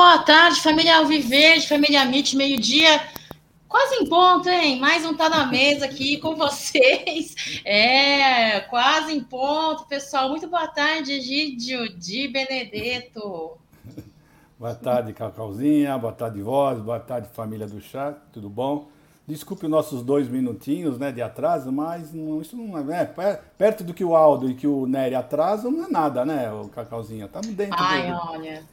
boa 0.00 0.18
tarde, 0.20 0.62
família 0.62 0.96
Alviverde, 0.96 1.68
família 1.68 2.06
Mit, 2.06 2.34
meio-dia, 2.34 3.02
quase 3.68 3.96
em 3.96 4.08
ponto, 4.08 4.48
hein? 4.48 4.80
Mais 4.80 5.04
um 5.04 5.14
Tá 5.14 5.28
na 5.28 5.44
Mesa 5.44 5.84
aqui 5.84 6.16
com 6.16 6.34
vocês. 6.40 7.60
É, 7.66 8.60
quase 8.60 9.12
em 9.12 9.22
ponto, 9.22 9.86
pessoal. 9.86 10.30
Muito 10.30 10.48
boa 10.48 10.66
tarde, 10.68 11.12
Egídio 11.12 11.86
de 11.98 12.28
Benedetto. 12.28 13.58
Boa 14.58 14.74
tarde, 14.74 15.12
Cacauzinha, 15.12 15.98
boa 15.98 16.14
tarde, 16.14 16.40
Voz, 16.40 16.80
boa 16.80 16.98
tarde, 16.98 17.28
família 17.34 17.66
do 17.66 17.78
chat, 17.78 18.16
tudo 18.32 18.48
bom? 18.48 18.88
Desculpe 19.30 19.66
os 19.66 19.70
nossos 19.70 20.02
dois 20.02 20.28
minutinhos 20.28 20.98
né, 20.98 21.12
de 21.12 21.22
atraso, 21.22 21.70
mas 21.70 22.12
não, 22.12 22.42
isso 22.42 22.56
não 22.56 22.76
é, 22.92 23.02
é, 23.02 23.40
Perto 23.56 23.84
do 23.84 23.94
que 23.94 24.02
o 24.02 24.16
Aldo 24.16 24.50
e 24.50 24.56
que 24.56 24.66
o 24.66 24.86
Nery 24.86 25.14
atrasam, 25.14 25.70
não 25.70 25.84
é 25.84 25.88
nada, 25.88 26.24
né, 26.24 26.50
o 26.50 26.68
Cacauzinha? 26.68 27.26
Estamos 27.26 27.46
dentro. 27.50 27.76
Ai, 27.78 28.12
olha. 28.12 28.64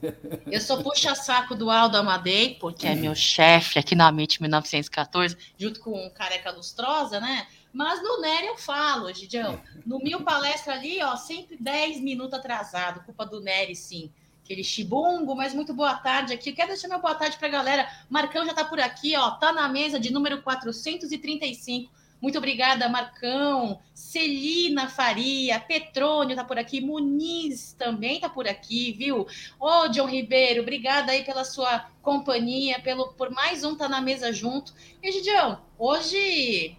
eu 0.50 0.60
sou 0.62 0.82
puxa-saco 0.82 1.54
do 1.54 1.70
Aldo 1.70 1.98
Amadei, 1.98 2.54
porque 2.58 2.86
é 2.86 2.94
meu 2.94 3.14
chefe 3.14 3.78
aqui 3.78 3.94
na 3.94 4.08
MIT 4.08 4.40
1914, 4.40 5.36
junto 5.58 5.80
com 5.80 6.06
o 6.06 6.10
Careca 6.10 6.50
Lustrosa, 6.50 7.20
né? 7.20 7.46
Mas 7.70 8.02
no 8.02 8.18
Nery 8.22 8.46
eu 8.46 8.56
falo, 8.56 9.12
Gidião. 9.12 9.60
No 9.84 9.98
Mil 9.98 10.22
Palestra 10.22 10.72
ali, 10.72 11.02
ó, 11.02 11.14
sempre 11.16 11.58
10 11.60 12.00
minutos 12.00 12.32
atrasado. 12.32 13.04
Culpa 13.04 13.26
do 13.26 13.38
Nery, 13.42 13.76
sim 13.76 14.10
aquele 14.46 14.62
chibungo, 14.62 15.34
mas 15.34 15.52
muito 15.52 15.74
boa 15.74 15.94
tarde 15.96 16.32
aqui. 16.32 16.52
Quero 16.52 16.68
deixar 16.68 16.86
meu 16.86 17.00
boa 17.00 17.16
tarde 17.16 17.36
para 17.36 17.48
a 17.48 17.50
galera. 17.50 17.88
Marcão 18.08 18.44
já 18.44 18.52
está 18.52 18.64
por 18.64 18.78
aqui, 18.78 19.16
ó, 19.16 19.32
tá 19.32 19.52
na 19.52 19.68
mesa 19.68 19.98
de 19.98 20.12
número 20.12 20.40
435. 20.40 21.92
Muito 22.22 22.38
obrigada, 22.38 22.88
Marcão. 22.88 23.80
Celina 23.92 24.88
Faria, 24.88 25.60
Petrônio 25.60 26.36
tá 26.36 26.44
por 26.44 26.58
aqui, 26.58 26.80
Muniz 26.80 27.74
também 27.76 28.20
tá 28.20 28.28
por 28.28 28.48
aqui, 28.48 28.92
viu? 28.92 29.26
Ô, 29.58 29.88
John 29.88 30.06
Ribeiro, 30.06 30.62
obrigada 30.62 31.12
aí 31.12 31.24
pela 31.24 31.44
sua 31.44 31.90
companhia, 32.00 32.80
pelo 32.80 33.12
por 33.14 33.30
mais 33.30 33.64
um 33.64 33.74
tá 33.74 33.88
na 33.88 34.00
mesa 34.00 34.32
junto. 34.32 34.72
E, 35.02 35.10
Gidião, 35.10 35.60
hoje, 35.76 36.78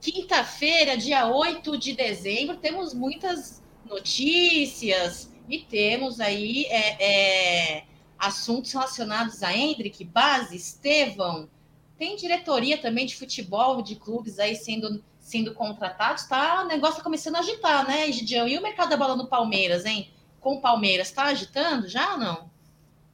quinta-feira, 0.00 0.96
dia 0.96 1.26
8 1.28 1.76
de 1.76 1.92
dezembro, 1.92 2.56
temos 2.56 2.94
muitas 2.94 3.62
notícias, 3.84 5.33
e 5.48 5.58
temos 5.58 6.20
aí 6.20 6.64
é, 6.66 7.76
é, 7.78 7.84
assuntos 8.18 8.72
relacionados 8.72 9.42
a 9.42 9.54
Hendrick, 9.54 10.04
Base, 10.04 10.56
Estevão. 10.56 11.48
Tem 11.98 12.16
diretoria 12.16 12.78
também 12.78 13.06
de 13.06 13.16
futebol, 13.16 13.82
de 13.82 13.96
clubes 13.96 14.38
aí 14.38 14.56
sendo, 14.56 15.02
sendo 15.20 15.54
contratados. 15.54 16.24
Tá, 16.24 16.62
o 16.62 16.66
negócio 16.66 16.94
está 16.94 17.04
começando 17.04 17.36
a 17.36 17.40
agitar, 17.40 17.86
né, 17.86 18.10
Gidião? 18.10 18.48
E 18.48 18.58
o 18.58 18.62
mercado 18.62 18.90
da 18.90 18.96
bola 18.96 19.16
no 19.16 19.26
Palmeiras, 19.26 19.84
hein? 19.84 20.10
Com 20.40 20.54
o 20.54 20.60
Palmeiras, 20.60 21.08
está 21.08 21.24
agitando 21.24 21.88
já 21.88 22.12
ou 22.12 22.18
não? 22.18 22.50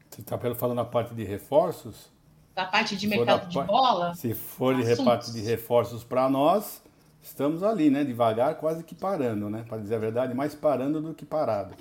Você 0.08 0.20
está 0.20 0.38
falando 0.54 0.80
a 0.80 0.84
parte 0.84 1.14
de 1.14 1.24
reforços? 1.24 2.10
Da 2.54 2.64
parte 2.64 2.96
de 2.96 3.06
mercado 3.06 3.48
de 3.48 3.62
bola? 3.62 4.14
Se 4.14 4.34
for 4.34 4.74
de 4.74 5.04
parte 5.04 5.32
de 5.32 5.40
reforços 5.40 6.02
para 6.02 6.28
nós, 6.28 6.82
estamos 7.22 7.62
ali, 7.62 7.90
né? 7.90 8.02
Devagar, 8.02 8.56
quase 8.56 8.82
que 8.82 8.94
parando, 8.94 9.48
né? 9.48 9.64
Para 9.68 9.78
dizer 9.78 9.94
a 9.94 9.98
verdade, 9.98 10.34
mais 10.34 10.54
parando 10.54 11.00
do 11.00 11.14
que 11.14 11.24
parado. 11.24 11.74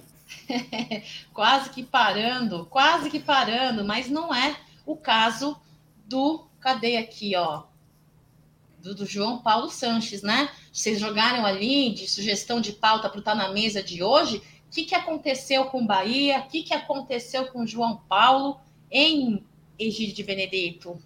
quase 1.33 1.69
que 1.69 1.83
parando, 1.83 2.65
quase 2.65 3.09
que 3.09 3.19
parando, 3.19 3.83
mas 3.83 4.09
não 4.09 4.33
é 4.33 4.55
o 4.85 4.95
caso 4.95 5.59
do. 6.05 6.47
Cadê 6.59 6.97
aqui, 6.97 7.35
ó? 7.37 7.63
Do, 8.79 8.93
do 8.93 9.05
João 9.05 9.41
Paulo 9.41 9.69
Sanches, 9.69 10.21
né? 10.21 10.49
Vocês 10.73 10.99
jogaram 10.99 11.45
ali 11.45 11.93
de 11.93 12.07
sugestão 12.07 12.59
de 12.59 12.73
pauta 12.73 13.09
para 13.09 13.19
estar 13.19 13.35
na 13.35 13.49
mesa 13.49 13.81
de 13.81 14.03
hoje. 14.03 14.37
O 14.37 14.71
que, 14.71 14.83
que 14.83 14.95
aconteceu 14.95 15.65
com 15.65 15.85
Bahia? 15.85 16.39
O 16.39 16.47
que, 16.47 16.63
que 16.63 16.73
aconteceu 16.73 17.47
com 17.47 17.65
João 17.65 17.97
Paulo 18.09 18.59
em 18.91 19.43
Egídio 19.77 20.15
de 20.15 20.23
Benedito? 20.23 21.01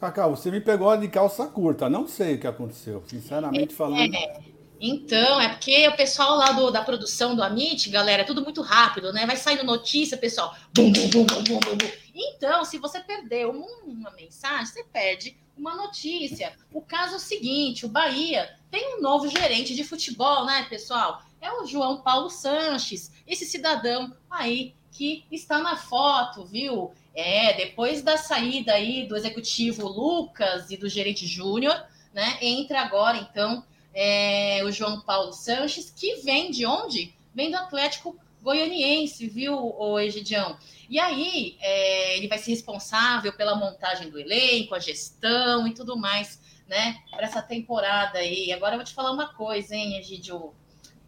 Cacau, 0.00 0.34
você 0.34 0.50
me 0.50 0.60
pegou 0.60 0.96
de 0.96 1.08
calça 1.08 1.46
curta. 1.46 1.88
Não 1.88 2.08
sei 2.08 2.34
o 2.34 2.40
que 2.40 2.46
aconteceu, 2.46 3.04
sinceramente 3.06 3.72
é, 3.72 3.76
falando. 3.76 4.14
É. 4.14 4.49
Então, 4.80 5.38
é 5.38 5.50
porque 5.50 5.86
o 5.88 5.94
pessoal 5.94 6.36
lá 6.36 6.52
do, 6.52 6.70
da 6.70 6.82
produção 6.82 7.36
do 7.36 7.42
Amit, 7.42 7.90
galera, 7.90 8.22
é 8.22 8.24
tudo 8.24 8.42
muito 8.42 8.62
rápido, 8.62 9.12
né? 9.12 9.26
Vai 9.26 9.36
saindo 9.36 9.62
notícia, 9.62 10.16
pessoal. 10.16 10.56
Bum, 10.74 10.90
bum, 10.90 11.08
bum, 11.10 11.24
bum, 11.26 11.44
bum, 11.44 11.60
bum. 11.60 11.90
Então, 12.14 12.64
se 12.64 12.78
você 12.78 12.98
perdeu 13.00 13.50
uma 13.84 14.10
mensagem, 14.12 14.64
você 14.64 14.82
perde 14.84 15.36
uma 15.54 15.76
notícia. 15.76 16.54
O 16.72 16.80
caso 16.80 17.14
é 17.14 17.16
o 17.16 17.20
seguinte: 17.20 17.84
o 17.84 17.90
Bahia 17.90 18.56
tem 18.70 18.96
um 18.96 19.02
novo 19.02 19.28
gerente 19.28 19.74
de 19.74 19.84
futebol, 19.84 20.46
né, 20.46 20.66
pessoal? 20.70 21.22
É 21.40 21.52
o 21.52 21.66
João 21.66 22.00
Paulo 22.00 22.30
Sanches, 22.30 23.12
esse 23.26 23.44
cidadão 23.44 24.14
aí 24.30 24.74
que 24.92 25.24
está 25.30 25.58
na 25.58 25.76
foto, 25.76 26.44
viu? 26.44 26.92
É, 27.14 27.52
depois 27.52 28.02
da 28.02 28.16
saída 28.16 28.72
aí 28.72 29.06
do 29.06 29.16
executivo 29.16 29.86
Lucas 29.86 30.70
e 30.70 30.76
do 30.76 30.88
gerente 30.88 31.26
Júnior, 31.26 31.84
né? 32.14 32.38
Entra 32.40 32.80
agora, 32.80 33.18
então, 33.18 33.64
é, 33.94 34.62
o 34.64 34.70
João 34.70 35.00
Paulo 35.00 35.32
Sanches, 35.32 35.90
que 35.90 36.16
vem 36.16 36.50
de 36.50 36.64
onde? 36.66 37.14
Vem 37.34 37.50
do 37.50 37.56
Atlético 37.56 38.16
Goianiense, 38.42 39.28
viu, 39.28 39.54
o 39.56 39.98
Egidião? 39.98 40.58
E 40.88 40.98
aí, 40.98 41.56
é, 41.60 42.16
ele 42.16 42.28
vai 42.28 42.38
ser 42.38 42.50
responsável 42.50 43.32
pela 43.32 43.54
montagem 43.54 44.10
do 44.10 44.18
elenco, 44.18 44.74
a 44.74 44.78
gestão 44.78 45.66
e 45.66 45.74
tudo 45.74 45.96
mais, 45.96 46.40
né, 46.66 46.96
para 47.10 47.24
essa 47.26 47.42
temporada 47.42 48.18
aí. 48.18 48.52
Agora 48.52 48.74
eu 48.74 48.78
vou 48.78 48.84
te 48.84 48.94
falar 48.94 49.12
uma 49.12 49.32
coisa, 49.34 49.74
hein, 49.74 49.98
Egidio? 49.98 50.54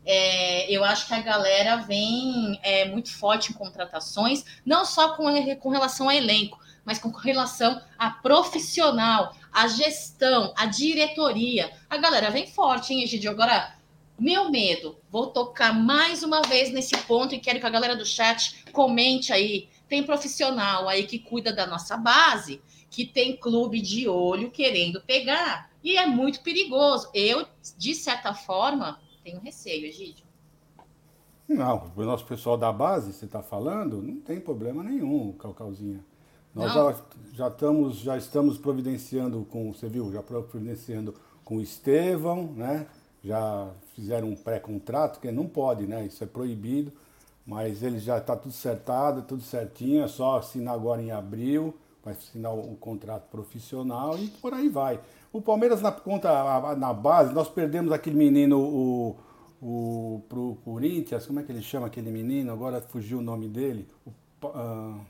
É, 0.05 0.71
eu 0.71 0.85
acho 0.85 1.07
que 1.07 1.15
a 1.15 1.21
galera 1.21 1.77
vem 1.77 2.59
é, 2.63 2.85
muito 2.87 3.13
forte 3.13 3.51
em 3.51 3.55
contratações, 3.55 4.45
não 4.65 4.85
só 4.85 5.15
com, 5.17 5.25
com 5.57 5.69
relação 5.69 6.09
ao 6.09 6.15
elenco, 6.15 6.59
mas 6.85 6.99
com 6.99 7.11
relação 7.11 7.81
a 7.99 8.11
profissional, 8.11 9.35
a 9.53 9.69
gestão, 9.69 10.53
a 10.57 10.67
diretoria. 10.67 11.73
A 11.89 11.97
galera 11.97 12.31
vem 12.31 12.47
forte, 12.47 12.93
hein, 12.93 13.03
Egidio? 13.03 13.31
Agora, 13.31 13.77
meu 14.19 14.51
medo, 14.51 14.99
vou 15.11 15.29
tocar 15.29 15.73
mais 15.73 16.23
uma 16.23 16.43
vez 16.43 16.71
nesse 16.73 16.97
ponto 17.07 17.35
e 17.35 17.41
quero 17.41 17.61
que 17.61 17.67
a 17.67 17.71
galera 17.71 17.97
do 17.97 18.05
chat 18.05 18.65
comente 18.73 19.33
aí. 19.33 19.69
Tem 19.89 20.03
profissional 20.03 20.89
aí 20.89 21.07
que 21.07 21.19
cuida 21.19 21.53
da 21.53 21.67
nossa 21.67 21.97
base, 21.97 22.62
que 22.91 23.05
tem 23.05 23.37
clube 23.37 23.81
de 23.81 24.09
olho 24.09 24.51
querendo 24.51 25.01
pegar. 25.01 25.71
E 25.85 25.97
é 25.97 26.07
muito 26.07 26.41
perigoso. 26.41 27.11
Eu, 27.12 27.47
de 27.77 27.95
certa 27.95 28.33
forma, 28.33 29.01
tenho 29.22 29.41
receio, 29.41 29.87
Egídio. 29.87 30.25
Não, 31.49 31.91
o 31.94 32.03
nosso 32.05 32.25
pessoal 32.25 32.56
da 32.56 32.72
base, 32.72 33.12
você 33.12 33.25
está 33.25 33.43
falando, 33.43 34.00
não 34.00 34.21
tem 34.21 34.41
problema 34.41 34.83
nenhum, 34.83 35.33
Calcauzinha. 35.33 36.00
Nós 36.55 36.72
já, 36.72 36.97
já, 37.32 37.49
estamos, 37.49 37.97
já 37.97 38.16
estamos 38.16 38.59
providenciando 38.59 39.47
com, 39.50 39.72
você 39.72 39.88
viu, 39.88 40.12
já 40.12 40.22
providenciando 40.22 41.15
com 41.44 41.56
o 41.56 41.61
Estevão, 41.61 42.53
né? 42.53 42.87
Já 43.25 43.71
fizeram 43.94 44.28
um 44.28 44.37
pré-contrato, 44.37 45.21
que 45.21 45.31
não 45.31 45.47
pode, 45.47 45.87
né? 45.87 46.05
Isso 46.06 46.22
é 46.22 46.27
proibido, 46.27 46.93
mas 47.47 47.82
ele 47.82 47.99
já 47.99 48.19
está 48.19 48.37
tudo 48.37 48.53
certado, 48.53 49.22
tudo 49.22 49.43
certinho, 49.43 50.03
é 50.03 50.09
só 50.09 50.38
assinar 50.38 50.75
agora 50.75 51.03
em 51.03 51.11
abril, 51.11 51.75
vai 52.05 52.15
assinar 52.15 52.53
o, 52.53 52.72
o 52.72 52.77
contrato 52.77 53.28
profissional 53.31 54.19
e 54.19 54.28
por 54.28 54.53
aí 54.53 54.69
vai. 54.69 55.00
O 55.32 55.40
Palmeiras 55.40 55.81
na 55.81 55.90
conta, 55.90 56.75
na 56.76 56.93
base, 56.93 57.32
nós 57.32 57.49
perdemos 57.49 57.90
aquele 57.90 58.17
menino, 58.17 58.61
o, 58.61 59.17
o 59.62 60.23
pro 60.29 60.58
Corinthians, 60.64 61.26
como 61.26 61.40
é 61.40 61.43
que 61.43 61.50
ele 61.50 61.62
chama 61.62 61.87
aquele 61.87 62.11
menino? 62.11 62.52
Agora 62.52 62.81
fugiu 62.82 63.19
o 63.19 63.23
nome 63.23 63.49
dele. 63.49 63.88
O, 64.05 64.11
uh, 64.46 65.00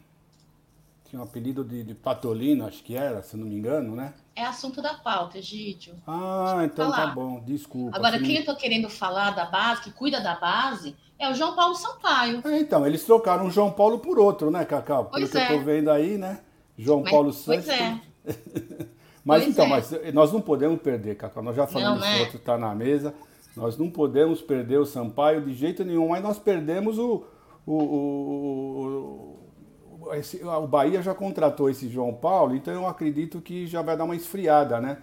tinha 1.12 1.20
um 1.20 1.24
apelido 1.24 1.64
de, 1.64 1.82
de 1.82 1.94
Patolino, 1.94 2.66
acho 2.66 2.82
que 2.84 2.96
era, 2.96 3.20
se 3.22 3.36
não 3.36 3.46
me 3.46 3.56
engano, 3.56 3.96
né? 3.96 4.14
É 4.34 4.44
assunto 4.44 4.80
da 4.80 4.94
pauta, 4.94 5.38
Egídio. 5.38 5.94
Ah, 6.06 6.62
então 6.64 6.88
tá 6.88 6.96
falar. 6.96 7.08
tá 7.08 7.14
bom, 7.14 7.40
desculpa. 7.40 7.96
Agora, 7.96 8.18
quem 8.18 8.36
eu 8.36 8.44
tô 8.44 8.56
querendo 8.56 8.88
falar 8.88 9.32
da 9.32 9.44
base, 9.44 9.82
que 9.82 9.90
cuida 9.90 10.20
da 10.20 10.36
base, 10.36 10.96
é 11.18 11.28
o 11.30 11.34
João 11.34 11.54
Paulo 11.54 11.74
Sampaio. 11.74 12.40
É, 12.46 12.60
então, 12.60 12.86
eles 12.86 13.04
trocaram 13.04 13.46
o 13.46 13.50
João 13.50 13.70
Paulo 13.70 13.98
por 13.98 14.18
outro, 14.18 14.50
né, 14.50 14.64
Cacau? 14.64 15.06
Pelo 15.06 15.28
que 15.28 15.36
é. 15.36 15.52
eu 15.52 15.58
tô 15.58 15.64
vendo 15.64 15.90
aí, 15.90 16.16
né? 16.16 16.40
João 16.78 17.02
mas, 17.02 17.10
Paulo 17.10 17.32
Santos. 17.32 17.66
Pois 17.66 17.68
é. 17.68 18.00
mas 19.24 19.44
pois 19.44 19.54
então, 19.54 19.66
é. 19.66 19.68
mas 19.68 19.92
nós 20.12 20.32
não 20.32 20.40
podemos 20.40 20.80
perder, 20.80 21.16
Cacau. 21.16 21.42
Nós 21.42 21.56
já 21.56 21.66
falamos 21.66 22.00
não, 22.00 22.06
né? 22.06 22.20
outro 22.20 22.38
tá 22.38 22.58
na 22.58 22.74
mesa. 22.74 23.14
Nós 23.56 23.76
não 23.76 23.90
podemos 23.90 24.40
perder 24.40 24.78
o 24.78 24.86
Sampaio 24.86 25.42
de 25.42 25.54
jeito 25.54 25.84
nenhum, 25.84 26.08
mas 26.08 26.22
nós 26.22 26.38
perdemos 26.38 26.98
o, 26.98 27.24
o, 27.66 29.36
o, 30.00 30.14
esse, 30.14 30.42
o 30.42 30.66
Bahia 30.66 31.02
já 31.02 31.14
contratou 31.14 31.68
esse 31.68 31.88
João 31.88 32.14
Paulo, 32.14 32.56
então 32.56 32.72
eu 32.72 32.86
acredito 32.86 33.40
que 33.40 33.66
já 33.66 33.82
vai 33.82 33.96
dar 33.96 34.04
uma 34.04 34.16
esfriada, 34.16 34.80
né? 34.80 34.98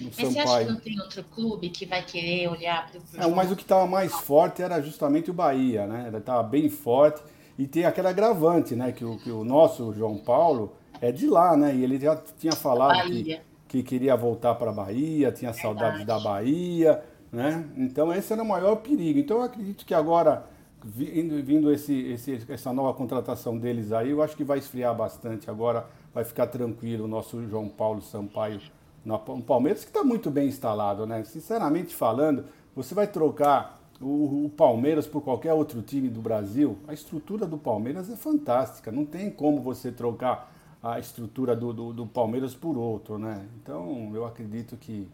Mas 0.00 0.14
você 0.16 0.38
acha 0.38 0.64
que 0.64 0.70
não 0.70 0.80
tem 0.80 1.00
outro 1.00 1.24
clube 1.24 1.68
que 1.68 1.84
vai 1.84 2.02
querer 2.02 2.48
olhar 2.48 2.90
para 2.90 3.28
o 3.28 3.30
é, 3.30 3.34
Mas 3.34 3.52
o 3.52 3.56
que 3.56 3.62
estava 3.62 3.86
mais 3.86 4.12
forte 4.12 4.62
era 4.62 4.80
justamente 4.80 5.30
o 5.30 5.34
Bahia, 5.34 5.86
né? 5.86 6.04
Ele 6.08 6.16
estava 6.16 6.42
bem 6.42 6.70
forte 6.70 7.22
e 7.58 7.66
tem 7.66 7.84
aquele 7.84 8.08
agravante, 8.08 8.74
né? 8.74 8.92
Que 8.92 9.04
o, 9.04 9.18
que 9.18 9.30
o 9.30 9.44
nosso 9.44 9.92
João 9.92 10.16
Paulo 10.16 10.74
é 11.00 11.12
de 11.12 11.26
lá, 11.26 11.56
né? 11.56 11.74
E 11.74 11.84
ele 11.84 11.98
já 11.98 12.16
tinha 12.38 12.52
falado 12.52 13.10
que, 13.10 13.38
que 13.74 13.82
queria 13.82 14.14
voltar 14.14 14.54
para 14.54 14.70
a 14.70 14.72
Bahia, 14.72 15.32
tinha 15.32 15.52
saudades 15.52 16.04
da 16.04 16.20
Bahia, 16.20 17.02
né? 17.32 17.68
Então 17.76 18.12
esse 18.12 18.32
era 18.32 18.40
o 18.40 18.46
maior 18.46 18.76
perigo. 18.76 19.18
Então 19.18 19.38
eu 19.38 19.42
acredito 19.42 19.84
que 19.84 19.92
agora 19.92 20.46
vindo 20.84 21.72
esse, 21.72 21.92
esse, 22.12 22.44
essa 22.48 22.72
nova 22.72 22.92
contratação 22.92 23.58
deles 23.58 23.90
aí, 23.90 24.10
eu 24.10 24.22
acho 24.22 24.36
que 24.36 24.44
vai 24.44 24.58
esfriar 24.58 24.94
bastante. 24.94 25.50
Agora 25.50 25.86
vai 26.12 26.22
ficar 26.22 26.46
tranquilo 26.46 27.06
o 27.06 27.08
nosso 27.08 27.44
João 27.48 27.68
Paulo 27.68 28.00
Sampaio 28.00 28.60
no 29.04 29.18
Palmeiras, 29.18 29.82
que 29.82 29.90
está 29.90 30.04
muito 30.04 30.30
bem 30.30 30.46
instalado, 30.46 31.04
né? 31.04 31.24
Sinceramente 31.24 31.94
falando, 31.94 32.44
você 32.76 32.94
vai 32.94 33.08
trocar 33.08 33.80
o, 34.00 34.44
o, 34.44 34.50
Palmeiras 34.50 35.06
por 35.06 35.20
qualquer 35.20 35.52
outro 35.52 35.82
time 35.82 36.08
do 36.08 36.20
Brasil, 36.20 36.78
a 36.86 36.94
estrutura 36.94 37.44
do 37.44 37.58
Palmeiras 37.58 38.08
é 38.08 38.16
fantástica. 38.16 38.92
Não 38.92 39.04
tem 39.04 39.30
como 39.30 39.60
você 39.60 39.90
trocar 39.90 40.53
a 40.84 40.98
estrutura 40.98 41.56
do, 41.56 41.72
do, 41.72 41.92
do 41.94 42.06
Palmeiras 42.06 42.54
por 42.54 42.76
outro, 42.76 43.18
né? 43.18 43.46
Então 43.62 44.12
eu 44.14 44.26
acredito 44.26 44.76
que 44.76 45.08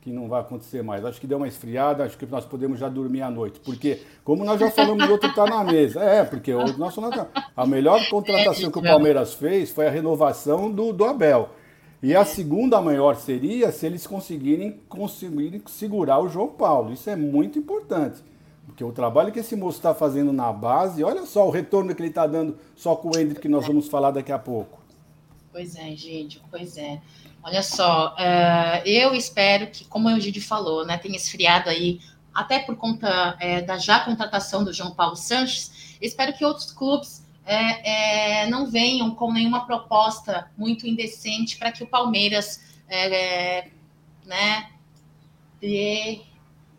que 0.00 0.12
não 0.12 0.28
vai 0.28 0.40
acontecer 0.40 0.82
mais. 0.82 1.04
Acho 1.04 1.20
que 1.20 1.26
deu 1.26 1.38
uma 1.38 1.48
esfriada, 1.48 2.04
acho 2.04 2.16
que 2.16 2.24
nós 2.24 2.44
podemos 2.44 2.78
já 2.78 2.88
dormir 2.88 3.20
à 3.20 3.30
noite. 3.30 3.60
Porque, 3.60 4.00
como 4.24 4.44
nós 4.44 4.58
já 4.58 4.70
falamos, 4.70 5.06
o 5.06 5.12
outro 5.12 5.28
está 5.28 5.44
na 5.44 5.62
mesa. 5.64 6.00
É, 6.00 6.24
porque 6.24 6.54
o 6.54 6.78
nosso, 6.78 7.00
a 7.56 7.66
melhor 7.66 8.00
contratação 8.08 8.70
que 8.70 8.78
o 8.78 8.82
Palmeiras 8.82 9.34
fez 9.34 9.70
foi 9.70 9.86
a 9.86 9.90
renovação 9.90 10.70
do, 10.70 10.92
do 10.92 11.04
Abel. 11.04 11.50
E 12.02 12.14
a 12.14 12.24
segunda 12.24 12.80
maior 12.80 13.16
seria 13.16 13.72
se 13.72 13.84
eles 13.84 14.06
conseguirem, 14.06 14.80
conseguirem 14.88 15.60
segurar 15.66 16.20
o 16.20 16.28
João 16.28 16.48
Paulo. 16.48 16.92
Isso 16.92 17.10
é 17.10 17.16
muito 17.16 17.58
importante. 17.58 18.22
Porque 18.66 18.84
o 18.84 18.92
trabalho 18.92 19.32
que 19.32 19.40
esse 19.40 19.56
moço 19.56 19.78
está 19.78 19.92
fazendo 19.92 20.32
na 20.32 20.52
base, 20.52 21.02
olha 21.02 21.26
só 21.26 21.46
o 21.46 21.50
retorno 21.50 21.94
que 21.94 22.00
ele 22.00 22.10
está 22.10 22.26
dando 22.26 22.56
só 22.76 22.94
com 22.94 23.08
o 23.08 23.18
Hendrick, 23.18 23.40
que 23.40 23.48
nós 23.48 23.66
vamos 23.66 23.88
falar 23.88 24.12
daqui 24.12 24.30
a 24.30 24.38
pouco. 24.38 24.87
Pois 25.52 25.76
é, 25.76 25.94
gente, 25.96 26.40
pois 26.50 26.76
é. 26.76 27.00
Olha 27.42 27.62
só, 27.62 28.14
uh, 28.14 28.86
eu 28.86 29.14
espero 29.14 29.68
que, 29.68 29.84
como 29.84 30.08
o 30.08 30.20
Gide 30.20 30.40
falou, 30.40 30.84
né, 30.84 30.98
tenha 30.98 31.16
esfriado 31.16 31.70
aí, 31.70 32.00
até 32.34 32.58
por 32.58 32.76
conta 32.76 33.36
é, 33.40 33.62
da 33.62 33.78
já 33.78 34.00
contratação 34.00 34.62
do 34.62 34.72
João 34.72 34.94
Paulo 34.94 35.16
Sanches, 35.16 35.96
espero 36.00 36.32
que 36.32 36.44
outros 36.44 36.70
clubes 36.72 37.26
é, 37.44 38.42
é, 38.42 38.46
não 38.48 38.66
venham 38.66 39.14
com 39.14 39.32
nenhuma 39.32 39.66
proposta 39.66 40.50
muito 40.56 40.86
indecente 40.86 41.56
para 41.56 41.72
que 41.72 41.82
o 41.82 41.86
Palmeiras 41.86 42.62
né, 44.24 44.70
dê 45.60 46.20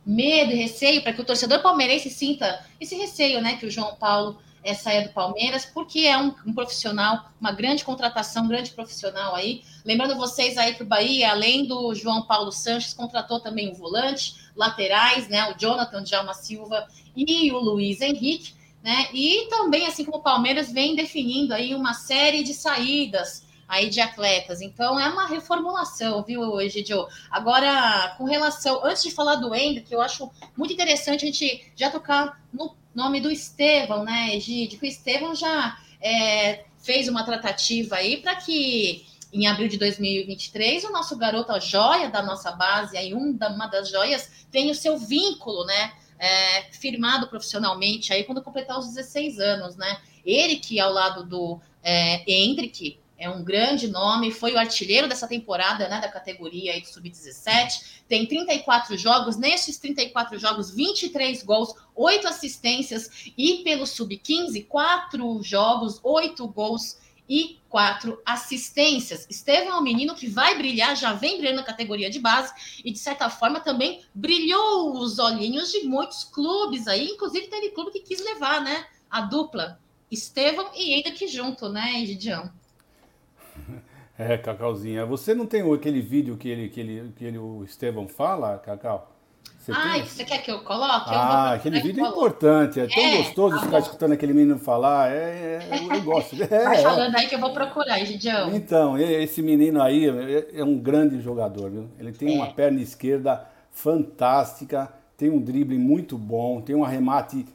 medo 0.05 0.55
receio, 0.55 1.03
para 1.03 1.13
que 1.13 1.21
o 1.21 1.25
torcedor 1.25 1.61
palmeirense 1.61 2.09
sinta 2.09 2.65
esse 2.79 2.95
receio, 2.95 3.41
né, 3.41 3.57
que 3.57 3.65
o 3.65 3.71
João 3.71 3.95
Paulo 3.95 4.39
é 4.63 4.73
saia 4.73 5.07
do 5.07 5.13
Palmeiras, 5.13 5.65
porque 5.65 6.01
é 6.01 6.17
um, 6.17 6.33
um, 6.45 6.53
profissional, 6.53 7.29
uma 7.39 7.51
grande 7.51 7.83
contratação, 7.83 8.43
um 8.43 8.47
grande 8.47 8.71
profissional 8.71 9.35
aí. 9.35 9.63
Lembrando 9.85 10.15
vocês 10.15 10.57
aí 10.57 10.73
que 10.75 10.83
o 10.83 10.85
Bahia, 10.85 11.31
além 11.31 11.65
do 11.65 11.93
João 11.95 12.23
Paulo 12.23 12.51
Sanches, 12.51 12.93
contratou 12.93 13.39
também 13.39 13.71
o 13.71 13.75
volante, 13.75 14.35
laterais, 14.55 15.27
né? 15.27 15.49
O 15.51 15.57
Jonathan 15.57 16.03
Djalma 16.03 16.33
Silva 16.33 16.87
e 17.15 17.51
o 17.51 17.59
Luiz 17.59 18.01
Henrique, 18.01 18.53
né? 18.83 19.07
E 19.13 19.47
também, 19.49 19.87
assim 19.87 20.03
como 20.03 20.17
o 20.17 20.23
Palmeiras, 20.23 20.71
vem 20.71 20.95
definindo 20.95 21.53
aí 21.53 21.73
uma 21.73 21.93
série 21.93 22.43
de 22.43 22.53
saídas 22.53 23.47
aí 23.69 23.87
de 23.87 24.01
atletas. 24.01 24.61
Então 24.61 24.99
é 24.99 25.07
uma 25.07 25.27
reformulação, 25.27 26.23
viu, 26.23 26.59
Egidio? 26.59 27.07
Agora, 27.29 28.15
com 28.17 28.23
relação, 28.23 28.83
antes 28.83 29.03
de 29.03 29.11
falar 29.11 29.35
do 29.35 29.53
Ender, 29.53 29.85
que 29.85 29.93
eu 29.93 30.01
acho 30.01 30.29
muito 30.57 30.73
interessante 30.73 31.23
a 31.23 31.27
gente 31.27 31.71
já 31.75 31.91
tocar 31.91 32.41
no 32.51 32.75
nome 32.93 33.21
do 33.21 33.31
Estevão, 33.31 34.03
né, 34.03 34.35
Egidio? 34.35 34.79
Que 34.79 34.85
o 34.85 34.89
Estevão 34.89 35.35
já 35.35 35.77
é, 36.01 36.65
fez 36.79 37.07
uma 37.07 37.23
tratativa 37.23 37.95
aí 37.95 38.17
para 38.17 38.35
que 38.35 39.05
em 39.31 39.47
abril 39.47 39.67
de 39.67 39.77
2023 39.77 40.85
o 40.85 40.91
nosso 40.91 41.15
garoto, 41.15 41.51
a 41.51 41.59
joia 41.59 42.09
da 42.09 42.21
nossa 42.21 42.51
base, 42.51 42.97
aí 42.97 43.13
um 43.13 43.37
uma 43.37 43.67
das 43.67 43.89
joias, 43.89 44.47
tem 44.51 44.71
o 44.71 44.75
seu 44.75 44.97
vínculo, 44.97 45.65
né? 45.65 45.93
É, 46.17 46.63
firmado 46.73 47.27
profissionalmente 47.27 48.11
aí 48.11 48.25
quando 48.25 48.41
completar 48.41 48.77
os 48.77 48.87
16 48.87 49.39
anos, 49.39 49.77
né? 49.77 50.01
Ele 50.25 50.57
que 50.57 50.79
ao 50.79 50.91
lado 50.91 51.23
do 51.23 51.61
é, 51.81 52.23
Hendrick, 52.29 52.99
é 53.19 53.29
um 53.29 53.43
grande 53.43 53.87
nome, 53.89 54.31
foi 54.31 54.53
o 54.53 54.57
artilheiro 54.57 55.07
dessa 55.07 55.27
temporada, 55.27 55.89
né, 55.89 55.99
da 55.99 56.07
categoria 56.07 56.71
aí 56.71 56.81
do 56.81 56.87
Sub-17, 56.87 57.99
tem 58.07 58.25
34 58.25 58.97
jogos, 58.97 59.37
nesses 59.37 59.77
34 59.77 60.39
jogos, 60.39 60.71
23 60.71 61.43
gols, 61.43 61.75
8 61.93 62.27
assistências, 62.27 63.31
e 63.37 63.57
pelo 63.63 63.85
Sub-15, 63.85 64.65
4 64.65 65.43
jogos, 65.43 65.99
8 66.01 66.47
gols 66.47 66.97
e 67.27 67.59
4 67.69 68.19
assistências. 68.25 69.27
Estevão 69.29 69.73
é 69.73 69.77
um 69.77 69.83
menino 69.83 70.15
que 70.15 70.27
vai 70.27 70.57
brilhar, 70.57 70.95
já 70.95 71.13
vem 71.13 71.37
brilhando 71.37 71.57
na 71.57 71.63
categoria 71.63 72.09
de 72.09 72.19
base, 72.19 72.53
e 72.83 72.91
de 72.91 72.97
certa 72.97 73.29
forma 73.29 73.59
também 73.59 74.01
brilhou 74.15 74.93
os 74.97 75.19
olhinhos 75.19 75.71
de 75.71 75.83
muitos 75.83 76.23
clubes 76.23 76.87
aí, 76.87 77.09
inclusive 77.09 77.47
teve 77.47 77.71
clube 77.71 77.91
que 77.91 77.99
quis 77.99 78.23
levar, 78.23 78.61
né, 78.61 78.87
a 79.11 79.21
dupla 79.21 79.79
Estevão 80.09 80.71
e 80.73 80.93
Hendrick 80.93 81.27
junto, 81.27 81.69
né, 81.69 82.03
Gidião? 82.05 82.51
É, 84.19 84.37
Cacauzinha. 84.37 85.05
Você 85.05 85.33
não 85.33 85.45
tem 85.45 85.61
aquele 85.73 86.01
vídeo 86.01 86.35
que 86.35 86.49
ele, 86.49 86.67
que 86.67 86.81
ele, 86.81 87.13
que 87.15 87.23
ele, 87.23 87.37
o 87.37 87.63
Estevão 87.63 88.05
fala, 88.05 88.57
Cacau? 88.57 89.09
Você 89.57 89.71
ah, 89.71 89.93
tem? 89.93 90.05
você 90.05 90.25
quer 90.25 90.39
que 90.39 90.51
eu 90.51 90.59
coloque? 90.59 91.09
Ah, 91.09 91.51
eu 91.51 91.55
aquele 91.55 91.79
vídeo 91.79 92.05
é 92.05 92.09
importante. 92.09 92.81
É 92.81 92.87
tão 92.87 93.01
é, 93.01 93.17
gostoso 93.17 93.55
tá 93.55 93.61
ficar 93.61 93.79
escutando 93.79 94.11
aquele 94.11 94.33
menino 94.33 94.59
falar. 94.59 95.09
É, 95.09 95.59
é 95.71 95.79
eu, 95.79 95.93
eu 95.93 96.01
gosto. 96.01 96.35
É, 96.43 96.65
Vai 96.65 96.83
falando 96.83 97.15
aí 97.15 97.27
que 97.27 97.35
eu 97.35 97.39
vou 97.39 97.53
procurar, 97.53 97.97
Gidião. 97.99 98.53
Então, 98.53 98.97
esse 98.97 99.41
menino 99.41 99.81
aí 99.81 100.09
é, 100.09 100.59
é 100.59 100.63
um 100.65 100.77
grande 100.77 101.21
jogador, 101.21 101.71
viu? 101.71 101.89
Ele 101.97 102.11
tem 102.11 102.35
uma 102.35 102.47
é. 102.47 102.51
perna 102.51 102.81
esquerda 102.81 103.47
fantástica, 103.71 104.91
tem 105.15 105.29
um 105.29 105.39
drible 105.39 105.77
muito 105.77 106.17
bom, 106.17 106.59
tem 106.59 106.75
um 106.75 106.83
arremate 106.83 107.45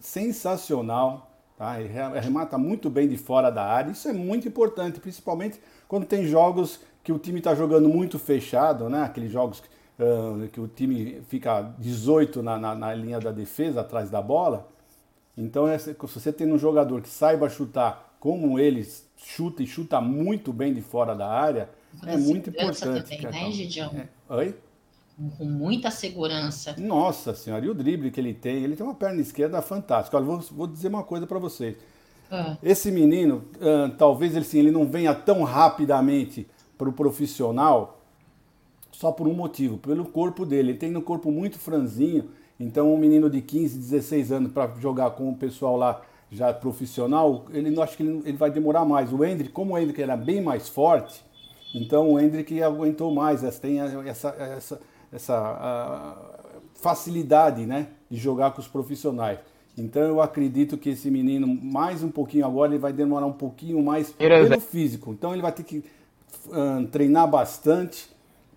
sensacional. 0.00 1.30
Tá? 1.58 1.78
Ele 1.80 1.98
arremata 1.98 2.56
muito 2.56 2.88
bem 2.88 3.06
de 3.06 3.18
fora 3.18 3.50
da 3.50 3.64
área. 3.64 3.90
Isso 3.90 4.08
é 4.08 4.12
muito 4.12 4.48
importante, 4.48 5.00
principalmente 5.00 5.60
quando 5.88 6.06
tem 6.06 6.26
jogos 6.26 6.80
que 7.02 7.12
o 7.12 7.18
time 7.18 7.38
está 7.38 7.54
jogando 7.54 7.88
muito 7.88 8.18
fechado, 8.18 8.88
né? 8.88 9.02
aqueles 9.02 9.30
jogos 9.30 9.62
uh, 9.98 10.48
que 10.48 10.60
o 10.60 10.66
time 10.66 11.20
fica 11.28 11.74
18 11.78 12.42
na, 12.42 12.58
na, 12.58 12.74
na, 12.74 12.94
linha 12.94 13.20
da 13.20 13.30
defesa, 13.30 13.82
atrás 13.82 14.10
da 14.10 14.22
bola. 14.22 14.68
Então, 15.36 15.66
se 15.78 15.94
você 15.94 16.32
tem 16.32 16.50
um 16.52 16.58
jogador 16.58 17.02
que 17.02 17.08
saiba 17.08 17.48
chutar 17.48 18.16
como 18.20 18.58
ele 18.58 18.88
chuta 19.16 19.62
e 19.62 19.66
chuta 19.66 20.00
muito 20.00 20.52
bem 20.52 20.72
de 20.72 20.80
fora 20.80 21.14
da 21.14 21.28
área, 21.28 21.68
é 22.06 22.16
muito 22.16 22.50
importante. 22.50 23.20
Também, 23.20 23.44
né, 23.44 23.52
Gidião? 23.52 23.90
É. 23.94 24.08
Oi? 24.34 24.54
com 25.38 25.44
muita 25.44 25.90
segurança. 25.90 26.74
Nossa 26.78 27.34
senhora, 27.34 27.64
e 27.64 27.68
o 27.68 27.74
drible 27.74 28.10
que 28.10 28.20
ele 28.20 28.34
tem? 28.34 28.64
Ele 28.64 28.74
tem 28.74 28.84
uma 28.84 28.94
perna 28.94 29.20
esquerda 29.20 29.62
fantástica. 29.62 30.16
Olha, 30.16 30.26
vou, 30.26 30.40
vou 30.40 30.66
dizer 30.66 30.88
uma 30.88 31.04
coisa 31.04 31.26
para 31.26 31.38
vocês. 31.38 31.76
Ah. 32.30 32.56
Esse 32.62 32.90
menino, 32.90 33.44
uh, 33.56 33.94
talvez 33.96 34.34
ele, 34.34 34.46
ele 34.58 34.70
não 34.70 34.86
venha 34.86 35.14
tão 35.14 35.42
rapidamente 35.42 36.46
para 36.76 36.88
o 36.88 36.92
profissional 36.92 38.00
só 38.90 39.10
por 39.10 39.26
um 39.26 39.34
motivo, 39.34 39.78
pelo 39.78 40.04
corpo 40.04 40.46
dele. 40.46 40.70
Ele 40.70 40.78
tem 40.78 40.96
um 40.96 41.00
corpo 41.00 41.30
muito 41.30 41.58
franzinho, 41.58 42.30
então 42.58 42.92
um 42.92 42.98
menino 42.98 43.28
de 43.28 43.40
15, 43.40 43.78
16 43.78 44.32
anos 44.32 44.52
para 44.52 44.72
jogar 44.80 45.10
com 45.10 45.30
o 45.30 45.36
pessoal 45.36 45.76
lá 45.76 46.02
já 46.30 46.52
profissional, 46.52 47.44
ele 47.50 47.70
não 47.70 47.82
acho 47.82 47.96
que 47.96 48.02
ele, 48.02 48.22
ele 48.24 48.36
vai 48.36 48.50
demorar 48.50 48.84
mais. 48.84 49.12
O 49.12 49.24
Hendrick, 49.24 49.52
como 49.52 49.74
o 49.74 49.78
Hendrick 49.78 50.02
era 50.02 50.16
bem 50.16 50.42
mais 50.42 50.68
forte, 50.68 51.24
então 51.74 52.12
o 52.12 52.20
Hendrick 52.20 52.60
aguentou 52.62 53.12
mais, 53.14 53.42
tem 53.58 53.80
essa, 53.80 54.28
essa, 54.30 54.80
essa 55.12 56.16
facilidade 56.74 57.66
né, 57.66 57.88
de 58.10 58.16
jogar 58.16 58.50
com 58.52 58.60
os 58.60 58.68
profissionais. 58.68 59.38
Então 59.76 60.02
eu 60.02 60.20
acredito 60.20 60.78
que 60.78 60.90
esse 60.90 61.10
menino, 61.10 61.46
mais 61.46 62.02
um 62.02 62.10
pouquinho 62.10 62.46
agora, 62.46 62.72
ele 62.72 62.78
vai 62.78 62.92
demorar 62.92 63.26
um 63.26 63.32
pouquinho 63.32 63.82
mais 63.82 64.10
pelo 64.10 64.60
físico. 64.60 65.12
Então 65.12 65.32
ele 65.32 65.42
vai 65.42 65.52
ter 65.52 65.64
que 65.64 65.78
uh, 66.46 66.86
treinar 66.90 67.28
bastante, 67.28 68.08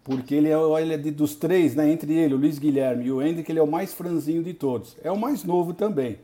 porque 0.04 0.36
ele 0.36 0.50
é, 0.50 0.82
ele 0.82 0.94
é 0.94 0.98
de, 0.98 1.12
dos 1.12 1.36
três, 1.36 1.76
né, 1.76 1.92
entre 1.92 2.14
ele, 2.14 2.34
o 2.34 2.38
Luiz 2.38 2.60
Guilherme 2.60 3.06
e 3.06 3.12
o 3.12 3.22
Hendrick, 3.22 3.52
ele 3.52 3.60
é 3.60 3.64
o 3.64 3.68
mais 3.68 3.94
franzinho 3.94 4.44
de 4.44 4.54
todos. 4.54 4.96
É 5.04 5.12
o 5.12 5.18
mais 5.18 5.44
novo 5.44 5.74
também, 5.74 6.20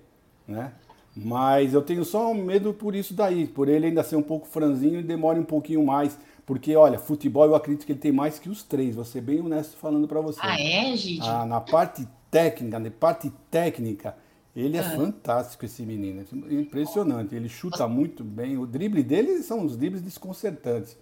né? 0.48 0.72
Mas 1.16 1.74
eu 1.74 1.82
tenho 1.82 2.04
só 2.04 2.34
medo 2.34 2.74
por 2.74 2.96
isso 2.96 3.14
daí, 3.14 3.46
por 3.46 3.70
ele 3.70 3.88
ainda 3.88 4.04
ser 4.04 4.16
um 4.16 4.22
pouco 4.22 4.48
franzinho 4.48 5.00
e 5.00 5.04
demore 5.04 5.40
um 5.40 5.44
pouquinho 5.44 5.86
mais 5.86 6.18
porque, 6.46 6.76
olha, 6.76 7.00
futebol 7.00 7.46
eu 7.46 7.56
acredito 7.56 7.86
que 7.86 7.94
ele 7.94 8.00
tem 8.00 8.12
mais 8.12 8.38
que 8.38 8.50
os 8.50 8.64
três, 8.64 8.96
vou 8.96 9.06
ser 9.06 9.22
bem 9.22 9.40
honesto 9.40 9.78
falando 9.78 10.08
para 10.08 10.20
você. 10.20 10.40
Ah, 10.42 10.60
é, 10.60 10.96
gente? 10.96 11.22
Ah, 11.22 11.46
na 11.46 11.62
parte 11.62 12.08
técnica, 12.30 12.80
na 12.80 12.92
parte 12.92 13.32
técnica, 13.50 14.16
ele 14.56 14.78
é 14.78 14.82
ah. 14.82 14.96
fantástico, 14.96 15.66
esse 15.66 15.84
menino. 15.84 16.26
É 16.50 16.54
impressionante. 16.54 17.34
Ele 17.36 17.50
chuta 17.50 17.88
muito 17.88 18.24
bem. 18.24 18.58
O 18.58 18.66
drible 18.66 19.04
dele 19.04 19.42
são 19.42 19.66
os 19.66 19.76
dribles 19.76 20.02
desconcertantes. 20.02 20.96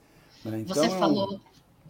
Né? 0.46 0.62
Então, 0.62 0.76
você 0.76 0.90
falou 0.90 1.40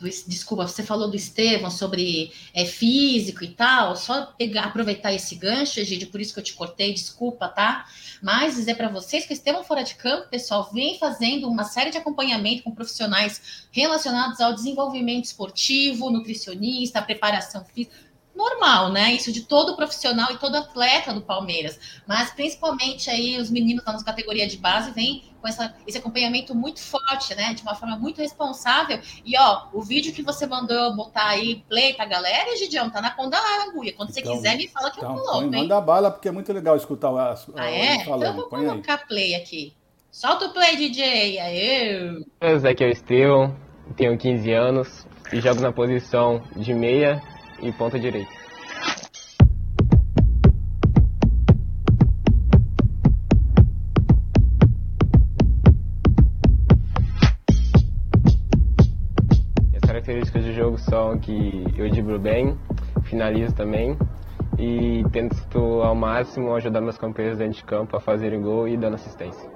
do, 0.01 0.09
desculpa, 0.27 0.67
você 0.67 0.83
falou 0.83 1.09
do 1.09 1.15
Estevão 1.15 1.69
sobre 1.69 2.31
é, 2.53 2.65
físico 2.65 3.43
e 3.43 3.49
tal, 3.49 3.95
só 3.95 4.25
pegar, 4.37 4.65
aproveitar 4.65 5.13
esse 5.13 5.35
gancho, 5.35 5.79
Egídio, 5.79 6.09
por 6.09 6.19
isso 6.19 6.33
que 6.33 6.39
eu 6.39 6.43
te 6.43 6.53
cortei, 6.53 6.93
desculpa, 6.93 7.47
tá? 7.47 7.85
Mas 8.21 8.55
dizer 8.55 8.75
para 8.75 8.89
vocês 8.89 9.25
que 9.25 9.31
o 9.31 9.35
Estevão 9.35 9.63
Fora 9.63 9.83
de 9.83 9.95
Campo, 9.95 10.29
pessoal, 10.29 10.69
vem 10.73 10.97
fazendo 10.97 11.47
uma 11.47 11.63
série 11.63 11.91
de 11.91 11.97
acompanhamento 11.97 12.63
com 12.63 12.71
profissionais 12.71 13.67
relacionados 13.71 14.41
ao 14.41 14.53
desenvolvimento 14.53 15.25
esportivo, 15.25 16.09
nutricionista, 16.09 17.01
preparação 17.01 17.63
física, 17.63 17.95
normal, 18.35 18.89
né? 18.89 19.13
Isso 19.13 19.31
de 19.31 19.41
todo 19.41 19.75
profissional 19.75 20.31
e 20.31 20.37
todo 20.37 20.55
atleta 20.55 21.13
do 21.13 21.21
Palmeiras. 21.21 21.79
Mas 22.07 22.31
principalmente 22.31 23.09
aí 23.09 23.37
os 23.37 23.49
meninos 23.49 23.83
da 23.83 23.91
nossa 23.91 24.05
categoria 24.05 24.47
de 24.47 24.57
base 24.57 24.91
vêm 24.91 25.23
com 25.41 25.47
essa, 25.47 25.73
esse 25.87 25.97
acompanhamento 25.97 26.53
muito 26.55 26.79
forte, 26.79 27.35
né? 27.35 27.53
De 27.53 27.61
uma 27.61 27.75
forma 27.75 27.97
muito 27.97 28.19
responsável. 28.21 28.99
E 29.25 29.37
ó, 29.37 29.67
o 29.73 29.81
vídeo 29.81 30.13
que 30.13 30.21
você 30.21 30.45
mandou 30.45 30.95
botar 30.95 31.27
aí 31.27 31.63
play 31.67 31.93
pra 31.93 32.05
galera, 32.05 32.55
Gidião, 32.57 32.89
tá 32.89 33.01
na 33.01 33.11
ponta 33.11 33.31
da 33.31 33.63
agulha. 33.63 33.93
Quando 33.93 34.11
então, 34.11 34.23
você 34.23 34.35
quiser, 34.35 34.57
me 34.57 34.67
fala 34.67 34.91
que 34.91 34.99
então, 34.99 35.15
eu 35.15 35.23
coloco. 35.23 35.51
Manda 35.51 35.81
bala, 35.81 36.11
porque 36.11 36.27
é 36.27 36.31
muito 36.31 36.51
legal 36.53 36.75
escutar 36.75 37.09
a, 37.09 37.33
a 37.33 37.37
ah, 37.55 37.69
é? 37.69 38.05
Falando. 38.05 38.21
Então 38.21 38.27
eu 38.27 38.33
vou 38.33 38.49
põe 38.49 38.65
colocar 38.65 38.95
aí. 38.95 39.07
play 39.07 39.35
aqui. 39.35 39.73
Solta 40.11 40.45
o 40.45 40.53
play, 40.53 40.75
DJ. 40.75 41.39
Aê! 41.39 42.23
Aqui 42.69 42.83
é 42.83 42.87
o 42.87 42.91
Esteu, 42.91 43.55
tenho 43.95 44.17
15 44.17 44.51
anos 44.51 45.07
e 45.31 45.39
jogo 45.39 45.61
na 45.61 45.71
posição 45.71 46.43
de 46.55 46.73
meia 46.73 47.21
e 47.61 47.71
ponta 47.71 47.99
direita. 47.99 48.31
As 59.75 59.81
características 59.81 60.45
do 60.45 60.53
jogo 60.53 60.77
são 60.79 61.17
que 61.19 61.65
eu 61.77 61.89
driblo 61.89 62.19
bem, 62.19 62.57
finalizo 63.03 63.53
também 63.53 63.97
e 64.57 65.03
tento 65.11 65.81
ao 65.81 65.95
máximo 65.95 66.53
ajudar 66.55 66.81
meus 66.81 66.97
companheiros 66.97 67.37
dentro 67.37 67.57
de 67.57 67.63
campo 67.63 67.95
a 67.95 67.99
fazerem 67.99 68.41
gol 68.41 68.67
e 68.67 68.77
dando 68.77 68.95
assistência. 68.95 69.49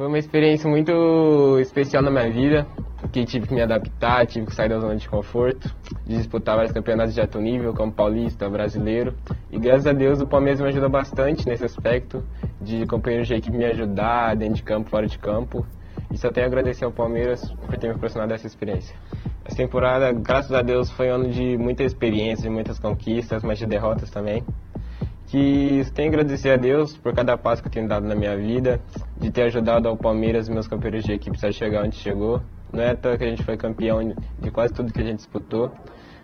Foi 0.00 0.06
uma 0.06 0.18
experiência 0.18 0.66
muito 0.66 1.58
especial 1.60 2.02
na 2.02 2.10
minha 2.10 2.30
vida, 2.30 2.66
que 3.12 3.22
tive 3.26 3.46
que 3.46 3.52
me 3.52 3.60
adaptar, 3.60 4.26
tive 4.26 4.46
que 4.46 4.54
sair 4.54 4.70
da 4.70 4.78
zona 4.78 4.96
de 4.96 5.06
conforto, 5.06 5.76
disputar 6.06 6.56
vários 6.56 6.72
campeonatos 6.72 7.12
de 7.12 7.20
alto 7.20 7.38
nível, 7.38 7.74
como 7.74 7.92
paulista, 7.92 8.48
brasileiro. 8.48 9.14
E 9.52 9.58
graças 9.58 9.86
a 9.86 9.92
Deus 9.92 10.18
o 10.22 10.26
Palmeiras 10.26 10.58
me 10.58 10.68
ajudou 10.68 10.88
bastante 10.88 11.46
nesse 11.46 11.66
aspecto, 11.66 12.24
de 12.62 12.86
companheiros 12.86 13.28
de 13.28 13.34
equipe 13.34 13.54
me 13.54 13.66
ajudar 13.66 14.34
dentro 14.36 14.54
de 14.54 14.62
campo, 14.62 14.88
fora 14.88 15.06
de 15.06 15.18
campo. 15.18 15.66
E 16.10 16.16
só 16.16 16.30
tenho 16.30 16.46
a 16.46 16.48
agradecer 16.48 16.86
ao 16.86 16.92
Palmeiras 16.92 17.52
por 17.52 17.76
ter 17.76 17.88
me 17.88 17.92
proporcionado 17.92 18.32
essa 18.32 18.46
experiência. 18.46 18.96
Essa 19.44 19.58
temporada, 19.58 20.12
graças 20.12 20.52
a 20.52 20.62
Deus, 20.62 20.90
foi 20.90 21.10
um 21.10 21.16
ano 21.16 21.28
de 21.28 21.58
muita 21.58 21.82
experiência, 21.82 22.44
de 22.44 22.48
muitas 22.48 22.78
conquistas, 22.78 23.42
mas 23.42 23.58
de 23.58 23.66
derrotas 23.66 24.10
também 24.10 24.42
que 25.30 25.84
tenho 25.94 26.10
que 26.10 26.16
agradecer 26.16 26.50
a 26.50 26.56
Deus 26.56 26.96
por 26.96 27.14
cada 27.14 27.38
passo 27.38 27.62
que 27.62 27.70
tem 27.70 27.86
dado 27.86 28.06
na 28.06 28.16
minha 28.16 28.36
vida, 28.36 28.80
de 29.16 29.30
ter 29.30 29.42
ajudado 29.42 29.88
ao 29.88 29.96
Palmeiras 29.96 30.48
e 30.48 30.50
meus 30.50 30.66
campeões 30.66 31.04
de 31.04 31.12
equipe 31.12 31.38
a 31.46 31.52
chegar 31.52 31.84
onde 31.84 31.96
chegou. 31.96 32.42
Não 32.72 32.82
é 32.82 32.90
à 32.90 32.96
que 32.96 33.24
a 33.24 33.28
gente 33.28 33.44
foi 33.44 33.56
campeão 33.56 34.00
de 34.40 34.50
quase 34.50 34.74
tudo 34.74 34.92
que 34.92 35.00
a 35.00 35.04
gente 35.04 35.18
disputou. 35.18 35.70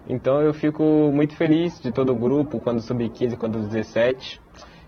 Então 0.08 0.40
eu 0.42 0.52
fico 0.52 0.82
muito 1.12 1.36
feliz 1.36 1.80
de 1.80 1.92
todo 1.92 2.12
o 2.12 2.16
grupo, 2.16 2.58
quando 2.58 2.80
sub-15, 2.80 3.36
quando 3.36 3.60
17. 3.60 4.40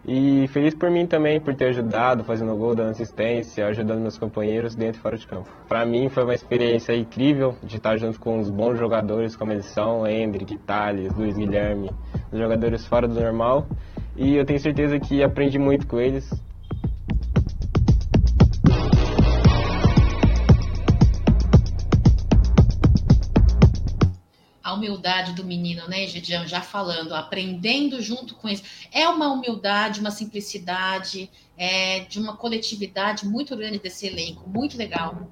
E 0.07 0.49
feliz 0.49 0.75
por 0.75 0.91
mim 0.91 1.07
também, 1.07 1.41
por 1.41 1.55
ter 1.55 1.67
ajudado, 1.67 2.25
fazendo 2.25 2.57
gol, 2.57 2.75
dando 2.75 2.91
assistência, 2.91 3.67
ajudando 3.67 4.01
meus 4.01 4.19
companheiros 4.19 4.75
dentro 4.75 4.99
e 4.99 5.03
fora 5.03 5.17
de 5.17 5.27
campo. 5.27 5.49
Para 5.69 5.85
mim 5.87 6.09
foi 6.09 6.25
uma 6.25 6.35
experiência 6.35 6.97
incrível 6.97 7.55
de 7.63 7.77
estar 7.77 7.97
junto 7.97 8.19
com 8.19 8.41
os 8.41 8.51
bons 8.51 8.79
jogadores 8.79 9.37
como 9.37 9.53
eles 9.53 9.67
são, 9.67 10.07
Hendrick, 10.07 10.57
Thales, 10.59 11.13
Luiz 11.15 11.37
Guilherme, 11.37 11.91
jogadores 12.33 12.87
fora 12.87 13.07
do 13.07 13.21
normal 13.21 13.67
e 14.19 14.35
eu 14.35 14.45
tenho 14.45 14.59
certeza 14.59 14.99
que 14.99 15.23
aprendi 15.23 15.59
muito 15.59 15.87
com 15.87 16.01
eles. 16.01 16.29
A 24.61 24.75
humildade 24.75 25.33
do 25.35 25.45
menino, 25.45 25.87
né, 25.89 26.05
Gidião? 26.09 26.47
Já 26.47 26.61
falando, 26.61 27.15
aprendendo 27.15 28.03
junto 28.03 28.35
com 28.35 28.49
eles. 28.49 28.89
É 28.93 29.09
uma 29.09 29.33
humildade, 29.33 30.01
uma 30.01 30.11
simplicidade, 30.11 31.31
é, 31.57 32.01
de 32.01 32.19
uma 32.19 32.37
coletividade 32.37 33.25
muito 33.25 33.57
grande 33.57 33.79
desse 33.79 34.07
elenco. 34.07 34.51
Muito 34.51 34.77
legal. 34.77 35.31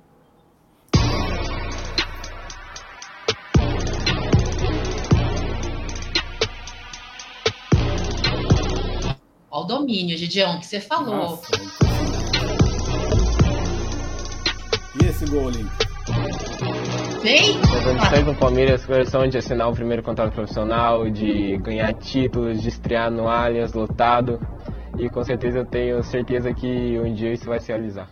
Ó, 9.56 9.62
o 9.62 9.64
domínio, 9.64 10.18
Gidião, 10.18 10.58
que 10.60 10.66
você 10.66 10.78
falou. 10.78 11.16
Nossa, 11.16 11.48
e 15.00 15.06
esse 15.06 15.24
gol 15.30 15.48
ali? 15.48 15.66
Sei? 17.22 17.54
Quando 18.10 18.26
no 18.26 18.34
Palmeiras, 18.34 18.84
versão 18.84 19.26
de 19.26 19.38
assinar 19.38 19.70
o 19.70 19.72
primeiro 19.72 20.02
contrato 20.02 20.34
profissional, 20.34 21.08
de 21.08 21.56
ganhar 21.56 21.94
títulos, 21.94 22.60
de 22.60 22.68
estrear 22.68 23.10
no 23.10 23.28
Allianz 23.28 23.72
lotado. 23.72 24.38
E 24.98 25.08
com 25.08 25.24
certeza 25.24 25.60
eu 25.60 25.64
tenho 25.64 26.02
certeza 26.02 26.52
que 26.52 26.98
um 27.00 27.14
dia 27.14 27.32
isso 27.32 27.46
vai 27.46 27.58
se 27.58 27.68
realizar. 27.68 28.10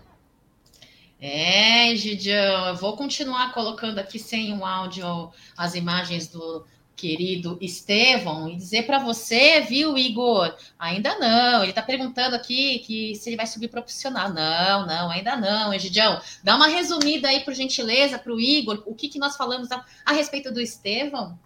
É, 1.21 1.95
Gidião, 1.95 2.69
eu 2.69 2.77
vou 2.77 2.97
continuar 2.97 3.53
colocando 3.53 3.99
aqui 3.99 4.19
sem 4.19 4.57
o 4.59 4.65
áudio 4.65 5.31
as 5.57 5.75
imagens 5.75 6.27
do, 6.29 6.65
querido 6.97 7.59
Estevão, 7.61 8.49
e 8.49 8.57
dizer 8.57 8.87
para 8.87 8.99
você, 8.99 9.61
viu, 9.61 9.97
Igor? 9.97 10.55
Ainda 10.79 11.19
não. 11.19 11.63
Ele 11.63 11.71
está 11.71 11.83
perguntando 11.83 12.37
aqui 12.37 12.79
que 12.81 13.15
se 13.15 13.29
ele 13.29 13.37
vai 13.37 13.47
subir 13.47 13.69
profissional. 13.69 14.33
Não, 14.33 14.87
não, 14.87 15.11
ainda 15.11 15.37
não, 15.37 15.73
Egidião. 15.73 16.21
Dá 16.43 16.57
uma 16.57 16.67
resumida 16.67 17.29
aí, 17.29 17.41
por 17.41 17.55
gentileza, 17.55 18.19
para 18.19 18.33
o 18.33 18.41
Igor, 18.41 18.83
o 18.87 18.95
que, 18.95 19.09
que 19.09 19.19
nós 19.19 19.37
falamos 19.37 19.71
a, 19.71 19.85
a, 20.05 20.13
respeito 20.13 20.53
do 20.53 20.61
Estevão. 20.61 21.39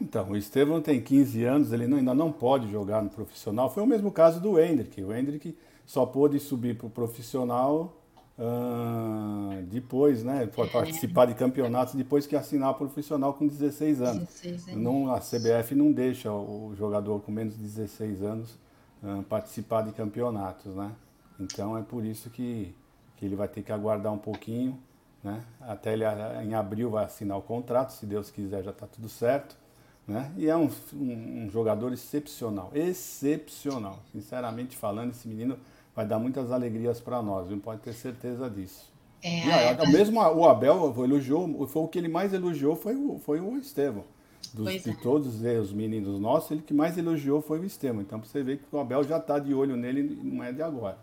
Então, 0.00 0.30
o 0.30 0.36
Estevão 0.36 0.80
tem 0.80 1.00
15 1.00 1.44
anos, 1.44 1.72
ele 1.72 1.86
não, 1.86 1.98
ainda 1.98 2.14
não 2.14 2.32
pode 2.32 2.70
jogar 2.70 3.02
no 3.02 3.10
profissional. 3.10 3.72
Foi 3.72 3.82
o 3.82 3.86
mesmo 3.86 4.10
caso 4.10 4.40
do 4.40 4.60
Hendrick. 4.60 5.02
O 5.02 5.14
Hendrick 5.14 5.56
só 5.86 6.06
pôde 6.06 6.38
subir 6.40 6.76
para 6.76 6.86
o 6.86 6.90
profissional 6.90 8.03
Uh, 8.36 9.62
depois, 9.66 10.24
né, 10.24 10.42
é. 10.42 10.66
participar 10.66 11.26
de 11.26 11.34
campeonatos 11.34 11.94
depois 11.94 12.26
que 12.26 12.34
assinar 12.34 12.74
profissional 12.74 13.32
com 13.34 13.46
16 13.46 14.02
anos. 14.02 14.24
16 14.24 14.68
anos. 14.68 14.82
Não, 14.82 15.14
a 15.14 15.20
CBF 15.20 15.74
não 15.74 15.92
deixa 15.92 16.32
o 16.32 16.74
jogador 16.76 17.20
com 17.20 17.30
menos 17.30 17.54
de 17.54 17.62
16 17.62 18.22
anos 18.22 18.58
uh, 19.02 19.22
participar 19.24 19.82
de 19.82 19.92
campeonatos, 19.92 20.74
né? 20.74 20.90
Então 21.38 21.78
é 21.78 21.82
por 21.82 22.04
isso 22.04 22.28
que, 22.28 22.74
que 23.16 23.24
ele 23.24 23.36
vai 23.36 23.46
ter 23.46 23.62
que 23.62 23.70
aguardar 23.70 24.12
um 24.12 24.18
pouquinho, 24.18 24.80
né? 25.22 25.44
Até 25.60 25.92
ele 25.92 26.04
em 26.42 26.54
abril 26.54 26.90
vai 26.90 27.04
assinar 27.04 27.38
o 27.38 27.42
contrato, 27.42 27.90
se 27.90 28.04
Deus 28.04 28.30
quiser 28.30 28.64
já 28.64 28.72
está 28.72 28.86
tudo 28.88 29.08
certo, 29.08 29.56
né? 30.08 30.32
E 30.36 30.48
é 30.48 30.56
um, 30.56 30.68
um, 30.92 31.44
um 31.44 31.50
jogador 31.50 31.92
excepcional, 31.92 32.72
excepcional. 32.74 34.00
Sinceramente 34.10 34.76
falando, 34.76 35.12
esse 35.12 35.28
menino 35.28 35.56
vai 35.94 36.06
dar 36.06 36.18
muitas 36.18 36.50
alegrias 36.50 37.00
para 37.00 37.22
nós, 37.22 37.48
não 37.48 37.58
pode 37.58 37.80
ter 37.80 37.92
certeza 37.92 38.48
disso. 38.50 38.92
É, 39.22 39.40
aí, 39.52 39.76
é, 39.78 39.86
mesmo 39.86 40.20
o 40.20 40.46
Abel 40.46 40.94
elogiou, 41.02 41.66
foi 41.66 41.82
o 41.82 41.88
que 41.88 41.98
ele 41.98 42.08
mais 42.08 42.34
elogiou 42.34 42.76
foi 42.76 42.94
o, 42.94 43.18
foi 43.18 43.40
o 43.40 43.56
Estevão. 43.56 44.04
Dos, 44.52 44.82
de 44.82 44.90
é. 44.90 44.94
todos 45.02 45.40
os 45.42 45.72
meninos 45.72 46.20
nossos, 46.20 46.50
ele 46.50 46.60
que 46.60 46.74
mais 46.74 46.98
elogiou 46.98 47.40
foi 47.40 47.58
o 47.58 47.64
Estevão. 47.64 48.02
Então 48.02 48.20
você 48.20 48.42
vê 48.42 48.58
que 48.58 48.64
o 48.70 48.78
Abel 48.78 49.02
já 49.02 49.16
está 49.16 49.38
de 49.38 49.54
olho 49.54 49.76
nele, 49.76 50.18
não 50.22 50.44
é 50.44 50.52
de 50.52 50.62
agora. 50.62 50.98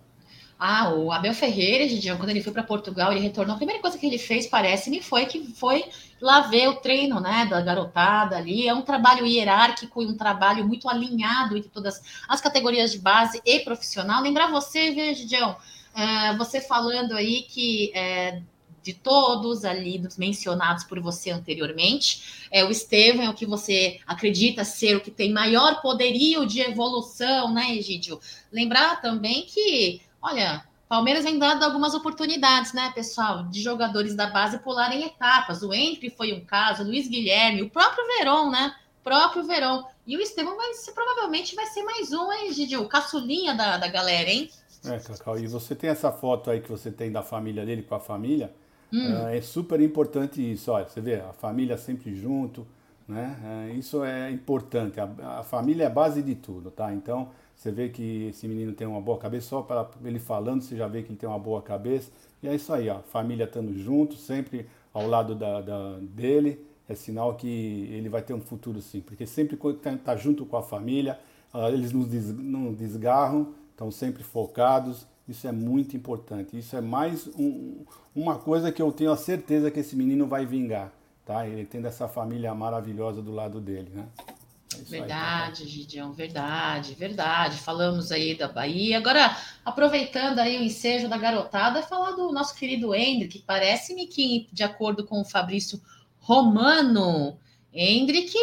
Ah, 0.60 0.94
o 0.94 1.12
Abel 1.12 1.34
Ferreira, 1.34 1.90
Gidião, 1.90 2.18
quando 2.18 2.30
ele 2.30 2.44
foi 2.44 2.54
para 2.54 2.62
Portugal, 2.62 3.12
ele 3.12 3.22
retornou. 3.22 3.56
A 3.56 3.58
primeira 3.58 3.82
coisa 3.82 3.98
que 3.98 4.06
ele 4.06 4.20
fez, 4.20 4.46
parece-me, 4.46 5.02
foi 5.02 5.26
que 5.26 5.52
foi 5.56 5.84
lá 6.22 6.42
ver 6.42 6.70
o 6.70 6.76
treino 6.76 7.20
né, 7.20 7.46
da 7.46 7.62
garotada 7.62 8.38
ali. 8.38 8.68
É 8.68 8.74
um 8.74 8.82
trabalho 8.82 9.26
hierárquico 9.26 10.02
e 10.02 10.06
um 10.06 10.16
trabalho 10.16 10.66
muito 10.66 10.88
alinhado 10.88 11.58
entre 11.58 11.70
todas 11.70 12.02
as 12.28 12.40
categorias 12.40 12.92
de 12.92 13.00
base 13.00 13.42
e 13.46 13.60
profissional. 13.60 14.22
Lembrar 14.22 14.52
você, 14.52 14.92
viu, 14.92 15.14
Gidião, 15.14 15.58
é, 15.96 16.36
você 16.38 16.62
falando 16.62 17.14
aí 17.14 17.44
que 17.44 17.92
é, 17.94 18.42
de 18.82 18.94
todos 18.94 19.66
ali 19.66 20.00
dos 20.00 20.18
mencionados 20.18 20.84
por 20.84 21.00
você 21.00 21.32
anteriormente, 21.32 22.48
é 22.52 22.64
o 22.64 22.72
Estevam 22.72 23.26
é 23.26 23.30
o 23.30 23.34
que 23.34 23.46
você 23.46 24.00
acredita 24.08 24.64
ser 24.64 24.96
o 24.96 25.02
que 25.02 25.12
tem 25.12 25.32
maior 25.32 25.82
poderio 25.82 26.46
de 26.46 26.62
evolução, 26.62 27.54
né, 27.54 27.76
Egídio? 27.76 28.20
Lembrar 28.52 29.02
também 29.02 29.46
que 29.46 30.02
Olha, 30.22 30.64
Palmeiras 30.92 31.24
vem 31.24 31.40
dando 31.40 31.64
algumas 31.64 31.94
oportunidades, 31.94 32.74
né, 32.74 32.92
pessoal, 32.94 33.44
de 33.44 33.62
jogadores 33.62 34.14
da 34.14 34.28
base 34.28 34.60
pularem 34.60 35.06
etapas. 35.06 35.64
O 35.64 35.74
Entre 35.74 36.10
foi 36.10 36.34
um 36.34 36.44
caso, 36.44 36.84
o 36.84 36.86
Luiz 36.86 37.08
Guilherme, 37.08 37.62
o 37.62 37.70
próprio 37.70 38.06
Verón, 38.08 38.50
né? 38.50 38.76
O 39.00 39.04
próprio 39.06 39.42
Verón. 39.46 39.86
E 40.06 40.18
o 40.18 40.20
Estevão 40.20 40.58
vai 40.58 40.74
ser, 40.74 40.92
provavelmente 40.92 41.56
vai 41.56 41.66
ser 41.68 41.84
mais 41.84 42.12
um, 42.12 42.30
hein, 42.34 42.52
Gigi? 42.52 42.76
O 42.76 42.90
caçulinha 42.90 43.56
da, 43.56 43.78
da 43.78 43.88
galera, 43.88 44.30
hein? 44.30 44.50
É, 44.84 45.00
Cacau, 45.00 45.40
e 45.40 45.48
você 45.48 45.74
tem 45.76 45.90
essa 45.90 46.12
foto 46.12 46.52
aí 46.52 46.60
que 46.60 46.70
você 46.70 46.92
tem 46.92 47.10
da 47.10 47.24
família 47.24 47.66
dele 47.66 47.84
com 47.84 47.96
a 47.96 48.00
família. 48.02 48.54
Hum. 48.92 49.28
É, 49.28 49.38
é 49.38 49.42
super 49.42 49.80
importante 49.80 50.42
isso. 50.42 50.74
Olha, 50.74 50.90
você 50.90 51.00
vê, 51.00 51.22
a 51.22 51.32
família 51.32 51.78
sempre 51.78 52.14
junto, 52.14 52.68
Né? 53.08 53.70
É, 53.70 53.74
isso 53.76 54.04
é 54.04 54.30
importante. 54.30 55.00
A, 55.00 55.40
a, 55.40 55.44
família 55.44 55.86
é 55.86 55.88
a 55.88 55.90
base 55.90 56.22
de 56.22 56.36
tudo, 56.36 56.70
tá? 56.70 56.94
Então, 56.94 57.30
você 57.62 57.72
vê 57.72 57.90
que 57.90 58.30
esse 58.30 58.48
menino 58.48 58.74
tem 58.74 58.88
uma 58.88 59.00
boa 59.00 59.20
cabeça, 59.20 59.50
só 59.50 59.62
para 59.62 59.88
ele 60.04 60.18
falando, 60.18 60.64
você 60.64 60.76
já 60.76 60.88
vê 60.88 61.04
que 61.04 61.10
ele 61.10 61.18
tem 61.20 61.30
uma 61.30 61.38
boa 61.38 61.62
cabeça. 61.62 62.10
E 62.42 62.48
é 62.48 62.56
isso 62.56 62.74
aí, 62.74 62.90
ó. 62.90 63.02
Família 63.02 63.44
estando 63.44 63.78
junto, 63.78 64.16
sempre 64.16 64.66
ao 64.92 65.06
lado 65.06 65.36
da, 65.36 65.62
da, 65.62 66.00
dele, 66.00 66.66
é 66.90 66.96
sinal 66.96 67.36
que 67.36 67.88
ele 67.92 68.10
vai 68.10 68.24
ter 68.24 68.34
um 68.34 68.42
futuro 68.42 68.82
sim. 68.82 69.00
Porque 69.00 69.28
sempre 69.28 69.56
quando 69.56 69.76
está 69.76 69.96
tá 69.96 70.16
junto 70.16 70.44
com 70.44 70.58
a 70.58 70.64
família, 70.64 71.20
uh, 71.54 71.68
eles 71.68 71.92
não, 71.92 72.02
des, 72.02 72.36
não 72.36 72.74
desgarram, 72.74 73.54
estão 73.70 73.92
sempre 73.92 74.24
focados. 74.24 75.06
Isso 75.28 75.48
é 75.48 75.52
muito 75.52 75.96
importante. 75.96 76.58
Isso 76.58 76.76
é 76.76 76.82
mais 76.82 77.28
um, 77.38 77.86
uma 78.16 78.40
coisa 78.40 78.72
que 78.72 78.82
eu 78.82 78.92
tenho 78.92 79.12
a 79.12 79.18
certeza 79.18 79.70
que 79.70 79.82
esse 79.82 79.96
menino 79.96 80.26
vai 80.26 80.48
vingar 80.48 80.92
tá? 81.24 81.48
Ele 81.48 81.66
tendo 81.66 81.88
essa 81.88 82.08
família 82.08 82.54
maravilhosa 82.54 83.22
do 83.22 83.32
lado 83.32 83.62
dele, 83.62 83.92
né? 83.94 84.08
É 84.74 84.84
verdade, 84.84 85.64
aí, 85.64 85.68
tá? 85.68 85.72
Gideon, 85.72 86.12
verdade, 86.12 86.94
verdade. 86.94 87.58
Falamos 87.58 88.12
aí 88.12 88.36
da 88.36 88.48
Bahia. 88.48 88.98
Agora, 88.98 89.36
aproveitando 89.66 90.40
aí 90.40 90.58
o 90.58 90.64
ensejo 90.64 91.10
da 91.10 91.18
garotada, 91.18 91.82
falar 91.82 92.12
do 92.12 92.32
nosso 92.32 92.56
querido 92.56 92.94
Hendrick, 92.94 93.40
parece-me 93.40 94.08
que, 94.08 94.48
de 94.52 94.64
acordo 94.64 95.06
com 95.06 95.22
o 95.22 95.26
Fabrício 95.26 95.82
Romano, 96.20 97.38
Hendrick, 97.74 98.34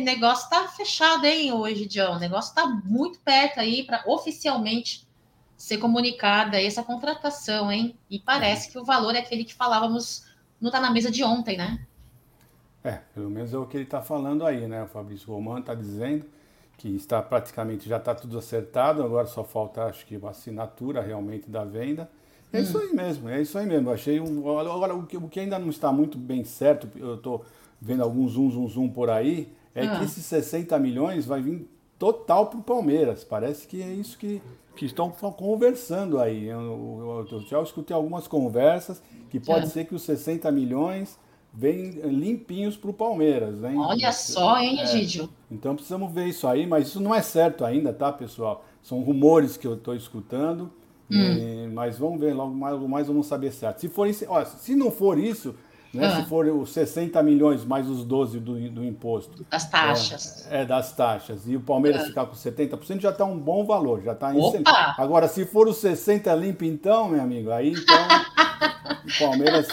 negócio 0.00 0.48
tá 0.48 0.68
fechado, 0.68 1.24
hein, 1.26 1.52
hoje, 1.52 1.82
Gideon? 1.82 2.16
O 2.16 2.18
negócio 2.18 2.54
tá 2.54 2.66
muito 2.66 3.18
perto 3.20 3.58
aí 3.58 3.82
para 3.82 4.02
oficialmente 4.06 5.06
ser 5.56 5.78
comunicada 5.78 6.60
essa 6.60 6.82
contratação, 6.82 7.72
hein? 7.72 7.96
E 8.10 8.18
parece 8.18 8.68
é. 8.68 8.72
que 8.72 8.78
o 8.78 8.84
valor 8.84 9.14
é 9.14 9.18
aquele 9.18 9.44
que 9.44 9.54
falávamos, 9.54 10.24
não 10.60 10.70
tá 10.70 10.80
na 10.80 10.90
mesa 10.90 11.10
de 11.10 11.24
ontem, 11.24 11.56
né? 11.56 11.86
É, 12.86 13.00
pelo 13.12 13.28
menos 13.28 13.52
é 13.52 13.58
o 13.58 13.66
que 13.66 13.76
ele 13.76 13.82
está 13.82 14.00
falando 14.00 14.46
aí, 14.46 14.68
né? 14.68 14.84
O 14.84 14.86
Fabrício 14.86 15.32
Romano 15.32 15.58
está 15.58 15.74
dizendo 15.74 16.24
que 16.78 16.94
está 16.94 17.20
praticamente 17.20 17.88
já 17.88 17.96
está 17.96 18.14
tudo 18.14 18.38
acertado, 18.38 19.02
agora 19.02 19.26
só 19.26 19.42
falta 19.42 19.86
acho 19.86 20.06
que 20.06 20.16
uma 20.16 20.30
assinatura 20.30 21.00
realmente 21.00 21.50
da 21.50 21.64
venda. 21.64 22.08
É 22.52 22.60
isso 22.60 22.78
aí 22.78 22.92
mesmo, 22.92 23.28
é 23.28 23.42
isso 23.42 23.58
aí 23.58 23.66
mesmo. 23.66 23.90
achei 23.90 24.20
um, 24.20 24.56
agora 24.56 24.94
o 24.94 25.04
que, 25.04 25.16
o 25.16 25.28
que 25.28 25.40
ainda 25.40 25.58
não 25.58 25.68
está 25.68 25.90
muito 25.90 26.16
bem 26.16 26.44
certo, 26.44 26.88
eu 26.96 27.16
estou 27.16 27.44
vendo 27.80 28.04
alguns 28.04 28.32
zoom, 28.34 28.50
zoom, 28.50 28.68
zoom 28.68 28.88
por 28.88 29.10
aí, 29.10 29.52
é 29.74 29.84
ah. 29.84 29.98
que 29.98 30.04
esses 30.04 30.24
60 30.24 30.78
milhões 30.78 31.26
vai 31.26 31.42
vir 31.42 31.68
total 31.98 32.46
para 32.46 32.60
o 32.60 32.62
Palmeiras. 32.62 33.24
Parece 33.24 33.66
que 33.66 33.82
é 33.82 33.92
isso 33.92 34.16
que, 34.16 34.40
que 34.76 34.86
estão 34.86 35.10
conversando 35.10 36.20
aí. 36.20 36.46
Eu, 36.46 36.60
eu, 36.60 37.26
eu 37.32 37.40
já 37.40 37.60
escutei 37.60 37.96
algumas 37.96 38.28
conversas 38.28 39.02
que 39.28 39.40
pode 39.40 39.70
ser 39.70 39.86
que 39.86 39.94
os 39.94 40.02
60 40.02 40.52
milhões 40.52 41.18
vem 41.56 41.92
limpinhos 42.04 42.76
para 42.76 42.90
o 42.90 42.92
Palmeiras. 42.92 43.64
Hein? 43.64 43.78
Olha 43.78 44.12
só, 44.12 44.58
hein, 44.58 44.80
Egídio? 44.82 45.24
É, 45.24 45.54
então 45.54 45.74
precisamos 45.74 46.12
ver 46.12 46.26
isso 46.26 46.46
aí, 46.46 46.66
mas 46.66 46.88
isso 46.88 47.00
não 47.00 47.14
é 47.14 47.22
certo 47.22 47.64
ainda, 47.64 47.92
tá, 47.92 48.12
pessoal? 48.12 48.64
São 48.82 49.00
rumores 49.00 49.56
que 49.56 49.66
eu 49.66 49.74
estou 49.74 49.96
escutando, 49.96 50.70
hum. 51.10 51.16
e, 51.16 51.68
mas 51.72 51.98
vamos 51.98 52.20
ver, 52.20 52.34
logo 52.34 52.54
mais, 52.54 52.74
logo 52.74 52.88
mais 52.88 53.06
vamos 53.06 53.26
saber 53.26 53.52
certo. 53.52 53.80
Se, 53.80 53.88
for 53.88 54.06
isso, 54.06 54.26
ó, 54.28 54.44
se 54.44 54.76
não 54.76 54.90
for 54.90 55.18
isso, 55.18 55.54
né, 55.94 56.06
ah. 56.06 56.16
se 56.16 56.28
for 56.28 56.46
os 56.46 56.70
60 56.74 57.22
milhões 57.22 57.64
mais 57.64 57.88
os 57.88 58.04
12 58.04 58.38
do, 58.38 58.70
do 58.70 58.84
imposto. 58.84 59.46
Das 59.50 59.70
taxas. 59.70 60.46
É, 60.50 60.60
é 60.60 60.64
das 60.66 60.94
taxas. 60.94 61.48
E 61.48 61.56
o 61.56 61.60
Palmeiras 61.60 62.02
ah. 62.02 62.06
ficar 62.06 62.26
com 62.26 62.34
70%, 62.34 63.00
já 63.00 63.10
está 63.10 63.24
um 63.24 63.38
bom 63.38 63.64
valor, 63.64 64.02
já 64.02 64.12
está 64.12 64.34
em 64.34 64.38
Agora, 64.98 65.26
se 65.26 65.46
for 65.46 65.66
os 65.66 65.78
60 65.78 66.34
limpo, 66.34 66.66
então, 66.66 67.08
meu 67.08 67.22
amigo, 67.22 67.50
aí 67.50 67.72
então 67.72 67.96
o 69.08 69.18
Palmeiras 69.18 69.68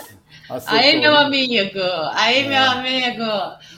Acertou. 0.50 0.80
Aí, 0.80 1.00
meu 1.00 1.16
amigo, 1.16 1.80
aí, 2.14 2.40
é. 2.40 2.48
meu 2.50 2.72
amigo. 2.72 3.24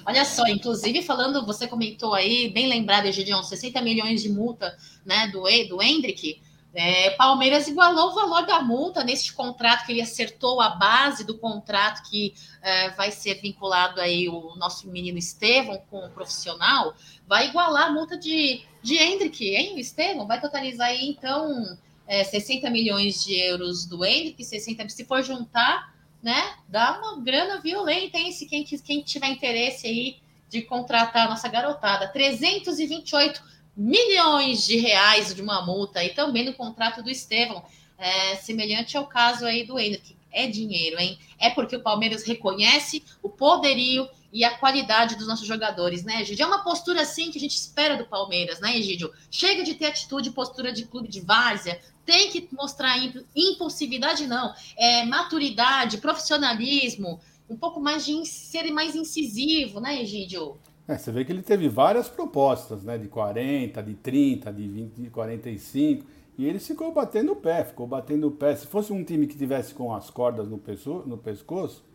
Olha 0.06 0.26
só, 0.26 0.48
inclusive, 0.48 1.02
falando, 1.04 1.46
você 1.46 1.68
comentou 1.68 2.14
aí, 2.14 2.50
bem 2.50 2.68
lembrado, 2.68 3.06
Egidião, 3.06 3.44
60 3.44 3.82
milhões 3.82 4.22
de 4.22 4.30
multa 4.30 4.76
né, 5.06 5.28
do, 5.28 5.44
do 5.70 5.82
Hendrick. 5.82 6.42
É, 6.78 7.12
Palmeiras 7.12 7.70
igualou 7.70 8.12
o 8.12 8.14
valor 8.14 8.46
da 8.46 8.62
multa 8.62 9.02
neste 9.02 9.32
contrato 9.32 9.86
que 9.86 9.94
ele 9.94 10.02
acertou 10.02 10.60
a 10.60 10.72
base 10.72 11.24
do 11.24 11.38
contrato 11.38 12.04
que 12.10 12.34
é, 12.62 12.90
vai 12.90 13.12
ser 13.12 13.36
vinculado 13.36 14.02
aí 14.02 14.28
o 14.28 14.58
nosso 14.58 14.90
menino 14.90 15.18
Estevão 15.18 15.82
com 15.90 16.06
o 16.06 16.10
profissional, 16.10 16.94
vai 17.26 17.48
igualar 17.48 17.84
a 17.84 17.92
multa 17.94 18.18
de, 18.18 18.62
de 18.84 18.98
Hendrick, 18.98 19.56
hein, 19.56 19.80
Estevão? 19.80 20.28
Vai 20.28 20.42
totalizar 20.42 20.88
aí, 20.88 21.08
então, 21.08 21.78
é, 22.06 22.26
60 22.26 22.70
milhões 22.70 23.24
de 23.24 23.40
euros 23.40 23.86
do 23.86 24.04
Hendrick, 24.04 24.44
60, 24.44 24.90
se 24.90 25.06
for 25.06 25.24
juntar, 25.24 25.95
né? 26.26 26.56
Dá 26.68 26.98
uma 26.98 27.22
grana 27.22 27.62
violenta, 27.62 28.18
hein? 28.18 28.32
Se 28.32 28.48
quem, 28.48 28.64
quem 28.64 29.04
tiver 29.04 29.28
interesse 29.28 29.86
aí 29.86 30.18
de 30.50 30.64
contratar 30.64 31.28
a 31.28 31.30
nossa 31.30 31.48
garotada. 31.48 32.08
328 32.08 33.44
milhões 33.78 34.66
de 34.66 34.76
reais 34.78 35.36
de 35.36 35.40
uma 35.40 35.64
multa 35.64 36.04
e 36.04 36.16
também 36.16 36.44
no 36.44 36.54
contrato 36.56 37.04
do 37.04 37.12
Estevão, 37.12 37.64
é, 37.96 38.38
semelhante 38.38 38.98
ao 38.98 39.06
caso 39.06 39.46
aí 39.46 39.68
do 39.68 39.78
Henrique. 39.78 40.16
É 40.32 40.48
dinheiro, 40.48 41.00
hein? 41.00 41.20
É 41.38 41.52
porque 41.52 41.76
o 41.76 41.84
Palmeiras 41.84 42.26
reconhece 42.26 43.04
o 43.22 43.30
poderio 43.30 44.10
e 44.36 44.44
a 44.44 44.58
qualidade 44.58 45.16
dos 45.16 45.28
nossos 45.28 45.48
jogadores, 45.48 46.04
né, 46.04 46.22
Egídio? 46.22 46.44
É 46.44 46.46
uma 46.46 46.62
postura 46.62 47.04
assim 47.04 47.32
que 47.32 47.38
a 47.38 47.42
gente 47.42 47.56
espera 47.56 47.96
do 47.96 48.06
Palmeiras, 48.06 48.60
né, 48.60 48.78
Egídio? 48.78 49.10
Chega 49.32 49.64
de 49.64 49.76
ter 49.76 49.86
atitude, 49.86 50.30
postura 50.32 50.74
de 50.74 50.84
clube 50.84 51.08
de 51.08 51.22
várzea, 51.22 51.80
tem 52.06 52.30
que 52.30 52.46
mostrar 52.52 52.98
impulsividade, 53.34 54.28
não. 54.28 54.54
É 54.78 55.06
maturidade, 55.06 56.00
profissionalismo, 56.00 57.22
um 57.50 57.56
pouco 57.56 57.80
mais 57.80 58.06
de 58.06 58.26
ser 58.26 58.70
mais 58.74 58.94
incisivo, 58.94 59.80
né, 59.80 60.02
Egídio? 60.02 60.58
É, 60.86 60.98
você 60.98 61.14
vê 61.14 61.24
que 61.24 61.32
ele 61.32 61.42
teve 61.42 61.70
várias 61.70 62.10
propostas, 62.10 62.84
né? 62.84 62.98
De 62.98 63.08
40, 63.08 63.82
de 63.82 63.94
30, 63.94 64.52
de 64.52 64.68
20, 64.68 65.02
de 65.02 65.10
45. 65.12 66.06
E 66.38 66.46
ele 66.46 66.60
ficou 66.60 66.92
batendo 66.92 67.32
o 67.32 67.36
pé, 67.38 67.64
ficou 67.64 67.88
batendo 67.88 68.28
o 68.28 68.32
pé. 68.32 68.54
Se 68.54 68.68
fosse 68.68 68.92
um 68.92 69.02
time 69.02 69.28
que 69.28 69.38
tivesse 69.38 69.74
com 69.74 69.96
as 69.96 70.10
cordas 70.10 70.50
no, 70.50 70.58
pescoço, 70.58 71.08
no 71.08 71.18
pescoço 71.18 71.86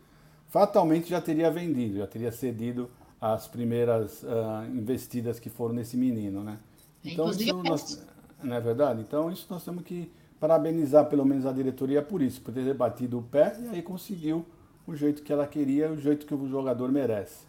fatalmente 0.51 1.09
já 1.09 1.21
teria 1.21 1.49
vendido, 1.49 1.97
já 1.97 2.05
teria 2.05 2.31
cedido 2.31 2.91
as 3.19 3.47
primeiras 3.47 4.21
uh, 4.23 4.65
investidas 4.75 5.39
que 5.39 5.49
foram 5.49 5.73
nesse 5.73 5.95
menino, 5.95 6.43
né? 6.43 6.59
Então, 7.03 7.31
isso 7.31 7.63
nós, 7.63 8.05
não 8.43 8.55
é 8.55 8.59
verdade? 8.59 9.01
Então, 9.01 9.31
isso 9.31 9.47
nós 9.49 9.63
temos 9.63 9.83
que 9.83 10.11
parabenizar 10.39 11.05
pelo 11.05 11.25
menos 11.25 11.45
a 11.45 11.53
diretoria 11.53 12.01
por 12.01 12.21
isso, 12.21 12.41
por 12.41 12.53
ter 12.53 12.73
batido 12.73 13.19
o 13.19 13.23
pé 13.23 13.55
e 13.59 13.69
aí 13.69 13.81
conseguiu 13.81 14.45
o 14.85 14.95
jeito 14.95 15.23
que 15.23 15.31
ela 15.31 15.47
queria, 15.47 15.91
o 15.91 15.99
jeito 15.99 16.25
que 16.25 16.33
o 16.33 16.49
jogador 16.49 16.91
merece. 16.91 17.45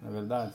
Não 0.00 0.08
é 0.08 0.12
verdade? 0.12 0.54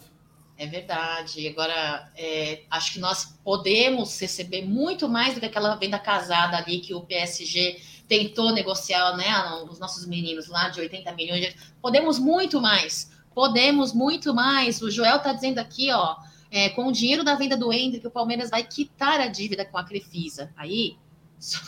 É 0.58 0.66
verdade. 0.66 1.48
Agora, 1.48 2.12
é, 2.16 2.64
acho 2.70 2.94
que 2.94 3.00
nós 3.00 3.38
podemos 3.44 4.20
receber 4.20 4.64
muito 4.64 5.08
mais 5.08 5.34
do 5.34 5.40
que 5.40 5.46
aquela 5.46 5.76
venda 5.76 6.00
casada 6.00 6.58
ali 6.58 6.80
que 6.80 6.94
o 6.94 7.02
PSG 7.02 7.80
tentou 8.12 8.52
negociar, 8.52 9.16
né? 9.16 9.26
Os 9.70 9.80
nossos 9.80 10.06
meninos 10.06 10.50
lá 10.50 10.68
de 10.68 10.82
80 10.82 11.14
milhões. 11.14 11.56
Podemos 11.82 12.20
muito 12.20 12.60
mais. 12.60 13.10
Podemos 13.34 13.94
muito 13.94 14.34
mais. 14.34 14.82
O 14.82 14.92
Joel 14.92 15.16
está 15.16 15.32
dizendo 15.32 15.60
aqui, 15.60 15.90
ó 15.92 16.18
é, 16.52 16.68
com 16.70 16.86
o 16.88 16.92
dinheiro 16.92 17.24
da 17.24 17.34
venda 17.34 17.56
do 17.56 17.72
Hendrick, 17.72 18.06
o 18.06 18.12
Palmeiras 18.12 18.50
vai 18.50 18.62
quitar 18.64 19.22
a 19.22 19.28
dívida 19.28 19.64
com 19.64 19.78
a 19.78 19.86
Crefisa. 19.86 20.52
Aí, 20.58 20.98
só, 21.40 21.62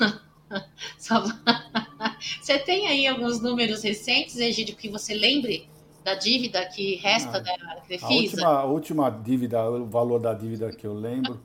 só, 0.99 1.23
você 2.41 2.60
tem 2.60 2.88
aí 2.88 3.08
alguns 3.08 3.39
números 3.39 3.82
recentes, 3.82 4.36
Egídio, 4.36 4.75
que 4.75 4.89
você 4.89 5.13
lembre 5.13 5.69
da 6.03 6.15
dívida 6.15 6.65
que 6.65 6.95
resta 6.97 7.38
ah, 7.38 7.39
da 7.39 7.82
Crefisa? 7.88 8.06
A 8.06 8.12
última, 8.12 8.47
a 8.47 8.65
última 8.65 9.10
dívida, 9.10 9.69
o 9.69 9.86
valor 9.86 10.19
da 10.19 10.34
dívida 10.34 10.69
que 10.69 10.86
eu 10.86 10.93
lembro, 10.93 11.41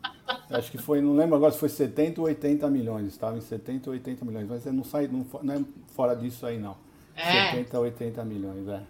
acho 0.50 0.70
que 0.70 0.78
foi, 0.78 1.00
não 1.00 1.14
lembro 1.14 1.36
agora 1.36 1.52
se 1.52 1.58
foi 1.58 1.68
70 1.68 2.20
ou 2.20 2.26
80 2.26 2.68
milhões, 2.70 3.08
estava 3.08 3.36
em 3.36 3.40
70 3.40 3.90
ou 3.90 3.94
80 3.94 4.24
milhões, 4.24 4.48
mas 4.48 4.64
não 4.66 4.84
sai, 4.84 5.06
não, 5.08 5.26
não 5.42 5.54
é 5.54 5.60
fora 5.94 6.14
disso 6.14 6.46
aí 6.46 6.58
não. 6.58 6.76
É. 7.14 7.50
70 7.50 7.78
ou 7.78 7.84
80 7.84 8.24
milhões, 8.24 8.68
é. 8.68 8.82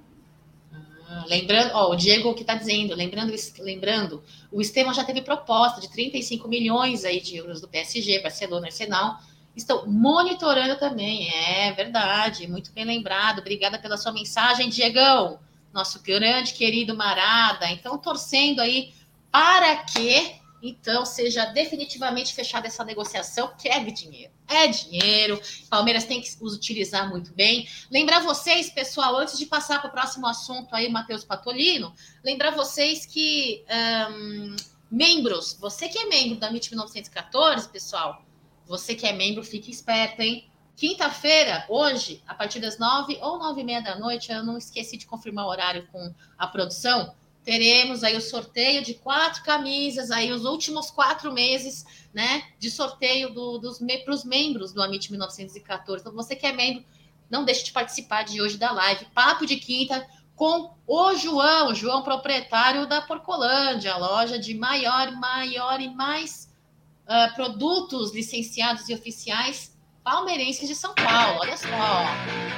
Ah, 1.11 1.25
lembrando, 1.27 1.71
ó, 1.73 1.91
o 1.91 1.97
Diego 1.97 2.35
que 2.35 2.43
está 2.43 2.55
dizendo, 2.55 2.95
lembrando, 2.95 3.33
lembrando, 3.61 4.23
o 4.53 4.61
Estevão 4.61 4.93
já 4.93 5.03
teve 5.05 5.23
proposta 5.23 5.81
de 5.81 5.89
35 5.91 6.47
milhões 6.47 7.05
aí 7.05 7.19
de 7.19 7.37
euros 7.37 7.63
do 7.63 7.69
PSG, 7.69 8.21
Barcelona, 8.21 8.67
Arsenal. 8.67 9.19
Estão 9.57 9.87
monitorando 9.87 10.79
também, 10.79 11.29
é 11.33 11.73
verdade, 11.73 12.47
muito 12.47 12.71
bem 12.73 12.85
lembrado. 12.85 13.39
Obrigada 13.39 13.79
pela 13.79 13.97
sua 13.97 14.13
mensagem, 14.13 14.69
Diegão, 14.69 15.41
nosso 15.73 16.03
grande 16.03 16.53
querido 16.53 16.95
Marada. 16.95 17.71
Então, 17.71 17.97
torcendo 17.97 18.61
aí 18.61 18.93
para 19.33 19.77
que 19.77 20.39
então, 20.63 21.07
seja 21.07 21.45
definitivamente 21.47 22.35
fechada 22.35 22.67
essa 22.67 22.85
negociação, 22.85 23.53
que 23.57 23.69
é 23.69 23.79
dinheiro. 23.85 24.33
É 24.49 24.67
dinheiro. 24.67 25.41
Palmeiras 25.71 26.05
tem 26.05 26.21
que 26.21 26.31
utilizar 26.41 27.09
muito 27.09 27.33
bem. 27.35 27.69
Lembrar 27.91 28.21
vocês, 28.21 28.71
pessoal, 28.71 29.17
antes 29.17 29.39
de 29.39 29.47
passar 29.47 29.81
para 29.81 29.89
o 29.89 29.93
próximo 29.93 30.27
assunto 30.27 30.75
aí, 30.75 30.89
Matheus 30.89 31.25
Patolino, 31.25 31.95
lembrar 32.25 32.51
vocês 32.51 33.07
que 33.07 33.65
um, 34.11 34.57
membros, 34.91 35.57
você 35.61 35.89
que 35.89 35.99
é 35.99 36.07
membro 36.07 36.41
da 36.41 36.49
MIT 36.49 36.71
1914, 36.71 37.69
pessoal, 37.69 38.23
você 38.67 38.95
que 38.95 39.07
é 39.07 39.13
membro, 39.13 39.45
fique 39.45 39.71
esperto, 39.71 40.21
hein? 40.21 40.51
Quinta-feira, 40.77 41.67
hoje, 41.69 42.23
a 42.27 42.35
partir 42.35 42.61
das 42.61 42.79
nove 42.79 43.19
ou 43.21 43.39
nove 43.39 43.63
e 43.63 43.65
meia 43.65 43.81
da 43.81 43.99
noite, 43.99 44.31
eu 44.31 44.45
não 44.45 44.57
esqueci 44.57 44.97
de 44.97 45.07
confirmar 45.07 45.47
o 45.47 45.49
horário 45.49 45.89
com 45.91 46.15
a 46.37 46.47
produção 46.47 47.17
teremos 47.49 48.05
aí 48.05 48.15
o 48.15 48.21
sorteio 48.21 48.85
de 48.85 48.93
quatro 48.93 49.43
camisas, 49.43 50.11
aí 50.11 50.31
os 50.31 50.45
últimos 50.45 50.91
quatro 50.91 51.33
meses, 51.33 51.83
né, 52.13 52.43
de 52.59 52.71
sorteio 52.71 53.33
do, 53.33 53.57
dos 53.57 53.79
para 53.79 54.13
os 54.13 54.23
membros 54.23 54.71
do 54.71 54.83
Amit 54.83 55.11
1914. 55.11 56.03
Então, 56.03 56.13
você 56.13 56.37
que 56.37 56.47
é 56.47 56.53
membro, 56.53 56.85
não 57.31 57.47
deixe 57.47 57.65
de 57.65 57.73
participar 57.73 58.25
de 58.25 58.43
hoje 58.43 58.59
da 58.59 58.71
live. 58.71 59.07
Papo 59.15 59.47
de 59.47 59.57
quinta 59.57 60.07
com 60.37 60.75
o 60.87 61.15
João, 61.15 61.75
João 61.75 62.03
proprietário 62.03 62.87
da 62.87 63.01
Porcolândia, 63.01 63.95
a 63.95 63.97
loja 63.97 64.39
de 64.39 64.53
maior, 64.53 65.11
maior 65.13 65.81
e 65.81 65.89
mais 65.89 66.53
uh, 67.07 67.35
produtos 67.35 68.13
licenciados 68.13 68.91
e 68.91 68.95
oficiais 68.95 69.75
palmeirenses 70.09 70.67
de 70.67 70.75
São 70.75 70.95
Paulo. 70.95 71.41
Olha 71.41 71.55
só. 71.55 71.67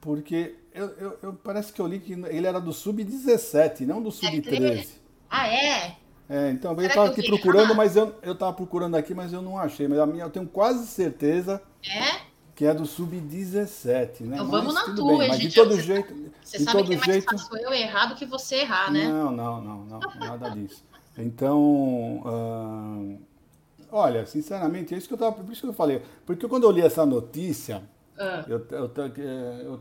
Porque 0.00 0.54
eu, 0.72 0.86
eu, 0.90 1.18
eu, 1.22 1.32
parece 1.32 1.72
que 1.72 1.80
eu 1.80 1.86
li 1.86 1.98
que 1.98 2.12
ele 2.12 2.46
era 2.46 2.60
do 2.60 2.72
Sub-17, 2.72 3.80
não 3.80 4.00
do 4.00 4.12
Sub-13. 4.12 4.88
Ah, 5.28 5.48
é? 5.48 5.96
É, 6.28 6.50
então, 6.50 6.72
Será 6.74 6.82
eu 6.82 6.88
estava 6.88 7.08
aqui 7.08 7.26
procurando, 7.26 7.74
mas 7.74 7.96
eu, 7.96 8.14
eu 8.22 8.34
tava 8.34 8.52
procurando 8.52 8.96
aqui, 8.96 9.14
mas 9.14 9.32
eu 9.32 9.40
não 9.40 9.56
achei. 9.56 9.88
Mas 9.88 9.98
a 9.98 10.06
minha 10.06 10.24
eu 10.24 10.30
tenho 10.30 10.46
quase 10.46 10.86
certeza 10.86 11.62
é? 11.82 12.20
que 12.54 12.66
é 12.66 12.74
do 12.74 12.84
Sub-17, 12.84 14.20
né? 14.20 14.36
Então 14.36 14.44
mas, 14.44 14.48
vamos 14.48 14.74
na 14.74 14.94
tua, 14.94 15.18
bem, 15.18 15.28
Mas 15.28 15.38
de 15.38 15.54
todo 15.54 15.80
jeito. 15.80 16.14
Você 16.42 16.58
sabe 16.58 16.84
que 16.84 16.92
é 16.92 16.96
mais 16.96 17.12
jeito... 17.12 17.30
fácil 17.30 17.56
eu 17.56 17.72
errar 17.72 18.06
do 18.06 18.14
que 18.14 18.26
você 18.26 18.56
errar, 18.56 18.92
né? 18.92 19.08
Não, 19.08 19.32
não, 19.32 19.62
não, 19.62 19.84
não, 19.84 20.00
nada 20.18 20.50
disso. 20.50 20.84
Então, 21.16 21.60
uh, 22.26 23.18
olha, 23.90 24.26
sinceramente, 24.26 24.94
é 24.94 24.98
isso 24.98 25.08
que 25.08 25.14
eu 25.14 25.18
tava. 25.18 25.32
Por 25.32 25.50
isso 25.50 25.62
que 25.62 25.68
eu 25.68 25.72
falei. 25.72 26.02
Porque 26.26 26.46
quando 26.46 26.64
eu 26.64 26.70
li 26.70 26.82
essa 26.82 27.06
notícia. 27.06 27.82
Ah. 28.20 28.44
Eu, 28.48 28.66
eu, 28.72 28.90
eu, 28.96 29.80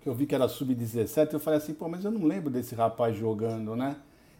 que 0.00 0.08
eu 0.08 0.14
vi 0.14 0.24
que 0.24 0.34
era 0.34 0.48
sub-17, 0.48 1.34
eu 1.34 1.38
falei 1.38 1.58
assim, 1.58 1.74
pô, 1.74 1.86
mas 1.86 2.02
eu 2.02 2.10
não 2.10 2.26
lembro 2.26 2.50
desse 2.50 2.74
rapaz 2.74 3.14
jogando, 3.14 3.76
né? 3.76 3.96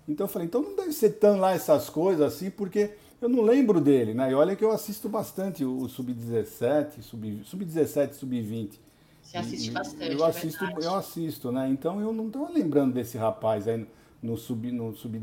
Então 0.09 0.25
eu 0.25 0.29
falei, 0.29 0.47
então 0.47 0.63
não 0.63 0.77
deve 0.77 0.93
ser 0.93 1.11
tão 1.11 1.39
lá 1.39 1.53
essas 1.53 1.89
coisas 1.89 2.21
assim, 2.21 2.51
porque 2.51 2.91
eu 3.21 3.29
não 3.29 3.43
lembro 3.43 3.81
dele, 3.81 4.13
né? 4.13 4.31
E 4.31 4.35
olha 4.35 4.55
que 4.55 4.65
eu 4.65 4.71
assisto 4.71 5.09
bastante 5.09 5.65
o 5.65 5.89
Sub-17, 5.89 7.03
Sub-17, 7.03 8.13
Sub-20. 8.13 8.73
Você 9.23 9.39
assiste 9.39 9.71
bastante, 9.71 10.13
eu 10.13 10.25
assisto, 10.25 10.61
verdade. 10.61 10.87
eu 10.87 10.95
assisto, 10.95 11.53
né? 11.53 11.69
Então 11.71 12.01
eu 12.01 12.13
não 12.13 12.27
estou 12.27 12.53
lembrando 12.53 12.93
desse 12.93 13.17
rapaz 13.17 13.67
aí 13.67 13.87
no 14.23 14.37
Sub-17. 14.37 14.73
No 14.73 14.95
sub 14.95 15.21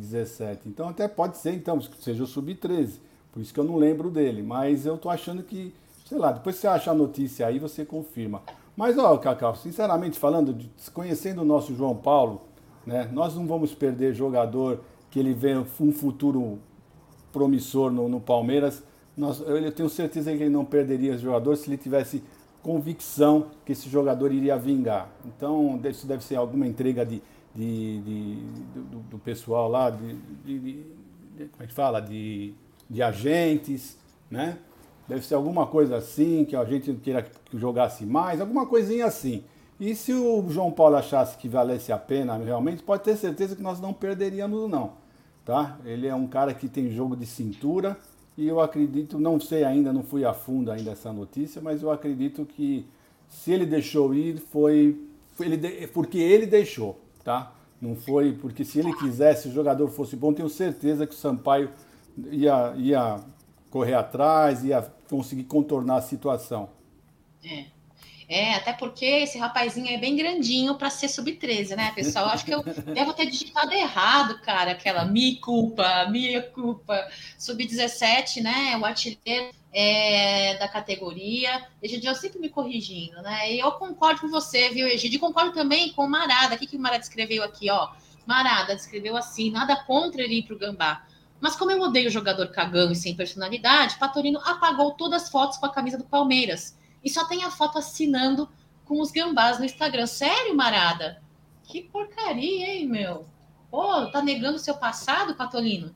então 0.66 0.90
até 0.90 1.08
pode 1.08 1.38
ser, 1.38 1.54
então, 1.54 1.78
que 1.78 2.04
seja 2.04 2.24
o 2.24 2.28
Sub-13. 2.28 2.94
Por 3.32 3.42
isso 3.42 3.54
que 3.54 3.60
eu 3.60 3.64
não 3.64 3.78
lembro 3.78 4.10
dele. 4.10 4.42
Mas 4.42 4.86
eu 4.86 4.96
estou 4.96 5.12
achando 5.12 5.44
que, 5.44 5.74
sei 6.06 6.18
lá, 6.18 6.32
depois 6.32 6.56
você 6.56 6.68
acha 6.68 6.92
a 6.92 6.96
notícia 6.96 7.48
aí, 7.48 7.60
você 7.60 7.86
confirma. 7.86 8.42
Mas, 8.76 8.98
ó, 8.98 9.18
Cacau, 9.18 9.56
sinceramente 9.56 10.18
falando, 10.18 10.58
conhecendo 10.94 11.42
o 11.42 11.46
nosso 11.46 11.76
João 11.76 11.96
Paulo, 11.96 12.42
né? 12.86 13.10
Nós 13.12 13.36
não 13.36 13.46
vamos 13.46 13.74
perder 13.74 14.14
jogador 14.14 14.82
que 15.10 15.20
ele 15.20 15.34
vê 15.34 15.56
um 15.56 15.92
futuro 15.92 16.60
promissor 17.32 17.92
no, 17.92 18.08
no 18.08 18.20
Palmeiras. 18.20 18.84
Nós, 19.16 19.42
eu 19.42 19.72
tenho 19.72 19.90
certeza 19.90 20.32
que 20.32 20.44
ele 20.44 20.50
não 20.50 20.66
perderia 20.66 21.14
esse 21.14 21.24
jogador 21.24 21.56
se 21.56 21.70
ele 21.70 21.78
tivesse 21.78 22.24
convicção 22.62 23.48
que 23.66 23.72
esse 23.72 23.90
jogador 23.90 24.32
iria 24.32 24.58
vingar. 24.58 25.10
Então, 25.26 25.80
isso 25.90 26.08
deve 26.08 26.24
ser 26.24 26.36
alguma 26.36 26.68
entrega 26.68 27.06
de, 27.06 27.22
de, 27.54 28.02
de 28.02 28.36
do, 28.76 29.00
do, 29.10 29.20
pessoal 29.20 29.68
lá, 29.68 29.90
de, 29.90 30.16
de, 30.46 30.84
como 31.52 31.64
é 31.64 31.68
que 31.68 31.74
fala? 31.74 32.00
De, 32.00 32.54
de 32.90 33.02
agentes, 33.02 33.98
né? 34.30 34.58
Deve 35.08 35.26
ser 35.26 35.36
alguma 35.36 35.68
coisa 35.68 35.98
assim, 35.98 36.46
que 36.46 36.56
a 36.56 36.64
gente 36.64 36.94
queira 36.94 37.22
que 37.24 37.58
jogasse 37.58 38.06
mais, 38.06 38.40
alguma 38.40 38.66
coisinha 38.66 39.06
assim. 39.06 39.44
E 39.82 39.96
se 39.96 40.14
o 40.14 40.48
João 40.48 40.72
Paulo 40.72 40.96
achasse 40.96 41.36
que 41.36 41.50
valesse 41.50 41.92
a 41.92 41.98
pena 41.98 42.38
realmente, 42.38 42.84
pode 42.84 43.02
ter 43.02 43.18
certeza 43.18 43.56
que 43.56 43.64
nós 43.64 43.82
não 43.82 43.92
perderíamos 43.92 44.70
não, 44.70 44.94
tá? 45.44 45.80
Ele 45.84 46.06
é 46.06 46.14
um 46.14 46.28
cara 46.28 46.54
que 46.54 46.70
tem 46.70 46.92
jogo 46.92 47.16
de 47.16 47.26
cintura 47.26 47.98
e 48.38 48.48
eu 48.48 48.62
acredito, 48.62 49.18
não 49.18 49.40
sei 49.40 49.64
ainda, 49.64 49.92
não 49.92 50.04
fui 50.04 50.24
a 50.24 50.36
fundo 50.36 50.72
ainda 50.72 50.92
essa 50.92 51.12
notícia, 51.12 51.60
mas 51.60 51.82
eu 51.82 51.90
acredito 51.90 52.46
que 52.46 52.86
se 53.28 53.52
ele 53.52 53.66
deixou 53.66 54.14
ir 54.14 54.38
foi, 54.52 55.02
ele, 55.40 55.88
porque 55.88 56.20
ele 56.20 56.46
deixou, 56.46 57.00
tá? 57.24 57.52
Não 57.82 57.96
foi 57.96 58.34
porque 58.34 58.64
se 58.64 58.78
ele 58.78 58.94
quisesse, 58.94 59.48
o 59.48 59.52
jogador 59.52 59.88
fosse 59.88 60.16
bom, 60.16 60.32
tenho 60.32 60.48
certeza 60.48 61.08
que 61.08 61.16
o 61.16 61.18
Sampaio 61.18 61.72
ia, 62.30 62.72
ia 62.78 63.20
correr 63.72 63.96
atrás, 63.96 64.64
ia 64.64 64.88
conseguir 65.10 65.46
contornar 65.46 65.96
a 65.96 66.02
situação. 66.02 66.70
É. 67.44 67.81
É, 68.32 68.54
até 68.56 68.72
porque 68.72 69.04
esse 69.04 69.38
rapazinho 69.38 69.90
é 69.90 69.98
bem 69.98 70.16
grandinho 70.16 70.76
para 70.76 70.90
ser 70.90 71.10
sub-13, 71.10 71.76
né, 71.76 71.92
pessoal? 71.94 72.28
Acho 72.28 72.46
que 72.46 72.56
eu 72.56 72.64
devo 72.64 73.12
ter 73.14 73.26
digitado 73.26 73.74
errado, 73.74 74.40
cara, 74.40 74.72
aquela 74.72 75.04
mi 75.04 75.36
culpa, 75.36 76.08
minha 76.10 76.42
culpa. 76.42 77.10
Sub-17, 77.38 78.42
né? 78.42 78.78
O 78.78 78.86
artilheiro 78.86 79.54
é, 79.74 80.58
da 80.58 80.70
categoria. 80.70 81.68
Egidio 81.84 82.16
sempre 82.16 82.40
me 82.40 82.48
corrigindo, 82.48 83.22
né? 83.22 83.52
E 83.52 83.60
eu 83.60 83.70
concordo 83.74 84.22
com 84.22 84.30
você, 84.30 84.70
viu, 84.70 84.88
Egidio? 84.88 85.20
concordo 85.20 85.52
também 85.52 85.92
com 85.92 86.06
o 86.06 86.10
Marada. 86.10 86.56
O 86.56 86.58
que, 86.58 86.68
que 86.68 86.78
o 86.78 86.80
Marada 86.80 87.04
escreveu 87.04 87.44
aqui, 87.44 87.70
ó? 87.70 87.90
Marada 88.26 88.72
escreveu 88.72 89.18
assim: 89.18 89.52
nada 89.52 89.76
contra 89.84 90.22
ele 90.22 90.36
ir 90.36 90.44
pro 90.44 90.58
Gambá. 90.58 91.06
Mas 91.42 91.58
como 91.58 91.72
eu 91.72 91.82
odeio 91.82 92.10
jogador 92.10 92.48
cagão 92.48 92.94
e 92.94 92.96
sem 92.96 93.14
personalidade, 93.14 93.98
Patorino 94.00 94.40
apagou 94.46 94.92
todas 94.92 95.24
as 95.24 95.30
fotos 95.30 95.58
com 95.58 95.66
a 95.66 95.74
camisa 95.74 95.98
do 95.98 96.06
Palmeiras 96.06 96.80
e 97.04 97.10
só 97.10 97.26
tem 97.26 97.44
a 97.44 97.52
foto 97.52 97.78
assinando 97.78 98.50
com 98.86 99.00
os 99.00 99.12
gambás 99.12 99.60
no 99.60 99.66
Instagram. 99.66 100.06
Sério, 100.06 100.56
Marada? 100.56 101.22
Que 101.64 101.82
porcaria, 101.82 102.76
hein, 102.76 102.88
meu? 102.88 103.26
Pô, 103.70 104.08
tá 104.08 104.22
negando 104.22 104.58
o 104.58 104.60
seu 104.60 104.76
passado, 104.76 105.36
Patolino? 105.36 105.96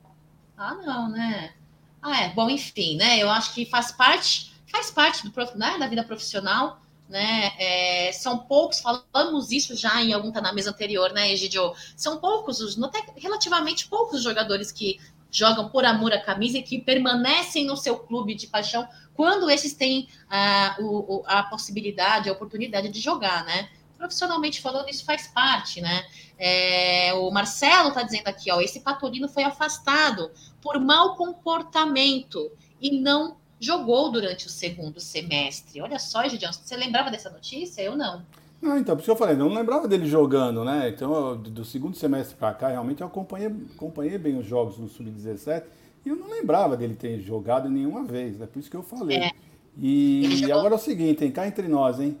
Ah, 0.56 0.74
não, 0.74 1.10
né? 1.10 1.54
Ah, 2.00 2.22
é. 2.22 2.28
Bom, 2.30 2.48
enfim, 2.48 2.96
né? 2.96 3.18
Eu 3.18 3.28
acho 3.28 3.52
que 3.52 3.66
faz 3.66 3.92
parte, 3.92 4.54
faz 4.66 4.90
parte 4.90 5.28
do, 5.28 5.58
né, 5.58 5.76
da 5.78 5.86
vida 5.86 6.02
profissional, 6.02 6.80
né? 7.08 7.52
É, 7.58 8.12
são 8.12 8.38
poucos, 8.38 8.80
falamos 8.80 9.50
isso 9.50 9.76
já 9.76 10.02
em 10.02 10.12
algum 10.12 10.32
tá 10.32 10.40
na 10.40 10.52
mesa 10.52 10.70
anterior, 10.70 11.12
né, 11.12 11.32
Egidio? 11.32 11.74
São 11.96 12.18
poucos, 12.18 12.60
os, 12.60 12.82
até 12.82 13.04
relativamente 13.16 13.88
poucos 13.88 14.22
jogadores 14.22 14.72
que 14.72 14.98
jogam 15.30 15.68
por 15.68 15.84
amor 15.84 16.12
à 16.12 16.20
camisa 16.20 16.58
e 16.58 16.62
que 16.62 16.80
permanecem 16.80 17.64
no 17.64 17.76
seu 17.76 17.98
clube 17.98 18.34
de 18.34 18.46
paixão 18.46 18.88
quando 19.14 19.50
esses 19.50 19.72
têm 19.72 20.08
a, 20.28 20.76
o, 20.78 21.22
a 21.26 21.42
possibilidade, 21.44 22.28
a 22.28 22.32
oportunidade 22.32 22.88
de 22.88 23.00
jogar, 23.00 23.44
né? 23.44 23.68
Profissionalmente 23.96 24.60
falando, 24.60 24.88
isso 24.90 25.04
faz 25.04 25.26
parte, 25.26 25.80
né? 25.80 26.04
É, 26.38 27.14
o 27.14 27.30
Marcelo 27.30 27.88
está 27.88 28.02
dizendo 28.02 28.28
aqui, 28.28 28.52
ó, 28.52 28.60
esse 28.60 28.80
Patolino 28.80 29.26
foi 29.26 29.42
afastado 29.42 30.30
por 30.60 30.78
mau 30.78 31.16
comportamento 31.16 32.52
e 32.80 33.00
não 33.00 33.38
jogou 33.58 34.12
durante 34.12 34.46
o 34.46 34.50
segundo 34.50 35.00
semestre. 35.00 35.80
Olha 35.80 35.98
só, 35.98 36.28
Gideon, 36.28 36.52
você 36.52 36.76
lembrava 36.76 37.10
dessa 37.10 37.30
notícia? 37.30 37.80
Eu 37.80 37.96
não. 37.96 38.24
Não, 38.60 38.78
então, 38.78 38.96
por 38.96 39.02
isso 39.02 39.06
que 39.06 39.10
eu 39.10 39.16
falei, 39.16 39.34
eu 39.34 39.38
não 39.38 39.54
lembrava 39.54 39.86
dele 39.86 40.06
jogando, 40.06 40.64
né? 40.64 40.88
Então, 40.88 41.36
do 41.36 41.64
segundo 41.64 41.96
semestre 41.96 42.36
para 42.36 42.54
cá, 42.54 42.68
realmente 42.68 43.02
eu 43.02 43.06
acompanhei, 43.06 43.52
acompanhei 43.74 44.18
bem 44.18 44.38
os 44.38 44.46
jogos 44.46 44.76
do 44.76 44.88
Sub-17 44.88 45.64
e 46.04 46.08
eu 46.08 46.16
não 46.16 46.30
lembrava 46.30 46.76
dele 46.76 46.94
ter 46.94 47.20
jogado 47.20 47.68
nenhuma 47.68 48.04
vez, 48.04 48.36
é 48.36 48.38
né? 48.40 48.46
por 48.46 48.58
isso 48.58 48.70
que 48.70 48.76
eu 48.76 48.82
falei. 48.82 49.18
É. 49.18 49.30
E, 49.76 50.44
e 50.46 50.52
agora 50.52 50.74
é 50.74 50.76
o 50.76 50.80
seguinte, 50.80 51.24
hein, 51.24 51.30
cá 51.30 51.46
entre 51.46 51.68
nós, 51.68 52.00
hein? 52.00 52.18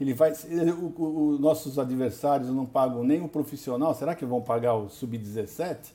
Ele 0.00 0.12
vai, 0.12 0.32
os 0.32 1.38
nossos 1.38 1.78
adversários 1.78 2.48
não 2.50 2.66
pagam 2.66 3.04
nem 3.04 3.22
o 3.22 3.28
profissional, 3.28 3.94
será 3.94 4.14
que 4.14 4.24
vão 4.24 4.40
pagar 4.42 4.74
o 4.74 4.88
sub-17? 4.88 5.92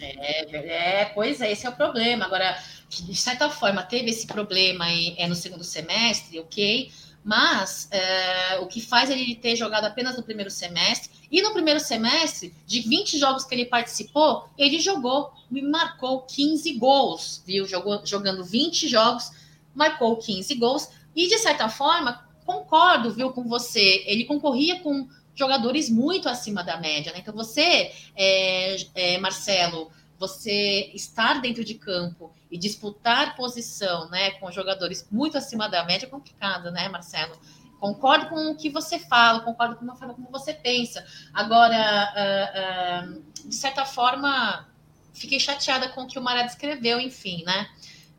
É, 0.00 1.00
é, 1.00 1.04
pois 1.06 1.40
é, 1.40 1.50
esse 1.50 1.66
é 1.66 1.70
o 1.70 1.76
problema. 1.76 2.24
Agora, 2.24 2.58
de 2.88 3.14
certa 3.14 3.48
forma, 3.48 3.82
teve 3.82 4.10
esse 4.10 4.26
problema 4.26 4.84
é, 4.90 5.26
no 5.26 5.34
segundo 5.34 5.64
semestre, 5.64 6.38
ok, 6.38 6.90
mas 7.24 7.88
é, 7.90 8.58
o 8.60 8.66
que 8.66 8.80
faz 8.80 9.10
ele 9.10 9.34
ter 9.34 9.54
jogado 9.54 9.84
apenas 9.84 10.16
no 10.16 10.22
primeiro 10.22 10.50
semestre, 10.50 11.10
e 11.30 11.42
no 11.42 11.52
primeiro 11.52 11.78
semestre, 11.78 12.54
de 12.66 12.80
20 12.80 13.18
jogos 13.18 13.44
que 13.44 13.54
ele 13.54 13.66
participou, 13.66 14.48
ele 14.56 14.80
jogou 14.80 15.32
e 15.50 15.62
marcou 15.62 16.22
15 16.22 16.72
gols, 16.74 17.42
viu? 17.46 17.66
Jogou, 17.66 18.04
jogando 18.04 18.44
20 18.44 18.88
jogos, 18.88 19.30
marcou 19.74 20.16
15 20.16 20.54
gols, 20.56 20.88
e 21.14 21.28
de 21.28 21.38
certa 21.38 21.68
forma, 21.68 22.24
concordo, 22.44 23.12
viu, 23.12 23.30
com 23.30 23.44
você, 23.44 24.02
ele 24.06 24.24
concorria 24.24 24.80
com 24.80 25.08
jogadores 25.34 25.88
muito 25.88 26.28
acima 26.28 26.62
da 26.62 26.76
média, 26.78 27.12
né? 27.12 27.18
Então 27.20 27.34
você, 27.34 27.92
é, 28.16 28.76
é, 28.94 29.18
Marcelo, 29.18 29.90
você 30.20 30.92
estar 30.94 31.40
dentro 31.40 31.64
de 31.64 31.74
campo 31.74 32.30
e 32.50 32.58
disputar 32.58 33.34
posição, 33.34 34.10
né, 34.10 34.32
com 34.32 34.52
jogadores 34.52 35.08
muito 35.10 35.38
acima 35.38 35.66
da 35.66 35.82
média 35.82 36.04
é 36.04 36.10
complicado, 36.10 36.70
né, 36.70 36.90
Marcelo? 36.90 37.34
Concordo 37.80 38.28
com 38.28 38.50
o 38.50 38.54
que 38.54 38.68
você 38.68 38.98
fala, 38.98 39.40
concordo 39.40 39.76
com 39.76 39.90
a 39.90 39.96
forma 39.96 40.12
como 40.12 40.28
você 40.30 40.52
pensa. 40.52 41.02
Agora, 41.32 42.12
uh, 42.14 43.16
uh, 43.16 43.48
de 43.48 43.54
certa 43.54 43.86
forma, 43.86 44.68
fiquei 45.14 45.40
chateada 45.40 45.88
com 45.88 46.02
o 46.02 46.06
que 46.06 46.18
o 46.18 46.22
Mará 46.22 46.42
descreveu, 46.42 47.00
enfim, 47.00 47.42
né? 47.44 47.70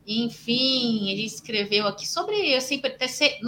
Enfim, 0.08 1.08
ele 1.08 1.24
escreveu 1.24 1.86
aqui 1.86 2.08
sobre 2.08 2.56
assim, 2.56 2.82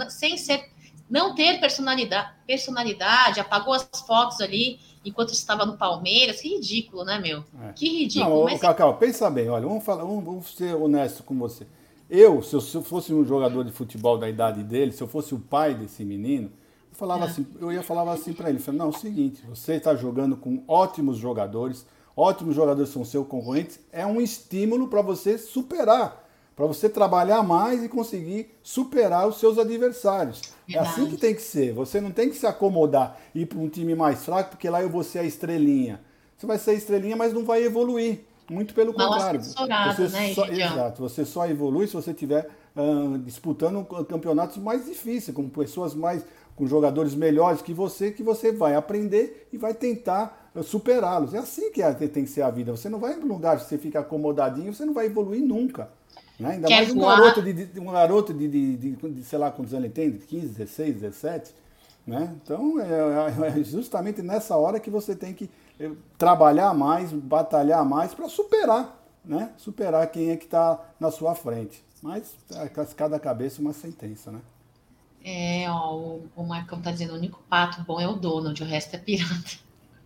sem 0.08 0.38
ser 0.38 0.70
não 1.10 1.34
ter 1.34 1.58
personalidade, 1.58 2.32
personalidade, 2.46 3.40
apagou 3.40 3.74
as 3.74 3.88
fotos 4.06 4.40
ali 4.40 4.78
enquanto 5.04 5.32
estava 5.32 5.64
no 5.66 5.76
Palmeiras. 5.76 6.40
Que 6.40 6.56
ridículo, 6.56 7.04
né, 7.04 7.18
meu? 7.18 7.44
É. 7.62 7.72
Que 7.72 7.88
ridículo. 7.88 8.36
Não, 8.36 8.44
mas... 8.44 8.60
Cacau, 8.60 8.96
pensa 8.96 9.30
bem, 9.30 9.48
olha, 9.48 9.66
vamos, 9.66 9.84
falar, 9.84 10.04
vamos, 10.04 10.24
vamos 10.24 10.54
ser 10.54 10.74
honesto 10.74 11.22
com 11.22 11.38
você. 11.38 11.66
Eu, 12.08 12.42
se 12.42 12.54
eu, 12.54 12.60
se 12.60 12.74
eu, 12.76 12.82
fosse 12.82 13.12
um 13.12 13.24
jogador 13.24 13.64
de 13.64 13.72
futebol 13.72 14.18
da 14.18 14.28
idade 14.28 14.62
dele, 14.62 14.92
se 14.92 15.02
eu 15.02 15.08
fosse 15.08 15.34
o 15.34 15.38
pai 15.38 15.74
desse 15.74 16.04
menino, 16.04 16.50
eu, 16.90 16.96
falava 16.96 17.24
é. 17.24 17.28
assim, 17.28 17.46
eu 17.60 17.72
ia 17.72 17.82
falar 17.82 18.10
assim 18.12 18.32
para 18.32 18.50
ele, 18.50 18.58
falei, 18.58 18.78
não, 18.78 18.86
é 18.86 18.90
o 18.90 18.92
seguinte, 18.92 19.42
você 19.48 19.74
está 19.74 19.94
jogando 19.94 20.36
com 20.36 20.62
ótimos 20.68 21.16
jogadores, 21.16 21.86
ótimos 22.16 22.54
jogadores 22.54 22.90
são 22.90 23.04
seus 23.04 23.26
concorrentes, 23.26 23.80
é 23.90 24.06
um 24.06 24.20
estímulo 24.20 24.88
para 24.88 25.02
você 25.02 25.38
superar 25.38 26.24
para 26.54 26.66
você 26.66 26.88
trabalhar 26.88 27.42
mais 27.42 27.82
e 27.82 27.88
conseguir 27.88 28.54
superar 28.62 29.26
os 29.26 29.38
seus 29.38 29.58
adversários. 29.58 30.40
Verdade. 30.66 30.88
É 30.88 30.90
assim 30.90 31.10
que 31.10 31.16
tem 31.16 31.34
que 31.34 31.42
ser. 31.42 31.72
Você 31.72 32.00
não 32.00 32.10
tem 32.10 32.28
que 32.28 32.36
se 32.36 32.46
acomodar 32.46 33.18
e 33.34 33.42
ir 33.42 33.46
para 33.46 33.58
um 33.58 33.68
time 33.68 33.94
mais 33.94 34.24
fraco, 34.24 34.50
porque 34.50 34.68
lá 34.68 34.82
eu 34.82 34.88
vou 34.88 35.02
ser 35.02 35.20
a 35.20 35.24
estrelinha. 35.24 36.00
Você 36.36 36.46
vai 36.46 36.58
ser 36.58 36.72
a 36.72 36.74
estrelinha, 36.74 37.16
mas 37.16 37.32
não 37.32 37.44
vai 37.44 37.62
evoluir. 37.62 38.20
Muito 38.50 38.74
pelo 38.74 38.94
Mal 38.94 39.08
contrário. 39.08 39.40
Você 39.42 40.08
né, 40.08 40.34
só, 40.34 40.46
exato. 40.46 41.02
Você 41.02 41.24
só 41.24 41.46
evolui 41.48 41.86
se 41.86 41.94
você 41.94 42.10
estiver 42.10 42.48
uh, 42.76 43.18
disputando 43.18 43.84
campeonatos 44.04 44.58
mais 44.58 44.84
difíceis, 44.84 45.34
com 45.34 45.48
pessoas 45.48 45.94
mais 45.94 46.24
com 46.56 46.66
jogadores 46.66 47.14
melhores 47.14 47.60
que 47.60 47.72
você, 47.72 48.10
que 48.12 48.22
você 48.22 48.52
vai 48.52 48.74
aprender 48.74 49.48
e 49.52 49.58
vai 49.58 49.74
tentar 49.74 50.52
superá-los. 50.62 51.34
É 51.34 51.38
assim 51.38 51.70
que 51.72 51.82
é, 51.82 51.92
tem 51.92 52.24
que 52.24 52.30
ser 52.30 52.42
a 52.42 52.50
vida. 52.50 52.70
Você 52.70 52.88
não 52.88 52.98
vai 52.98 53.14
em 53.14 53.18
um 53.18 53.26
lugar 53.26 53.58
que 53.58 53.64
você 53.64 53.76
fica 53.76 54.00
acomodadinho, 54.00 54.72
você 54.72 54.84
não 54.84 54.94
vai 54.94 55.06
evoluir 55.06 55.42
nunca. 55.42 55.90
Né? 56.38 56.52
Ainda 56.52 56.68
Quer 56.68 56.82
mais 56.82 56.92
um 56.92 57.00
voar. 57.00 57.18
garoto, 57.20 57.42
de, 57.42 57.52
de, 57.52 57.80
um 57.80 57.92
garoto 57.92 58.34
de, 58.34 58.48
de, 58.48 58.96
de, 58.96 59.24
sei 59.24 59.38
lá 59.38 59.50
quantos 59.50 59.72
anos 59.72 59.84
ele 59.84 59.92
tem, 59.94 60.10
de 60.10 60.18
15, 60.18 60.48
16, 60.48 60.94
17. 61.00 61.54
Né? 62.06 62.34
Então, 62.42 62.80
é, 62.80 63.58
é 63.58 63.64
justamente 63.64 64.20
nessa 64.20 64.56
hora 64.56 64.78
que 64.80 64.90
você 64.90 65.14
tem 65.14 65.32
que 65.32 65.48
eh, 65.80 65.90
trabalhar 66.18 66.74
mais, 66.74 67.12
batalhar 67.12 67.84
mais 67.84 68.12
para 68.12 68.28
superar, 68.28 69.00
né? 69.24 69.50
Superar 69.56 70.06
quem 70.08 70.30
é 70.30 70.36
que 70.36 70.44
está 70.44 70.78
na 71.00 71.10
sua 71.10 71.34
frente. 71.34 71.82
Mas 72.02 72.36
é, 72.52 72.68
cada 72.68 73.18
cabeça 73.18 73.62
uma 73.62 73.72
sentença, 73.72 74.30
né? 74.30 74.40
É, 75.24 75.64
ó, 75.70 75.94
o, 75.94 76.28
o 76.36 76.44
Marcão 76.44 76.80
tá 76.82 76.90
dizendo, 76.90 77.14
o 77.14 77.16
único 77.16 77.42
pato 77.48 77.82
bom 77.82 77.98
é 77.98 78.06
o 78.06 78.12
Donald, 78.12 78.62
o 78.62 78.66
resto 78.66 78.94
é 78.94 78.98
pirata. 78.98 79.64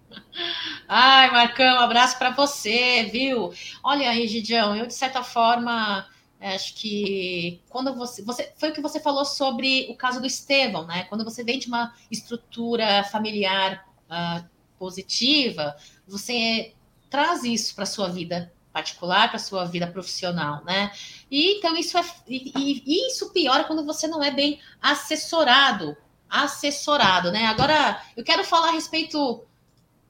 Ai, 0.89 1.31
Marcão, 1.33 1.81
abraço 1.81 2.17
para 2.17 2.31
você, 2.31 3.05
viu? 3.13 3.53
Olha 3.83 4.09
aí, 4.09 4.29
Gidião, 4.29 4.77
eu 4.77 4.87
de 4.87 4.95
certa 4.95 5.25
forma 5.25 6.07
Acho 6.41 6.75
que 6.75 7.61
quando 7.69 7.95
você, 7.95 8.23
você. 8.23 8.53
Foi 8.57 8.71
o 8.71 8.73
que 8.73 8.81
você 8.81 9.01
falou 9.01 9.25
sobre 9.25 9.89
o 9.91 9.97
caso 9.97 10.21
do 10.21 10.27
Estevão, 10.27 10.87
né? 10.87 11.05
Quando 11.05 11.25
você 11.25 11.43
vem 11.43 11.59
de 11.59 11.67
uma 11.67 11.93
estrutura 12.11 13.03
familiar 13.05 13.85
uh, 14.05 14.49
positiva, 14.79 15.77
você 16.07 16.75
traz 17.11 17.43
isso 17.43 17.75
para 17.75 17.85
sua 17.85 18.09
vida 18.09 18.53
particular, 18.73 19.29
para 19.29 19.39
sua 19.41 19.65
vida 19.65 19.89
profissional, 19.89 20.63
né? 20.65 20.93
E 21.29 21.59
então 21.59 21.77
isso 21.77 21.99
é. 21.99 22.05
E, 22.29 22.53
e, 22.87 23.09
isso 23.09 23.33
piora 23.33 23.65
quando 23.65 23.85
você 23.85 24.07
não 24.07 24.23
é 24.23 24.31
bem 24.31 24.61
assessorado. 24.81 25.97
Assessorado, 26.31 27.33
né? 27.33 27.47
Agora, 27.47 28.01
eu 28.17 28.23
quero 28.23 28.45
falar 28.45 28.69
a 28.69 28.73
respeito 28.73 29.45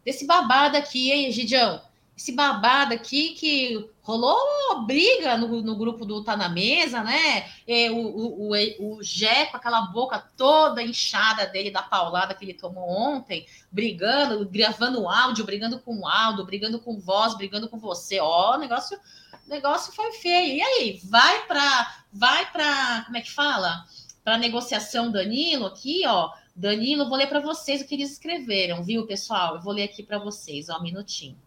desse 0.05 0.27
babado 0.27 0.77
aqui, 0.77 1.11
hein, 1.11 1.31
Gidião? 1.31 1.81
Esse 2.19 2.33
babado 2.33 2.93
aqui 2.93 3.31
que 3.35 3.91
rolou 4.03 4.85
briga 4.85 5.37
no, 5.37 5.63
no 5.63 5.77
grupo 5.77 6.05
do 6.05 6.25
Tá 6.25 6.37
na 6.37 6.49
Mesa, 6.49 7.01
né? 7.01 7.49
E 7.65 7.89
o, 7.91 7.97
o, 7.97 8.51
o, 8.51 8.97
o 8.97 9.03
Jé 9.05 9.47
com 9.47 9.57
aquela 9.57 9.83
boca 9.83 10.19
toda 10.37 10.83
inchada 10.83 11.47
dele, 11.47 11.71
da 11.71 11.81
paulada 11.81 12.35
que 12.35 12.45
ele 12.45 12.55
tomou 12.55 12.91
ontem, 12.91 13.47
brigando, 13.71 14.45
gravando 14.51 15.09
áudio, 15.09 15.45
brigando 15.45 15.79
com 15.79 15.97
o 15.97 16.09
Aldo, 16.09 16.45
brigando 16.45 16.81
com 16.81 16.99
voz, 16.99 17.37
brigando 17.37 17.69
com 17.69 17.79
você. 17.79 18.19
Ó, 18.19 18.57
o 18.57 18.59
negócio, 18.59 18.99
negócio 19.47 19.93
foi 19.93 20.11
feio. 20.11 20.57
E 20.57 20.61
aí, 20.61 21.01
vai 21.05 21.47
para 21.47 22.03
vai 22.13 22.51
para 22.51 23.05
como 23.05 23.17
é 23.17 23.21
que 23.21 23.31
fala? 23.31 23.85
Para 24.25 24.37
negociação 24.39 25.13
Danilo 25.13 25.67
aqui, 25.67 26.03
ó. 26.05 26.33
Danilo, 26.57 27.09
vou 27.09 27.17
ler 27.17 27.29
para 27.29 27.39
vocês 27.39 27.81
o 27.81 27.87
que 27.87 27.95
eles 27.95 28.11
escreveram, 28.11 28.83
viu, 28.83 29.07
pessoal? 29.07 29.55
Eu 29.55 29.63
vou 29.63 29.73
ler 29.73 29.85
aqui 29.85 30.03
para 30.03 30.19
vocês, 30.19 30.69
ó, 30.69 30.79
um 30.79 30.83
minutinho. 30.83 31.39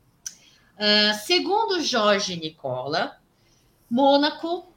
Uh, 0.81 1.13
segundo 1.23 1.79
Jorge 1.79 2.35
Nicola, 2.35 3.15
Mônaco 3.87 4.73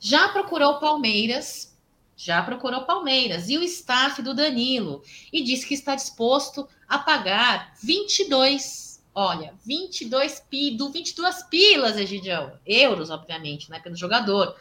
já 0.00 0.30
procurou 0.30 0.78
Palmeiras, 0.78 1.76
já 2.16 2.42
procurou 2.42 2.86
Palmeiras 2.86 3.50
e 3.50 3.58
o 3.58 3.62
staff 3.62 4.22
do 4.22 4.32
Danilo 4.32 5.02
e 5.30 5.42
disse 5.42 5.66
que 5.66 5.74
está 5.74 5.94
disposto 5.94 6.66
a 6.88 6.98
pagar 6.98 7.74
22, 7.82 9.04
olha, 9.14 9.52
22 9.62 10.40
pi, 10.48 10.70
do 10.70 10.88
22 10.88 11.42
pilas, 11.50 11.98
Egidião, 11.98 12.58
euros, 12.64 13.10
obviamente, 13.10 13.70
né, 13.70 13.78
pelo 13.78 13.94
jogador. 13.94 14.56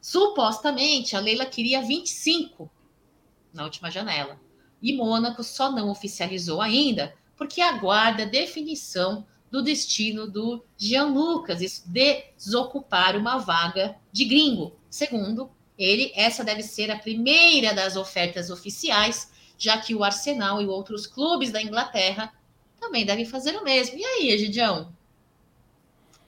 Supostamente 0.00 1.16
a 1.16 1.18
Leila 1.18 1.44
queria 1.44 1.82
25 1.82 2.70
na 3.52 3.64
última 3.64 3.90
janela. 3.90 4.40
E 4.80 4.92
Mônaco 4.92 5.42
só 5.42 5.72
não 5.72 5.90
oficializou 5.90 6.62
ainda 6.62 7.12
porque 7.36 7.60
aguarda 7.60 8.24
definição 8.24 9.26
do 9.50 9.62
destino 9.62 10.28
do 10.28 10.64
Jean 10.76 11.06
Lucas, 11.06 11.60
isso 11.60 11.84
desocupar 11.86 13.16
uma 13.16 13.38
vaga 13.38 13.96
de 14.12 14.24
gringo. 14.24 14.76
Segundo 14.88 15.50
ele, 15.76 16.12
essa 16.14 16.44
deve 16.44 16.62
ser 16.62 16.90
a 16.90 16.98
primeira 16.98 17.74
das 17.74 17.96
ofertas 17.96 18.50
oficiais, 18.50 19.30
já 19.58 19.78
que 19.78 19.94
o 19.94 20.04
Arsenal 20.04 20.60
e 20.62 20.66
outros 20.66 21.06
clubes 21.06 21.50
da 21.50 21.62
Inglaterra 21.62 22.32
também 22.78 23.04
devem 23.04 23.24
fazer 23.24 23.56
o 23.56 23.64
mesmo. 23.64 23.98
E 23.98 24.04
aí, 24.04 24.30
Egidião? 24.30 24.92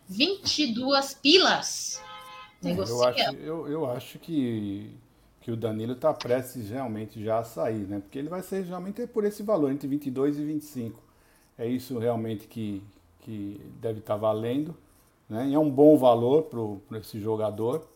22 0.08 1.14
pilas. 1.14 2.02
Negocia. 2.62 2.94
Eu 2.94 3.04
acho, 3.04 3.36
eu, 3.36 3.68
eu 3.68 3.90
acho 3.90 4.18
que, 4.18 4.90
que 5.40 5.50
o 5.50 5.56
Danilo 5.56 5.92
está 5.92 6.12
prestes 6.12 6.70
realmente 6.70 7.22
já 7.22 7.38
a 7.38 7.44
sair, 7.44 7.86
né? 7.86 8.00
Porque 8.00 8.18
ele 8.18 8.28
vai 8.28 8.42
ser 8.42 8.64
realmente 8.64 9.06
por 9.06 9.24
esse 9.24 9.42
valor, 9.42 9.72
entre 9.72 9.88
22 9.88 10.38
e 10.38 10.44
25. 10.44 11.02
É 11.58 11.66
isso 11.66 11.98
realmente 11.98 12.46
que, 12.46 12.82
que 13.22 13.60
deve 13.80 14.00
estar 14.00 14.16
valendo, 14.16 14.76
né? 15.28 15.48
E 15.48 15.54
é 15.54 15.58
um 15.58 15.70
bom 15.70 15.96
valor 15.96 16.48
para 16.88 16.98
esse 16.98 17.18
jogador, 17.20 17.88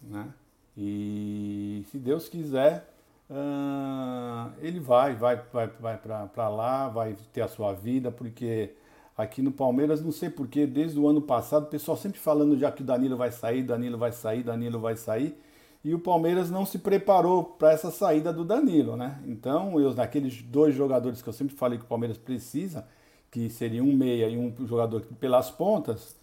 né? 0.00 0.28
E 0.76 1.84
se 1.90 1.98
Deus 1.98 2.28
quiser, 2.28 2.88
uh, 3.28 4.52
ele 4.60 4.80
vai, 4.80 5.14
vai, 5.14 5.36
vai, 5.52 5.66
vai 5.66 5.98
para 5.98 6.48
lá, 6.48 6.88
vai 6.88 7.16
ter 7.32 7.42
a 7.42 7.48
sua 7.48 7.72
vida, 7.72 8.10
porque 8.10 8.74
aqui 9.16 9.42
no 9.42 9.52
Palmeiras, 9.52 10.02
não 10.02 10.12
sei 10.12 10.30
porquê, 10.30 10.66
desde 10.66 10.98
o 10.98 11.06
ano 11.06 11.20
passado, 11.20 11.64
o 11.64 11.68
pessoal 11.68 11.96
sempre 11.96 12.18
falando 12.18 12.58
já 12.58 12.72
que 12.72 12.82
o 12.82 12.86
Danilo 12.86 13.16
vai 13.16 13.30
sair, 13.30 13.62
Danilo 13.62 13.98
vai 13.98 14.12
sair, 14.12 14.42
Danilo 14.42 14.78
vai 14.78 14.96
sair, 14.96 15.36
e 15.84 15.94
o 15.94 15.98
Palmeiras 15.98 16.50
não 16.50 16.64
se 16.64 16.78
preparou 16.78 17.42
para 17.44 17.72
essa 17.72 17.90
saída 17.90 18.32
do 18.32 18.44
Danilo, 18.44 18.96
né? 18.96 19.20
Então, 19.26 19.80
eu, 19.80 19.92
naqueles 19.92 20.40
dois 20.42 20.74
jogadores 20.74 21.20
que 21.20 21.28
eu 21.28 21.32
sempre 21.32 21.56
falei 21.56 21.76
que 21.76 21.84
o 21.84 21.88
Palmeiras 21.88 22.16
precisa, 22.16 22.86
que 23.32 23.48
seria 23.50 23.82
um 23.82 23.96
meia 23.96 24.28
e 24.28 24.38
um 24.38 24.54
jogador 24.66 25.00
pelas 25.18 25.50
pontas, 25.50 26.14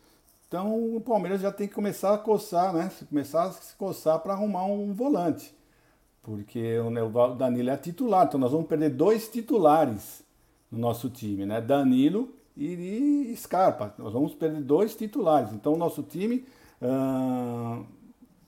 então 0.48 0.96
o 0.96 1.02
Palmeiras 1.02 1.42
já 1.42 1.52
tem 1.52 1.68
que 1.68 1.74
começar 1.74 2.14
a 2.14 2.18
coçar, 2.18 2.74
né? 2.74 2.90
Começar 3.10 3.44
a 3.44 3.52
se 3.52 3.76
coçar 3.76 4.20
para 4.20 4.34
arrumar 4.34 4.66
um 4.66 4.94
volante. 4.94 5.54
porque 6.24 6.78
o 6.80 7.36
Danilo 7.36 7.70
é 7.72 7.78
titular, 7.78 8.28
então 8.28 8.40
nós 8.40 8.52
vamos 8.52 8.68
perder 8.68 8.92
dois 8.92 9.28
titulares 9.28 10.24
no 10.72 10.78
nosso 10.80 11.10
time, 11.10 11.46
né? 11.46 11.60
Danilo 11.60 12.30
e, 12.56 13.34
Scarpa. 13.38 13.94
Nós 13.98 14.14
vamos 14.14 14.34
perder 14.36 14.62
dois 14.62 14.96
titulares. 14.96 15.52
Então 15.54 15.74
o 15.74 15.78
nosso 15.78 16.04
time 16.04 16.46
uh, 16.82 17.86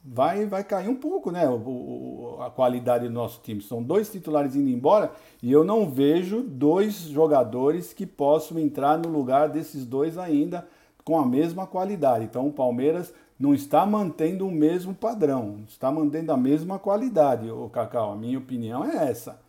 vai, 0.03 0.45
vai 0.45 0.63
cair 0.63 0.89
um 0.89 0.95
pouco, 0.95 1.31
né? 1.31 1.47
O, 1.47 1.55
o, 1.55 2.37
a 2.41 2.49
qualidade 2.49 3.07
do 3.07 3.13
nosso 3.13 3.39
time. 3.41 3.61
São 3.61 3.81
dois 3.83 4.11
titulares 4.11 4.55
indo 4.55 4.69
embora 4.69 5.11
e 5.41 5.51
eu 5.51 5.63
não 5.63 5.89
vejo 5.89 6.41
dois 6.41 6.95
jogadores 7.01 7.93
que 7.93 8.05
possam 8.05 8.59
entrar 8.59 8.97
no 8.97 9.09
lugar 9.09 9.49
desses 9.49 9.85
dois 9.85 10.17
ainda 10.17 10.67
com 11.03 11.19
a 11.19 11.25
mesma 11.25 11.67
qualidade. 11.67 12.25
Então 12.25 12.47
o 12.47 12.53
Palmeiras 12.53 13.13
não 13.39 13.53
está 13.53 13.85
mantendo 13.85 14.47
o 14.47 14.51
mesmo 14.51 14.93
padrão, 14.93 15.63
está 15.67 15.91
mantendo 15.91 16.31
a 16.31 16.37
mesma 16.37 16.77
qualidade, 16.77 17.49
o 17.49 17.69
Cacau. 17.69 18.11
A 18.11 18.15
minha 18.15 18.37
opinião 18.37 18.85
é 18.85 19.09
essa. 19.09 19.39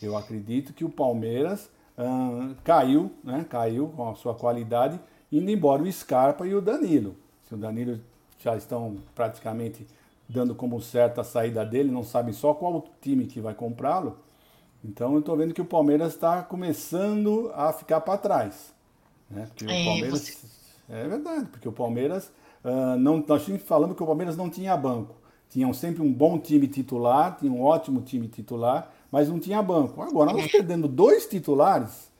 Eu 0.00 0.16
acredito 0.16 0.72
que 0.72 0.84
o 0.84 0.90
Palmeiras 0.90 1.70
uh, 1.98 2.54
caiu, 2.64 3.10
né? 3.22 3.44
Caiu 3.48 3.88
com 3.88 4.08
a 4.08 4.14
sua 4.14 4.34
qualidade, 4.34 4.98
indo 5.30 5.50
embora 5.50 5.82
o 5.82 5.92
Scarpa 5.92 6.46
e 6.46 6.54
o 6.54 6.60
Danilo. 6.60 7.14
Se 7.46 7.54
o 7.54 7.58
Danilo 7.58 8.00
já 8.38 8.56
estão 8.56 8.96
praticamente 9.14 9.86
dando 10.32 10.54
como 10.54 10.80
certa 10.80 11.20
a 11.20 11.24
saída 11.24 11.64
dele, 11.64 11.90
não 11.90 12.02
sabem 12.02 12.32
só 12.32 12.54
qual 12.54 12.84
time 13.00 13.26
que 13.26 13.40
vai 13.40 13.54
comprá-lo. 13.54 14.18
Então 14.84 15.12
eu 15.12 15.20
estou 15.20 15.36
vendo 15.36 15.54
que 15.54 15.60
o 15.60 15.66
Palmeiras 15.66 16.14
está 16.14 16.42
começando 16.42 17.52
a 17.54 17.72
ficar 17.72 18.00
para 18.00 18.18
trás. 18.18 18.74
Né? 19.30 19.46
Porque 19.46 19.64
é, 19.64 19.82
o 19.82 19.84
Palmeiras. 19.84 20.20
Você... 20.20 20.62
É 20.88 21.08
verdade, 21.08 21.46
porque 21.46 21.68
o 21.68 21.72
Palmeiras 21.72 22.30
Uh, 22.64 22.96
não, 22.96 23.24
nós 23.26 23.44
falando 23.64 23.94
que 23.94 24.02
o 24.02 24.06
Palmeiras 24.06 24.36
não 24.36 24.48
tinha 24.48 24.76
banco. 24.76 25.16
Tinham 25.48 25.74
sempre 25.74 26.00
um 26.00 26.12
bom 26.12 26.38
time 26.38 26.66
titular, 26.66 27.36
tinha 27.36 27.52
um 27.52 27.62
ótimo 27.62 28.00
time 28.00 28.28
titular, 28.28 28.90
mas 29.10 29.28
não 29.28 29.38
tinha 29.38 29.60
banco. 29.62 30.00
Agora 30.00 30.32
nós 30.32 30.50
perdendo 30.50 30.88
dois 30.88 31.26
titulares, 31.26 32.10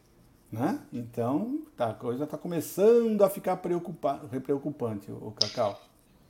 né? 0.51 0.81
Então 0.92 1.61
tá, 1.77 1.90
a 1.90 1.94
coisa 1.94 2.25
está 2.25 2.37
começando 2.37 3.22
a 3.22 3.31
ficar 3.31 3.57
preocupante, 3.57 5.11
o 5.11 5.33
Cacau. 5.33 5.81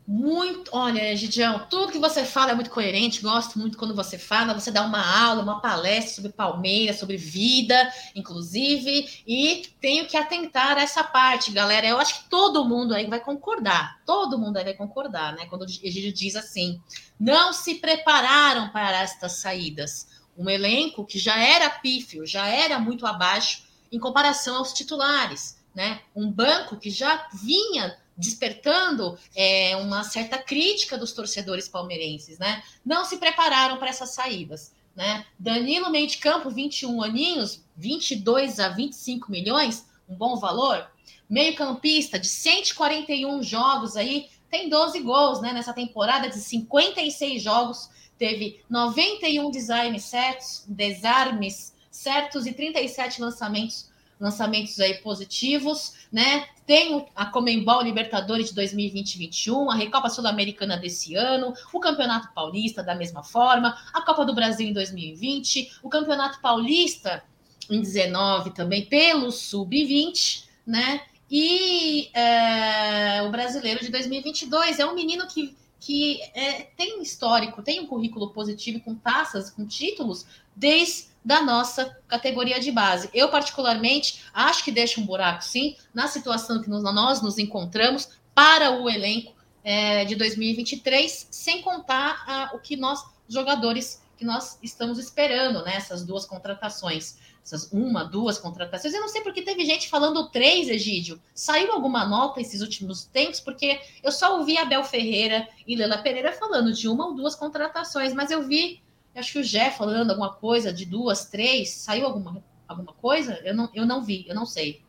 Muito, 0.06 0.68
olha, 0.74 1.16
Gidião, 1.16 1.64
tudo 1.70 1.92
que 1.92 1.98
você 1.98 2.24
fala 2.24 2.50
é 2.50 2.54
muito 2.54 2.70
coerente, 2.70 3.22
gosto 3.22 3.56
muito 3.56 3.78
quando 3.78 3.94
você 3.94 4.18
fala, 4.18 4.52
você 4.52 4.70
dá 4.70 4.82
uma 4.82 5.00
aula, 5.00 5.42
uma 5.42 5.60
palestra 5.60 6.14
sobre 6.16 6.32
Palmeiras, 6.32 6.98
sobre 6.98 7.16
vida, 7.16 7.92
inclusive, 8.14 9.22
e 9.24 9.62
tenho 9.80 10.06
que 10.06 10.16
atentar 10.16 10.76
a 10.76 10.82
essa 10.82 11.04
parte, 11.04 11.52
galera. 11.52 11.86
Eu 11.86 11.98
acho 11.98 12.22
que 12.22 12.28
todo 12.28 12.64
mundo 12.64 12.94
aí 12.94 13.06
vai 13.06 13.20
concordar, 13.20 14.00
todo 14.04 14.38
mundo 14.38 14.56
aí 14.56 14.64
vai 14.64 14.74
concordar, 14.74 15.36
né? 15.36 15.46
Quando 15.46 15.62
o 15.62 15.66
diz 15.66 16.34
assim: 16.34 16.80
não 17.18 17.52
se 17.52 17.76
prepararam 17.76 18.70
para 18.70 19.02
estas 19.02 19.34
saídas. 19.34 20.08
Um 20.36 20.50
elenco 20.50 21.06
que 21.06 21.18
já 21.18 21.38
era 21.38 21.70
pífio, 21.70 22.26
já 22.26 22.46
era 22.46 22.78
muito 22.78 23.06
abaixo 23.06 23.64
em 23.92 24.00
comparação 24.00 24.56
aos 24.56 24.72
titulares, 24.72 25.58
né? 25.74 26.00
Um 26.16 26.28
banco 26.28 26.76
que 26.76 26.90
já 26.90 27.28
vinha 27.32 28.01
despertando 28.16 29.18
é, 29.34 29.76
uma 29.76 30.04
certa 30.04 30.38
crítica 30.38 30.98
dos 30.98 31.12
torcedores 31.12 31.68
palmeirenses, 31.68 32.38
né? 32.38 32.62
Não 32.84 33.04
se 33.04 33.16
prepararam 33.16 33.78
para 33.78 33.88
essas 33.88 34.10
saídas, 34.10 34.72
né? 34.94 35.24
Danilo 35.38 35.90
meio 35.90 36.06
de 36.06 36.18
campo, 36.18 36.50
21 36.50 37.02
aninhos, 37.02 37.64
22 37.76 38.60
a 38.60 38.68
25 38.68 39.30
milhões, 39.30 39.86
um 40.08 40.14
bom 40.14 40.36
valor. 40.36 40.90
Meio 41.28 41.54
campista 41.54 42.18
de 42.18 42.28
141 42.28 43.42
jogos 43.42 43.96
aí, 43.96 44.28
tem 44.50 44.68
12 44.68 45.00
gols, 45.00 45.40
né? 45.40 45.52
Nessa 45.52 45.72
temporada 45.72 46.28
de 46.28 46.36
56 46.36 47.42
jogos, 47.42 47.88
teve 48.18 48.62
91 48.68 49.50
designs 49.50 50.04
certos, 50.04 50.64
desarmes 50.68 51.74
certos 51.90 52.46
e 52.46 52.52
37 52.52 53.20
lançamentos 53.20 53.90
lançamentos 54.22 54.78
aí 54.78 54.94
positivos, 54.98 55.94
né? 56.12 56.46
Tem 56.72 57.04
a 57.14 57.26
Comembol 57.26 57.82
Libertadores 57.82 58.48
de 58.50 58.58
2020-21, 58.58 59.70
a 59.70 59.74
Recopa 59.74 60.08
Sul-Americana 60.08 60.74
desse 60.74 61.14
ano, 61.14 61.52
o 61.70 61.78
Campeonato 61.78 62.32
Paulista 62.32 62.82
da 62.82 62.94
mesma 62.94 63.22
forma, 63.22 63.76
a 63.92 64.00
Copa 64.00 64.24
do 64.24 64.34
Brasil 64.34 64.66
em 64.66 64.72
2020, 64.72 65.80
o 65.82 65.90
Campeonato 65.90 66.40
Paulista 66.40 67.22
em 67.68 67.78
19 67.78 68.52
também 68.52 68.86
pelo 68.86 69.30
Sub-20, 69.30 70.44
né? 70.66 71.02
E 71.30 72.08
é, 72.14 73.22
o 73.22 73.30
Brasileiro 73.30 73.80
de 73.80 73.90
2022 73.90 74.78
é 74.78 74.86
um 74.86 74.94
menino 74.94 75.28
que 75.28 75.54
que 75.84 76.22
é, 76.32 76.62
tem 76.76 77.02
histórico, 77.02 77.60
tem 77.60 77.80
um 77.80 77.86
currículo 77.86 78.30
positivo 78.30 78.78
com 78.78 78.94
taças, 78.94 79.50
com 79.50 79.66
títulos, 79.66 80.24
desde 80.54 81.12
da 81.24 81.40
nossa 81.42 81.96
categoria 82.08 82.58
de 82.58 82.72
base. 82.72 83.08
Eu, 83.14 83.28
particularmente, 83.28 84.24
acho 84.34 84.64
que 84.64 84.72
deixa 84.72 85.00
um 85.00 85.06
buraco, 85.06 85.44
sim, 85.44 85.76
na 85.94 86.08
situação 86.08 86.60
que 86.60 86.68
nós 86.68 87.22
nos 87.22 87.38
encontramos 87.38 88.08
para 88.34 88.72
o 88.72 88.88
elenco 88.88 89.32
é, 89.62 90.04
de 90.04 90.16
2023, 90.16 91.28
sem 91.30 91.62
contar 91.62 92.24
ah, 92.26 92.50
o 92.54 92.58
que 92.58 92.76
nós, 92.76 93.04
jogadores, 93.28 94.02
que 94.16 94.24
nós 94.24 94.58
estamos 94.62 94.98
esperando, 94.98 95.62
né? 95.64 95.76
Essas 95.76 96.04
duas 96.04 96.24
contratações. 96.24 97.18
Essas 97.44 97.72
uma, 97.72 98.04
duas 98.04 98.38
contratações. 98.38 98.94
Eu 98.94 99.00
não 99.00 99.08
sei 99.08 99.20
porque 99.20 99.42
teve 99.42 99.64
gente 99.64 99.88
falando 99.88 100.28
três, 100.30 100.68
Egídio. 100.68 101.20
Saiu 101.34 101.72
alguma 101.72 102.04
nota 102.04 102.40
esses 102.40 102.60
últimos 102.60 103.04
tempos? 103.04 103.40
Porque 103.40 103.80
eu 104.02 104.12
só 104.12 104.38
ouvi 104.38 104.56
Abel 104.56 104.84
Ferreira 104.84 105.48
e 105.66 105.74
Lela 105.74 105.98
Pereira 105.98 106.32
falando 106.32 106.72
de 106.72 106.88
uma 106.88 107.06
ou 107.06 107.14
duas 107.14 107.34
contratações, 107.34 108.14
mas 108.14 108.30
eu 108.30 108.46
vi 108.46 108.81
acho 109.20 109.32
que 109.32 109.38
o 109.38 109.44
Jé 109.44 109.70
falando 109.70 110.10
alguma 110.10 110.32
coisa 110.32 110.72
de 110.72 110.84
duas, 110.86 111.26
três, 111.26 111.70
saiu 111.70 112.06
alguma, 112.06 112.42
alguma 112.66 112.92
coisa? 112.94 113.34
Eu 113.44 113.54
não, 113.54 113.68
eu 113.74 113.86
não 113.86 114.02
vi, 114.02 114.24
eu 114.28 114.34
não 114.34 114.46
sei. 114.46 114.82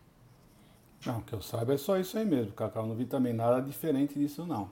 Não, 1.06 1.22
que 1.22 1.34
eu 1.34 1.42
saiba 1.42 1.74
é 1.74 1.78
só 1.78 1.98
isso 1.98 2.18
aí 2.18 2.26
mesmo, 2.26 2.54
Cacau. 2.54 2.86
Não 2.88 2.96
vi 2.96 3.06
também 3.06 3.34
nada 3.34 3.62
diferente 3.62 4.18
disso, 4.18 4.46
não. 4.46 4.70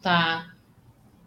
Tá. 0.00 0.54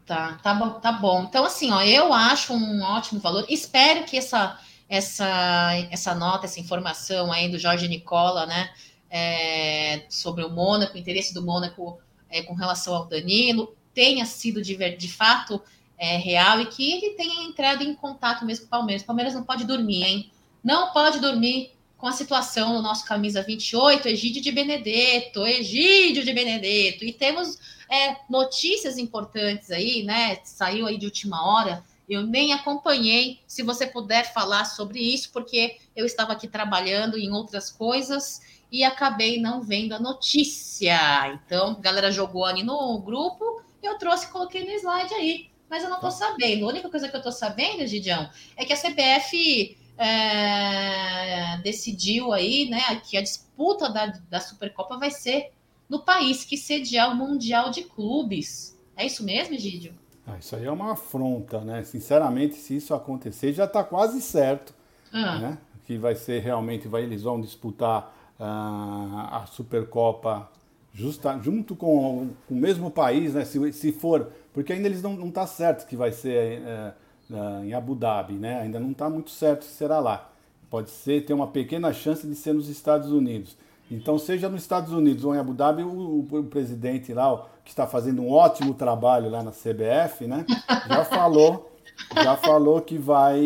Tá, 0.05 0.33
tá 0.43 0.53
bom, 0.53 0.69
tá 0.79 0.91
bom. 0.91 1.23
Então, 1.23 1.45
assim, 1.45 1.71
ó, 1.71 1.81
eu 1.81 2.13
acho 2.13 2.53
um 2.53 2.83
ótimo 2.83 3.19
valor. 3.19 3.43
Espero 3.49 4.05
que 4.05 4.15
essa, 4.15 4.59
essa, 4.87 5.73
essa 5.89 6.13
nota, 6.13 6.45
essa 6.45 6.59
informação 6.59 7.31
aí 7.31 7.49
do 7.49 7.57
Jorge 7.57 7.87
Nicola, 7.87 8.45
né, 8.45 8.69
é, 9.09 10.05
sobre 10.07 10.43
o 10.43 10.49
Mônaco, 10.49 10.93
o 10.93 10.97
interesse 10.99 11.33
do 11.33 11.41
Mônaco 11.41 11.99
é, 12.29 12.43
com 12.43 12.53
relação 12.53 12.93
ao 12.93 13.07
Danilo, 13.07 13.75
tenha 13.95 14.25
sido 14.25 14.61
de, 14.61 14.77
de 14.95 15.11
fato 15.11 15.59
é, 15.97 16.17
real 16.17 16.59
e 16.59 16.65
que 16.65 16.91
ele 16.91 17.11
tenha 17.11 17.43
entrado 17.43 17.83
em 17.83 17.93
contato 17.93 18.45
mesmo 18.45 18.65
com 18.65 18.67
o 18.67 18.71
Palmeiras. 18.71 19.03
O 19.03 19.05
Palmeiras 19.05 19.33
não 19.33 19.43
pode 19.43 19.65
dormir, 19.65 20.03
hein? 20.03 20.31
Não 20.63 20.91
pode 20.91 21.19
dormir 21.19 21.71
com 21.97 22.07
a 22.07 22.11
situação 22.11 22.75
do 22.75 22.81
nosso 22.81 23.05
camisa 23.05 23.41
28, 23.41 24.07
Egídio 24.07 24.41
de 24.41 24.51
Benedetto, 24.51 25.45
Egídio 25.45 26.23
de 26.23 26.33
Benedetto. 26.33 27.05
E 27.05 27.13
temos 27.13 27.57
é, 27.89 28.17
notícias 28.29 28.97
importantes 28.97 29.71
aí, 29.71 30.03
né? 30.03 30.39
Saiu 30.43 30.85
aí 30.85 30.97
de 30.97 31.05
última 31.05 31.45
hora. 31.45 31.83
Eu 32.07 32.23
nem 32.23 32.53
acompanhei. 32.53 33.39
Se 33.47 33.63
você 33.63 33.87
puder 33.87 34.31
falar 34.33 34.65
sobre 34.65 34.99
isso, 34.99 35.31
porque 35.31 35.77
eu 35.95 36.05
estava 36.05 36.33
aqui 36.33 36.47
trabalhando 36.47 37.17
em 37.17 37.31
outras 37.31 37.71
coisas 37.71 38.41
e 38.71 38.83
acabei 38.83 39.39
não 39.39 39.61
vendo 39.61 39.93
a 39.93 39.99
notícia. 39.99 40.99
Então, 41.33 41.71
a 41.71 41.79
galera 41.79 42.11
jogou 42.11 42.43
ali 42.45 42.63
no 42.63 42.99
grupo, 42.99 43.63
eu 43.81 43.97
trouxe 43.97 44.25
e 44.25 44.29
coloquei 44.29 44.65
no 44.65 44.71
slide 44.71 45.13
aí 45.13 45.54
mas 45.69 45.83
eu 45.83 45.89
não 45.89 45.97
estou 45.97 46.11
sabendo. 46.11 46.65
A 46.65 46.69
única 46.69 46.89
coisa 46.89 47.07
que 47.07 47.15
eu 47.15 47.19
estou 47.19 47.31
sabendo, 47.31 47.85
Gidião, 47.87 48.29
é 48.55 48.65
que 48.65 48.73
a 48.73 48.77
CBF 48.77 49.77
é, 49.97 51.57
decidiu 51.63 52.33
aí, 52.33 52.69
né, 52.69 53.01
que 53.03 53.17
a 53.17 53.21
disputa 53.21 53.89
da, 53.89 54.07
da 54.29 54.39
Supercopa 54.39 54.97
vai 54.97 55.11
ser 55.11 55.51
no 55.89 55.99
país 55.99 56.43
que 56.43 56.57
sediar 56.57 57.11
o 57.11 57.15
Mundial 57.15 57.69
de 57.69 57.83
Clubes. 57.83 58.77
É 58.97 59.05
isso 59.05 59.23
mesmo, 59.23 59.57
Gidio? 59.57 59.93
Ah, 60.25 60.37
isso 60.39 60.55
aí 60.55 60.65
é 60.65 60.71
uma 60.71 60.93
afronta, 60.93 61.61
né? 61.61 61.83
Sinceramente, 61.83 62.55
se 62.55 62.75
isso 62.75 62.93
acontecer, 62.93 63.53
já 63.53 63.65
está 63.65 63.83
quase 63.83 64.21
certo, 64.21 64.73
ah. 65.13 65.39
né? 65.39 65.57
Que 65.85 65.97
vai 65.97 66.15
ser 66.15 66.41
realmente, 66.41 66.87
vai, 66.87 67.03
eles 67.03 67.21
vão 67.21 67.39
disputar 67.39 68.11
uh, 68.39 69.35
a 69.35 69.45
Supercopa 69.51 70.49
justa, 70.91 71.37
junto 71.43 71.75
com, 71.75 72.29
com, 72.47 72.53
o 72.55 72.57
mesmo 72.57 72.89
país, 72.89 73.35
né? 73.35 73.45
Se, 73.45 73.71
se 73.73 73.91
for 73.91 74.31
porque 74.55 74.71
ainda 74.71 74.87
eles 74.87 75.03
não 75.03 75.13
não 75.13 75.29
tá 75.29 75.45
certo 75.45 75.85
que 75.85 75.97
vai 75.97 76.13
ser 76.13 76.61
é, 76.65 76.93
é, 77.29 77.65
em 77.65 77.73
Abu 77.73 77.93
Dhabi, 77.93 78.35
né? 78.35 78.61
Ainda 78.61 78.79
não 78.79 78.91
está 78.91 79.09
muito 79.09 79.29
certo 79.29 79.65
se 79.65 79.71
será 79.71 79.99
lá. 79.99 80.29
Pode 80.69 80.89
ser 80.89 81.25
ter 81.25 81.33
uma 81.33 81.47
pequena 81.47 81.91
chance 81.91 82.25
de 82.25 82.33
ser 82.35 82.53
nos 82.53 82.69
Estados 82.69 83.11
Unidos. 83.11 83.57
Então, 83.91 84.17
seja 84.17 84.47
nos 84.47 84.61
Estados 84.61 84.93
Unidos 84.93 85.25
ou 85.25 85.35
em 85.35 85.37
Abu 85.37 85.53
Dhabi, 85.53 85.83
o, 85.83 86.19
o 86.19 86.43
presidente 86.45 87.13
lá, 87.13 87.45
que 87.65 87.69
está 87.69 87.85
fazendo 87.85 88.21
um 88.21 88.31
ótimo 88.31 88.73
trabalho 88.73 89.29
lá 89.29 89.43
na 89.43 89.51
CBF, 89.51 90.25
né? 90.25 90.45
Já 90.87 91.03
falou, 91.05 91.77
já 92.23 92.37
falou 92.37 92.79
que 92.81 92.97
vai. 92.97 93.37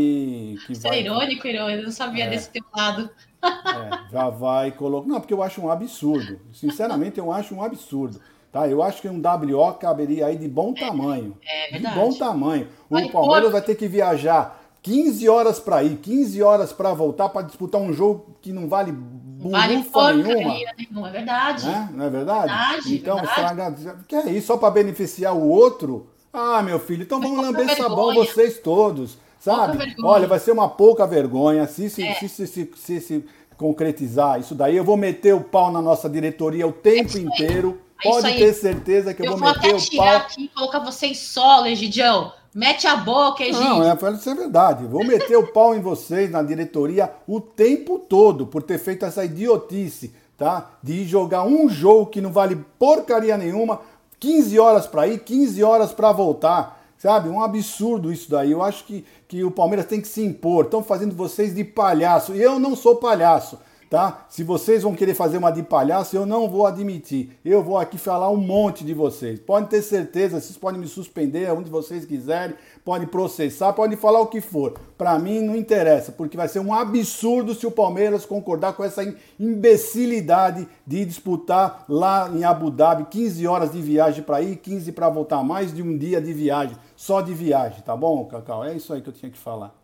Que 0.67 0.73
Isso 0.73 0.83
vai, 0.83 0.99
é 0.99 1.01
irônico, 1.01 1.47
irônico, 1.47 1.79
eu 1.79 1.83
não 1.83 1.91
sabia 1.91 2.25
é, 2.25 2.29
desse 2.29 2.51
teu 2.51 2.63
lado. 2.73 3.09
É, 3.43 4.11
já 4.11 4.29
vai 4.29 4.71
colocar. 4.71 5.07
Não, 5.07 5.19
porque 5.19 5.33
eu 5.33 5.41
acho 5.41 5.59
um 5.59 5.71
absurdo. 5.71 6.39
Sinceramente, 6.53 7.17
eu 7.17 7.31
acho 7.31 7.55
um 7.55 7.63
absurdo 7.63 8.21
Tá? 8.51 8.67
Eu 8.67 8.81
acho 8.81 9.01
que 9.01 9.07
um 9.07 9.21
WO 9.21 9.73
caberia 9.75 10.25
aí 10.27 10.35
de 10.37 10.47
bom 10.47 10.73
tamanho. 10.73 11.37
É 11.45 11.65
de 11.67 11.71
verdade. 11.73 11.95
bom 11.99 12.11
tamanho. 12.13 12.67
O 12.89 13.09
Palmeiras 13.11 13.51
vai 13.51 13.61
ter 13.61 13.75
que 13.75 13.87
viajar 13.87 14.59
15 14.81 15.29
horas 15.29 15.59
para 15.59 15.83
ir, 15.83 15.97
15 15.97 16.41
horas 16.41 16.73
para 16.73 16.93
voltar 16.93 17.29
para 17.29 17.43
disputar 17.45 17.79
um 17.79 17.93
jogo 17.93 18.35
que 18.41 18.51
não 18.51 18.67
vale 18.67 18.91
vale 19.37 19.77
burufa 19.77 20.13
nenhuma. 20.13 20.33
porcaria 20.33 20.73
nenhuma, 20.77 21.07
é 21.07 21.11
verdade. 21.11 21.65
Né? 21.67 21.89
Não 21.93 22.05
é 22.05 22.09
verdade? 22.09 22.47
Verdade, 22.47 22.95
então, 22.95 23.15
verdade. 23.17 23.91
Que 24.07 24.15
é 24.15 24.31
isso? 24.31 24.47
Só 24.47 24.57
para 24.57 24.71
beneficiar 24.71 25.35
o 25.35 25.47
outro? 25.47 26.07
Ah, 26.33 26.61
meu 26.63 26.79
filho, 26.79 27.03
então 27.03 27.19
Mas 27.19 27.29
vamos 27.29 27.45
pouca 27.45 27.59
lamber 27.61 27.77
sabão 27.77 28.13
vocês 28.15 28.57
todos. 28.59 29.17
Sabe? 29.39 29.73
Pouca 29.73 29.85
vergonha. 29.85 30.07
Olha, 30.07 30.27
vai 30.27 30.39
ser 30.39 30.51
uma 30.51 30.67
pouca 30.69 31.05
vergonha 31.07 31.65
se 31.67 31.89
se, 31.89 32.03
É. 32.03 32.13
se, 32.15 32.27
se, 32.27 32.47
se, 32.47 32.69
se- 32.75 32.99
se 33.01 33.25
concretizar 33.57 34.39
isso 34.39 34.55
daí. 34.55 34.75
Eu 34.75 34.83
vou 34.83 34.97
meter 34.97 35.33
o 35.35 35.41
pau 35.41 35.71
na 35.71 35.81
nossa 35.81 36.09
diretoria 36.09 36.65
o 36.67 36.71
tempo 36.71 37.15
aí. 37.17 37.23
inteiro. 37.23 37.79
Pode 38.01 38.33
ter 38.37 38.53
certeza 38.53 39.13
que 39.13 39.21
eu, 39.21 39.25
Eu 39.25 39.31
vou 39.31 39.39
vou 39.39 39.49
meter 39.49 39.69
até 39.69 39.77
tirar 39.77 40.03
pau. 40.03 40.15
aqui 40.17 40.43
e 40.45 40.47
colocar 40.47 40.79
você 40.79 41.07
em 41.07 41.13
solo, 41.13 41.67
Egidião. 41.67 42.31
Mete 42.53 42.87
a 42.87 42.95
boca, 42.95 43.43
Egidio. 43.43 43.61
Não, 43.61 43.83
é, 43.83 44.13
isso 44.13 44.29
é 44.29 44.35
verdade. 44.35 44.85
Vou 44.85 45.05
meter 45.05 45.37
o 45.37 45.47
pau 45.47 45.75
em 45.75 45.81
vocês 45.81 46.31
na 46.31 46.41
diretoria 46.41 47.11
o 47.27 47.39
tempo 47.39 47.99
todo 47.99 48.47
por 48.47 48.63
ter 48.63 48.79
feito 48.79 49.05
essa 49.05 49.23
idiotice, 49.23 50.13
tá? 50.37 50.71
De 50.81 51.05
jogar 51.05 51.43
um 51.43 51.69
jogo 51.69 52.07
que 52.07 52.21
não 52.21 52.31
vale 52.31 52.55
porcaria 52.79 53.37
nenhuma, 53.37 53.81
15 54.19 54.57
horas 54.59 54.87
para 54.87 55.07
ir, 55.07 55.19
15 55.19 55.63
horas 55.63 55.91
para 55.91 56.11
voltar. 56.11 56.79
Sabe? 56.97 57.29
Um 57.29 57.41
absurdo 57.41 58.11
isso 58.11 58.29
daí. 58.29 58.51
Eu 58.51 58.61
acho 58.61 58.83
que, 58.83 59.05
que 59.25 59.41
o 59.41 59.49
Palmeiras 59.49 59.85
tem 59.85 60.01
que 60.01 60.07
se 60.07 60.21
impor. 60.21 60.65
Estão 60.65 60.83
fazendo 60.83 61.15
vocês 61.15 61.55
de 61.55 61.63
palhaço. 61.63 62.35
E 62.35 62.41
eu 62.41 62.59
não 62.59 62.75
sou 62.75 62.97
palhaço, 62.97 63.57
tá? 63.89 64.25
Se 64.29 64.43
vocês 64.43 64.83
vão 64.83 64.93
querer 64.93 65.13
fazer 65.13 65.37
uma 65.37 65.51
de 65.51 65.63
palhaço, 65.63 66.15
eu 66.15 66.25
não 66.25 66.47
vou 66.47 66.65
admitir. 66.65 67.37
Eu 67.43 67.63
vou 67.63 67.77
aqui 67.77 67.97
falar 67.97 68.29
um 68.29 68.37
monte 68.37 68.83
de 68.85 68.93
vocês. 68.93 69.39
Podem 69.39 69.67
ter 69.67 69.81
certeza, 69.81 70.39
vocês 70.39 70.57
podem 70.57 70.79
me 70.79 70.87
suspender 70.87 71.51
onde 71.51 71.69
vocês 71.69 72.05
quiserem, 72.05 72.55
podem 72.85 73.07
processar, 73.07 73.73
podem 73.73 73.97
falar 73.97 74.19
o 74.21 74.27
que 74.27 74.41
for. 74.41 74.73
Para 74.97 75.17
mim 75.17 75.41
não 75.41 75.55
interessa, 75.55 76.11
porque 76.11 76.37
vai 76.37 76.47
ser 76.47 76.59
um 76.59 76.73
absurdo 76.73 77.55
se 77.55 77.65
o 77.65 77.71
Palmeiras 77.71 78.25
concordar 78.25 78.73
com 78.73 78.83
essa 78.83 79.03
im- 79.03 79.15
imbecilidade 79.39 80.67
de 80.85 81.05
disputar 81.05 81.85
lá 81.87 82.29
em 82.33 82.43
Abu 82.43 82.69
Dhabi 82.69 83.05
15 83.09 83.47
horas 83.47 83.71
de 83.71 83.81
viagem 83.81 84.23
para 84.23 84.41
ir, 84.41 84.57
15 84.57 84.91
para 84.91 85.09
voltar, 85.09 85.41
mais 85.43 85.73
de 85.73 85.81
um 85.81 85.97
dia 85.97 86.21
de 86.21 86.33
viagem, 86.33 86.75
só 86.95 87.21
de 87.21 87.33
viagem, 87.33 87.81
tá 87.81 87.95
bom, 87.95 88.25
Cacau? 88.25 88.63
É 88.63 88.75
isso 88.75 88.93
aí 88.93 89.01
que 89.01 89.09
eu 89.09 89.13
tinha 89.13 89.31
que 89.31 89.37
falar. 89.37 89.78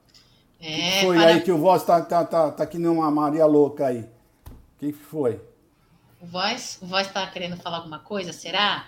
É, 0.59 1.01
foi 1.01 1.17
para- 1.17 1.27
aí 1.27 1.41
que 1.41 1.51
o 1.51 1.57
voz 1.57 1.83
tá, 1.83 2.01
tá, 2.01 2.23
tá, 2.25 2.51
tá 2.51 2.65
que 2.65 2.77
nem 2.77 2.89
uma 2.89 3.11
Maria 3.11 3.45
louca 3.45 3.87
aí. 3.87 3.99
O 3.99 4.79
que 4.79 4.91
que 4.91 5.03
foi? 5.03 5.39
O 6.21 6.25
voz, 6.25 6.79
o 6.81 6.87
voz 6.87 7.07
tá 7.11 7.25
querendo 7.27 7.57
falar 7.57 7.77
alguma 7.77 7.99
coisa, 7.99 8.33
será? 8.33 8.87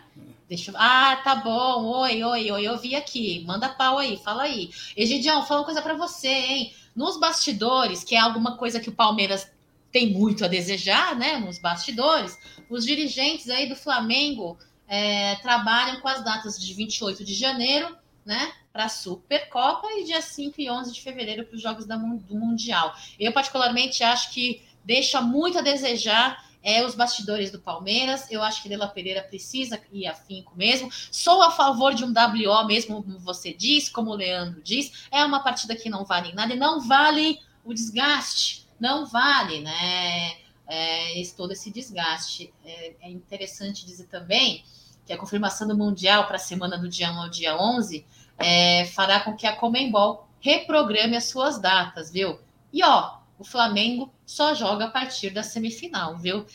Deixa 0.50 0.72
eu... 0.72 0.76
Ah, 0.78 1.20
tá 1.24 1.36
bom. 1.36 1.84
Oi, 2.02 2.24
oi, 2.24 2.52
oi. 2.52 2.64
Eu 2.64 2.78
vi 2.78 2.96
aqui. 2.96 3.44
Manda 3.46 3.70
pau 3.70 3.98
aí, 4.00 4.18
fala 4.18 4.44
aí. 4.44 4.72
Egidião, 4.96 5.46
fala 5.46 5.60
uma 5.60 5.66
coisa 5.66 5.82
pra 5.82 5.94
você, 5.94 6.28
hein? 6.30 6.74
Nos 6.96 7.20
bastidores, 7.20 8.04
que 8.04 8.16
é 8.16 8.20
alguma 8.20 8.58
coisa 8.58 8.80
que 8.80 8.90
o 8.90 8.94
Palmeiras 8.96 9.52
tem 9.92 10.12
muito 10.14 10.44
a 10.46 10.48
desejar, 10.48 11.16
né? 11.16 11.38
Nos 11.38 11.60
bastidores, 11.60 12.38
os 12.70 12.86
dirigentes 12.86 13.50
aí 13.50 13.68
do 13.68 13.76
Flamengo 13.76 14.58
é, 14.88 15.36
trabalham 15.36 16.00
com 16.00 16.08
as 16.08 16.24
datas 16.24 16.58
de 16.60 16.74
28 16.74 17.24
de 17.24 17.34
janeiro, 17.34 17.96
né? 18.28 18.52
Para 18.74 18.86
a 18.86 18.90
Supercopa 18.90 19.88
e 19.94 20.04
dia 20.04 20.22
5 20.22 20.60
e 20.60 20.70
11 20.70 20.92
de 20.92 21.02
fevereiro 21.02 21.46
para 21.46 21.56
os 21.56 21.62
Jogos 21.62 21.86
da 21.86 21.96
do 21.96 22.36
Mundial. 22.36 22.94
Eu, 23.18 23.32
particularmente, 23.32 24.04
acho 24.04 24.32
que 24.32 24.62
deixa 24.84 25.22
muito 25.22 25.58
a 25.58 25.62
desejar 25.62 26.46
é, 26.62 26.86
os 26.86 26.94
bastidores 26.94 27.50
do 27.50 27.60
Palmeiras. 27.60 28.30
Eu 28.30 28.44
acho 28.44 28.62
que 28.62 28.68
Lela 28.68 28.90
Pereira 28.90 29.22
precisa 29.24 29.82
ir 29.94 30.06
afinco 30.06 30.54
mesmo. 30.58 30.92
Sou 31.10 31.42
a 31.42 31.52
favor 31.52 31.94
de 31.94 32.04
um 32.04 32.12
WO 32.12 32.68
mesmo, 32.68 33.02
como 33.02 33.18
você 33.18 33.54
diz, 33.54 33.88
como 33.88 34.12
o 34.12 34.16
Leandro 34.16 34.62
diz. 34.62 35.08
É 35.10 35.24
uma 35.24 35.40
partida 35.40 35.74
que 35.74 35.90
não 35.90 36.04
vale 36.04 36.34
nada 36.34 36.54
e 36.54 36.58
não 36.58 36.82
vale 36.82 37.40
o 37.64 37.74
desgaste. 37.74 38.68
Não 38.78 39.06
vale, 39.06 39.62
né? 39.62 40.36
É, 40.68 41.22
todo 41.38 41.54
esse 41.54 41.72
desgaste. 41.72 42.54
É, 42.66 42.94
é 43.04 43.10
interessante 43.10 43.86
dizer 43.86 44.08
também 44.08 44.66
que 45.06 45.14
a 45.14 45.18
confirmação 45.18 45.66
do 45.66 45.78
Mundial 45.78 46.28
para 46.28 46.36
a 46.36 46.40
semana 46.40 46.78
do 46.78 46.90
dia 46.90 47.10
1 47.10 47.22
ao 47.22 47.30
dia 47.30 47.58
11 47.58 48.06
é, 48.38 48.86
fará 48.86 49.20
com 49.20 49.36
que 49.36 49.48
a 49.48 49.56
Comembol 49.56 50.28
reprograme 50.40 51.16
as 51.16 51.26
suas 51.26 51.60
datas, 51.60 52.12
viu? 52.12 52.40
E 52.72 52.84
ó, 52.84 53.18
o 53.40 53.44
Flamengo 53.44 54.12
só 54.26 54.54
joga 54.54 54.86
a 54.86 54.92
partir 54.92 55.30
da 55.32 55.44
semifinal, 55.44 56.18
viu? 56.18 56.46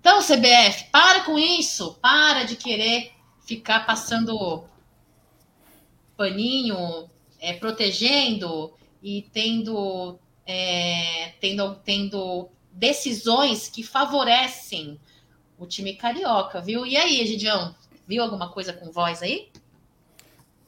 Então, 0.00 0.20
CBF, 0.20 0.90
para 0.90 1.24
com 1.24 1.38
isso, 1.38 1.94
para 2.00 2.44
de 2.44 2.56
querer 2.56 3.12
ficar 3.44 3.84
passando 3.84 4.64
paninho, 6.16 7.08
é, 7.40 7.52
protegendo 7.52 8.72
e 9.02 9.22
tendo, 9.32 10.18
é, 10.46 11.32
tendo, 11.40 11.74
tendo 11.76 12.48
decisões 12.72 13.68
que 13.68 13.82
favorecem 13.82 15.00
o 15.58 15.66
time 15.66 15.94
carioca, 15.94 16.60
viu? 16.60 16.86
E 16.86 16.96
aí, 16.96 17.20
Egidião, 17.20 17.74
viu 18.06 18.22
alguma 18.22 18.50
coisa 18.50 18.72
com 18.72 18.90
voz 18.90 19.22
aí? 19.22 19.50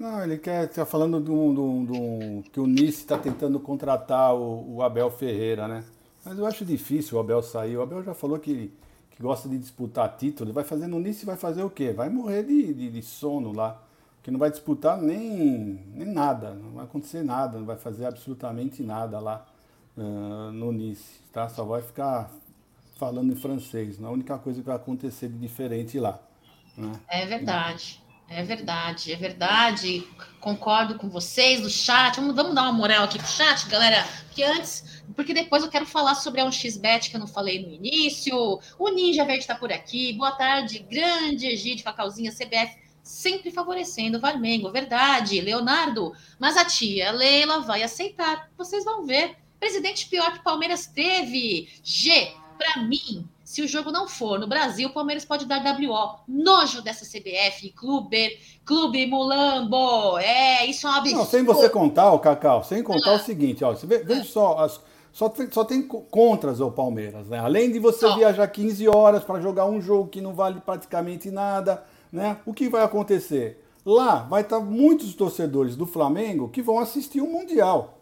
Não, 0.01 0.24
ele 0.24 0.38
quer 0.38 0.66
tá 0.66 0.86
falando 0.86 1.20
de 1.20 1.30
um- 1.30 2.42
que 2.51 2.59
o 2.59 2.66
Nice 2.66 3.01
está 3.01 3.18
tentando 3.18 3.61
contratar 3.61 4.34
o, 4.34 4.76
o 4.76 4.82
Abel 4.82 5.11
Ferreira, 5.11 5.68
né? 5.68 5.84
Mas 6.24 6.38
eu 6.38 6.46
acho 6.46 6.64
difícil 6.64 7.18
o 7.18 7.20
Abel 7.20 7.42
sair. 7.42 7.76
O 7.76 7.82
Abel 7.82 8.03
já 8.03 8.14
falou 8.14 8.38
que, 8.38 8.72
que 9.11 9.22
gosta 9.22 9.46
de 9.46 9.59
disputar 9.59 10.16
título. 10.16 10.55
Vai 10.55 10.64
fazer 10.64 10.86
no 10.86 10.98
Nice, 10.98 11.26
vai 11.26 11.36
fazer 11.36 11.62
o 11.62 11.68
quê? 11.68 11.92
Vai 11.92 12.09
morrer 12.09 12.44
de, 12.44 12.72
de, 12.72 12.90
de 12.90 13.03
sono 13.03 13.53
lá. 13.53 13.78
Que 14.22 14.30
não 14.30 14.38
vai 14.38 14.51
disputar 14.51 14.96
nem, 14.96 15.84
nem 15.92 16.07
nada. 16.07 16.55
Não 16.55 16.70
vai 16.72 16.86
acontecer 16.86 17.22
nada. 17.22 17.59
Não 17.59 17.66
vai 17.66 17.76
fazer 17.76 18.07
absolutamente 18.07 18.82
nada 18.82 19.20
lá 19.20 19.46
ah, 19.98 20.51
no 20.51 20.72
Nice, 20.72 21.20
tá? 21.30 21.46
Só 21.51 21.62
vai 21.62 21.82
ficar 21.82 22.30
falando 22.96 23.30
em 23.34 23.36
francês. 23.36 24.03
A 24.03 24.11
única 24.11 24.38
coisa 24.38 24.61
que 24.61 24.66
vai 24.66 24.76
acontecer 24.76 25.28
de 25.28 25.36
diferente 25.36 26.01
lá. 26.01 26.18
Né? 26.74 26.92
É 27.07 27.26
verdade. 27.26 28.03
É 28.33 28.45
verdade, 28.45 29.12
é 29.12 29.16
verdade. 29.16 30.07
Concordo 30.39 30.95
com 30.95 31.09
vocês 31.11 31.61
do 31.62 31.68
chat. 31.68 32.14
Vamos, 32.14 32.37
vamos 32.37 32.55
dar 32.55 32.62
uma 32.62 32.72
moral 32.72 33.03
aqui 33.03 33.18
pro 33.18 33.26
chat, 33.26 33.68
galera. 33.68 34.07
Porque 34.26 34.45
antes, 34.45 35.03
porque 35.16 35.35
depois 35.35 35.64
eu 35.64 35.68
quero 35.68 35.85
falar 35.85 36.14
sobre 36.14 36.41
a 36.41 36.47
1xBet 36.47 37.11
que 37.11 37.16
eu 37.16 37.20
não 37.20 37.26
falei 37.26 37.61
no 37.61 37.74
início. 37.74 38.61
O 38.78 38.89
Ninja 38.91 39.24
Verde 39.24 39.41
está 39.41 39.57
por 39.57 39.72
aqui. 39.72 40.12
Boa 40.12 40.31
tarde, 40.31 40.78
grande 40.78 41.49
Egídio, 41.49 41.85
Cacauzinha, 41.85 42.31
CBF, 42.31 42.78
sempre 43.03 43.51
favorecendo 43.51 44.18
o 44.18 44.20
Varmengo. 44.20 44.70
Verdade, 44.70 45.41
Leonardo. 45.41 46.12
Mas 46.39 46.57
a 46.57 46.64
tia 46.64 47.11
Leila 47.11 47.62
vai 47.62 47.83
aceitar. 47.83 48.49
Vocês 48.57 48.85
vão 48.85 49.05
ver. 49.05 49.39
Presidente 49.59 50.09
pior 50.09 50.35
que 50.35 50.45
Palmeiras 50.45 50.87
teve. 50.87 51.68
G, 51.83 52.33
para 52.57 52.81
mim, 52.85 53.28
se 53.51 53.62
o 53.62 53.66
jogo 53.66 53.90
não 53.90 54.07
for 54.07 54.38
no 54.38 54.46
Brasil, 54.46 54.88
o 54.88 54.92
Palmeiras 54.92 55.24
pode 55.24 55.44
dar 55.44 55.61
WO. 55.61 56.20
Nojo 56.28 56.80
dessa 56.82 57.05
CBF, 57.05 57.70
Clube, 57.72 58.38
Clube 58.64 59.07
Mulambo. 59.07 60.16
É, 60.18 60.64
isso 60.66 60.86
é 60.86 60.90
um 60.90 60.94
absurdo. 60.94 61.18
Não, 61.18 61.26
sem 61.26 61.42
você 61.42 61.68
contar, 61.68 62.12
o 62.12 62.20
Cacau, 62.20 62.62
sem 62.62 62.80
contar 62.80 63.14
o 63.14 63.18
seguinte, 63.18 63.64
ó, 63.64 63.72
você 63.74 63.88
vê, 63.88 63.98
veja 64.05 64.22
só, 64.22 64.57
as- 64.59 64.80
só, 65.12 65.28
tem, 65.28 65.51
só 65.51 65.64
tem 65.64 65.82
co- 65.82 66.03
contras 66.03 66.61
ao 66.61 66.70
Palmeiras, 66.70 67.26
né? 67.26 67.40
Além 67.40 67.72
de 67.72 67.80
você 67.80 68.07
Só. 68.07 68.16
viajar 68.16 68.46
15 68.46 68.86
horas 68.88 69.24
para 69.24 69.40
jogar 69.40 69.66
um 69.66 69.80
jogo 69.80 70.09
que 70.09 70.20
não 70.20 70.32
vale 70.32 70.61
praticamente 70.61 71.28
nada, 71.30 71.82
né? 72.12 72.36
O 72.46 72.55
que 72.55 72.68
vai 72.68 72.84
acontecer? 72.84 73.64
Lá 73.84 74.16
vai 74.30 74.42
estar 74.42 74.61
muitos 74.61 75.12
torcedores 75.14 75.74
do 75.74 75.86
Flamengo 75.86 76.48
que 76.48 76.62
vão 76.62 76.78
assistir 76.78 77.20
o 77.20 77.26
Mundial. 77.26 77.98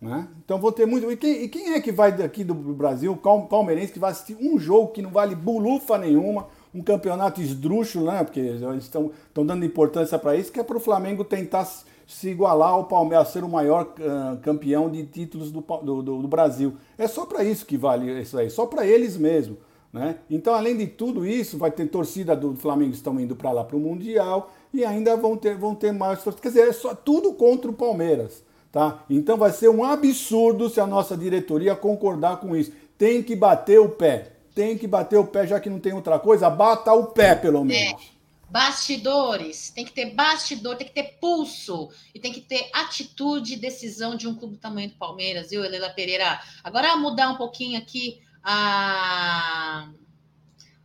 Né? 0.00 0.28
Então 0.44 0.58
vou 0.58 0.70
ter 0.70 0.86
muito. 0.86 1.10
E 1.10 1.16
quem, 1.16 1.44
e 1.44 1.48
quem 1.48 1.72
é 1.72 1.80
que 1.80 1.90
vai 1.90 2.12
daqui 2.14 2.44
do 2.44 2.54
Brasil, 2.54 3.16
palmeirense, 3.48 3.92
que 3.92 3.98
vai 3.98 4.10
assistir 4.10 4.36
um 4.40 4.58
jogo 4.58 4.88
que 4.92 5.00
não 5.00 5.10
vale 5.10 5.34
bulufa 5.34 5.96
nenhuma, 5.96 6.46
um 6.74 6.82
campeonato 6.82 7.40
esdrúxulo, 7.40 8.06
né? 8.06 8.22
Porque 8.22 8.40
eles 8.40 8.84
estão, 8.84 9.10
dando 9.34 9.64
importância 9.64 10.18
para 10.18 10.36
isso, 10.36 10.52
que 10.52 10.60
é 10.60 10.62
para 10.62 10.76
o 10.76 10.80
Flamengo 10.80 11.24
tentar 11.24 11.64
se- 12.06 12.28
igualar 12.28 12.70
ao 12.70 12.84
Palmeiras, 12.84 13.28
ser 13.28 13.42
o 13.42 13.48
maior 13.48 13.94
ah, 14.00 14.36
campeão 14.42 14.90
de 14.90 15.02
títulos 15.06 15.50
do, 15.50 15.60
do- 15.62 16.02
do 16.02 16.28
Brasil. 16.28 16.74
É 16.98 17.08
só 17.08 17.24
para 17.24 17.42
isso 17.42 17.64
que 17.64 17.78
vale 17.78 18.20
isso 18.20 18.36
aí, 18.38 18.50
só 18.50 18.66
para 18.66 18.86
eles 18.86 19.16
mesmo. 19.16 19.56
Né? 19.92 20.16
Então, 20.28 20.52
além 20.54 20.76
de 20.76 20.86
tudo 20.86 21.24
isso, 21.24 21.56
vai 21.56 21.70
ter 21.70 21.86
torcida 21.86 22.36
do 22.36 22.54
Flamengo 22.54 22.90
que 22.90 22.96
estão 22.98 23.18
indo 23.18 23.34
para 23.34 23.50
lá 23.50 23.64
para 23.64 23.76
o 23.78 23.80
Mundial 23.80 24.50
e 24.74 24.84
ainda 24.84 25.16
vão 25.16 25.38
ter, 25.38 25.56
vão 25.56 25.74
ter 25.74 25.90
mais 25.90 26.22
torcida. 26.22 26.42
Quer 26.42 26.48
dizer, 26.48 26.68
é 26.68 26.72
só 26.72 26.94
tudo 26.94 27.32
contra 27.32 27.70
o 27.70 27.74
Palmeiras. 27.74 28.44
Tá? 28.76 29.02
Então 29.08 29.38
vai 29.38 29.52
ser 29.52 29.70
um 29.70 29.82
absurdo 29.82 30.68
se 30.68 30.78
a 30.78 30.86
nossa 30.86 31.16
diretoria 31.16 31.74
concordar 31.74 32.36
com 32.36 32.54
isso. 32.54 32.70
Tem 32.98 33.22
que 33.22 33.34
bater 33.34 33.80
o 33.80 33.88
pé. 33.88 34.32
Tem 34.54 34.76
que 34.76 34.86
bater 34.86 35.16
o 35.16 35.26
pé, 35.26 35.46
já 35.46 35.58
que 35.58 35.70
não 35.70 35.80
tem 35.80 35.94
outra 35.94 36.18
coisa, 36.18 36.50
bata 36.50 36.92
o 36.92 37.06
pé, 37.06 37.34
pelo 37.34 37.64
menos. 37.64 38.10
Bastidores, 38.50 39.70
tem 39.70 39.82
que 39.82 39.92
ter 39.92 40.12
bastidor, 40.12 40.76
tem 40.76 40.86
que 40.86 40.92
ter 40.92 41.16
pulso 41.18 41.88
e 42.14 42.20
tem 42.20 42.30
que 42.30 42.42
ter 42.42 42.68
atitude 42.74 43.54
e 43.54 43.56
decisão 43.56 44.14
de 44.14 44.28
um 44.28 44.34
clube 44.34 44.56
do 44.56 44.60
tamanho 44.60 44.90
do 44.90 44.96
Palmeiras, 44.96 45.48
viu, 45.48 45.64
Helena 45.64 45.88
Pereira? 45.88 46.38
Agora 46.62 46.94
mudar 46.98 47.30
um 47.30 47.36
pouquinho 47.38 47.78
aqui 47.78 48.20
a, 48.44 49.88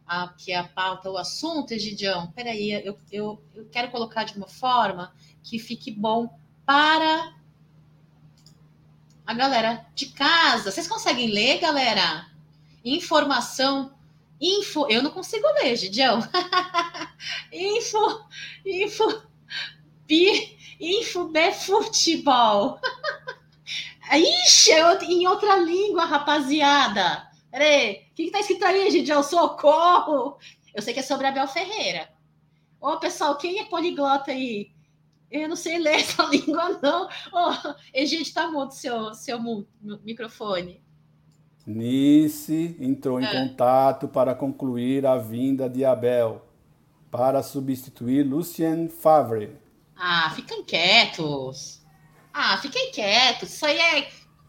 aqui 0.08 0.54
a 0.54 0.64
pauta, 0.64 1.12
o 1.12 1.18
assunto, 1.18 1.74
Egidião. 1.74 2.32
Peraí, 2.32 2.72
eu, 2.72 2.98
eu, 3.12 3.44
eu 3.54 3.66
quero 3.70 3.92
colocar 3.92 4.24
de 4.24 4.38
uma 4.38 4.48
forma 4.48 5.14
que 5.44 5.60
fique 5.60 5.92
bom 5.92 6.30
para 6.66 7.41
a 9.32 9.34
galera 9.34 9.86
de 9.96 10.08
casa. 10.08 10.72
Vocês 10.72 10.88
conseguem 10.88 11.32
ler, 11.32 11.60
galera? 11.60 12.28
Informação. 12.84 13.94
Info. 14.40 14.86
Eu 14.90 15.02
não 15.02 15.12
consigo 15.12 15.48
ler, 15.62 15.76
Gidião. 15.78 16.20
info. 17.52 18.26
Info. 18.66 19.24
Pi, 20.06 20.58
info 20.80 21.30
de 21.32 21.52
futebol. 21.54 22.80
Ixi, 24.14 24.74
é 24.74 25.04
em 25.06 25.26
outra 25.26 25.56
língua, 25.56 26.04
rapaziada. 26.04 27.26
Peraí, 27.50 28.08
o 28.12 28.16
que, 28.16 28.26
que 28.26 28.32
tá 28.32 28.42
escrito 28.42 28.66
aí, 28.66 28.92
Gidião? 28.92 29.24
Socorro! 29.24 30.38
Eu 30.74 30.82
sei 30.82 30.94
que 30.94 31.00
é 31.00 31.04
sobre 31.04 31.28
Abel 31.28 31.48
Ferreira. 31.48 32.10
Ô, 32.82 32.98
pessoal, 32.98 33.38
quem 33.38 33.60
é 33.60 33.66
poliglota 33.66 34.32
aí? 34.32 34.72
Eu 35.32 35.48
não 35.48 35.56
sei 35.56 35.80
ler 35.80 35.96
essa 36.02 36.24
língua, 36.24 36.80
não. 36.82 37.08
Oh, 37.32 37.74
Egídio, 37.94 38.34
tá 38.34 38.52
mudo 38.52 38.74
seu, 38.74 39.14
seu 39.14 39.40
microfone. 40.04 40.82
Nice 41.66 42.76
entrou 42.80 43.22
em 43.22 43.26
é. 43.26 43.32
contato 43.32 44.08
para 44.08 44.36
concluir 44.36 45.06
a 45.06 45.18
vinda 45.18 45.70
de 45.70 45.86
Abel 45.86 46.46
para 47.10 47.44
substituir 47.44 48.24
Lucien 48.24 48.90
Favre. 48.90 49.56
Ah, 49.96 50.32
fiquem 50.36 50.64
quietos. 50.64 51.82
Ah, 52.34 52.58
fiquem 52.58 52.92
quietos. 52.92 53.54
Isso 53.54 53.66
aí 53.66 53.78
é, 53.78 54.08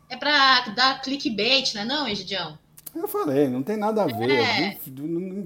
é 0.09 0.16
para 0.16 0.70
dar 0.70 1.03
clickbait, 1.03 1.74
né, 1.74 1.85
não, 1.85 2.09
Egidião? 2.09 2.59
Eu 2.95 3.09
falei, 3.09 3.49
não 3.49 3.62
tem 3.62 3.76
nada 3.76 4.03
a 4.03 4.07
ver. 4.07 4.30
É. 4.30 4.78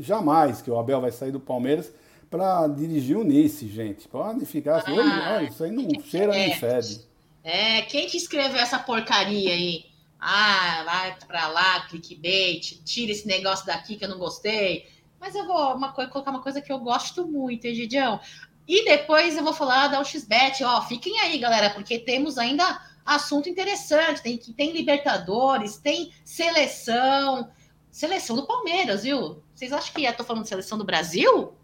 Jamais 0.01 0.61
que 0.61 0.71
o 0.71 0.79
Abel 0.79 1.01
vai 1.01 1.13
sair 1.13 1.33
do 1.33 1.41
Palmeiras 1.41 1.93
para 2.37 2.69
dirigir 2.69 3.17
o 3.17 3.25
Nice, 3.25 3.67
gente. 3.67 4.07
Pode 4.07 4.45
ficar 4.45 4.77
assim, 4.77 4.99
ah, 4.99 5.37
olha, 5.37 5.49
isso 5.49 5.65
aí 5.65 5.71
não 5.71 5.89
cheira 6.03 6.33
nem 6.33 6.55
fede. 6.55 7.01
É, 7.43 7.83
quem 7.83 8.07
que 8.07 8.17
escreveu 8.17 8.61
essa 8.61 8.79
porcaria 8.79 9.53
aí? 9.53 9.87
Ah, 10.21 10.83
vai 10.85 11.17
para 11.27 11.49
lá, 11.49 11.81
clickbait, 11.89 12.83
tira 12.85 13.13
esse 13.13 13.27
negócio 13.27 13.65
daqui 13.65 13.97
que 13.97 14.05
eu 14.05 14.09
não 14.09 14.19
gostei. 14.19 14.87
Mas 15.19 15.35
eu 15.35 15.47
vou 15.47 15.75
uma 15.75 15.93
coisa, 15.93 16.11
colocar 16.11 16.31
uma 16.31 16.43
coisa 16.43 16.61
que 16.61 16.71
eu 16.71 16.79
gosto 16.79 17.27
muito, 17.27 17.65
Egidião. 17.65 18.21
E 18.69 18.85
depois 18.85 19.37
eu 19.37 19.45
vou 19.45 19.53
falar 19.53 19.89
da 19.89 20.01
UXBet, 20.01 20.63
ó, 20.65 20.83
fiquem 20.83 21.19
aí, 21.21 21.39
galera, 21.39 21.71
porque 21.71 21.99
temos 21.99 22.37
ainda 22.37 22.83
assunto 23.05 23.49
interessante. 23.49 24.23
Tem, 24.23 24.37
tem 24.37 24.73
Libertadores, 24.73 25.77
tem 25.77 26.13
seleção. 26.25 27.49
Seleção 27.91 28.37
do 28.37 28.47
Palmeiras, 28.47 29.05
viu? 29.05 29.43
Vocês 29.55 29.73
acham 29.73 29.95
que 29.95 30.05
eu 30.05 30.17
tô 30.17 30.25
falando 30.25 30.43
de 30.43 30.49
seleção 30.49 30.77
do 30.77 30.85
Brasil? 30.85 31.55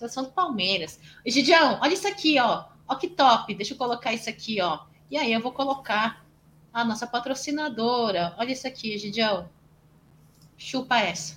Seleção 0.00 0.24
do 0.24 0.30
Palmeiras. 0.30 0.98
Gidião, 1.26 1.78
olha 1.82 1.92
isso 1.92 2.08
aqui, 2.08 2.40
ó. 2.40 2.64
Ó 2.88 2.94
que 2.94 3.06
top. 3.06 3.54
Deixa 3.54 3.74
eu 3.74 3.76
colocar 3.76 4.14
isso 4.14 4.30
aqui, 4.30 4.58
ó. 4.62 4.78
E 5.10 5.18
aí 5.18 5.30
eu 5.30 5.42
vou 5.42 5.52
colocar 5.52 6.24
a 6.72 6.82
nossa 6.82 7.06
patrocinadora. 7.06 8.34
Olha 8.38 8.50
isso 8.50 8.66
aqui, 8.66 8.96
Gidião. 8.96 9.50
Chupa 10.56 11.00
essa. 11.00 11.36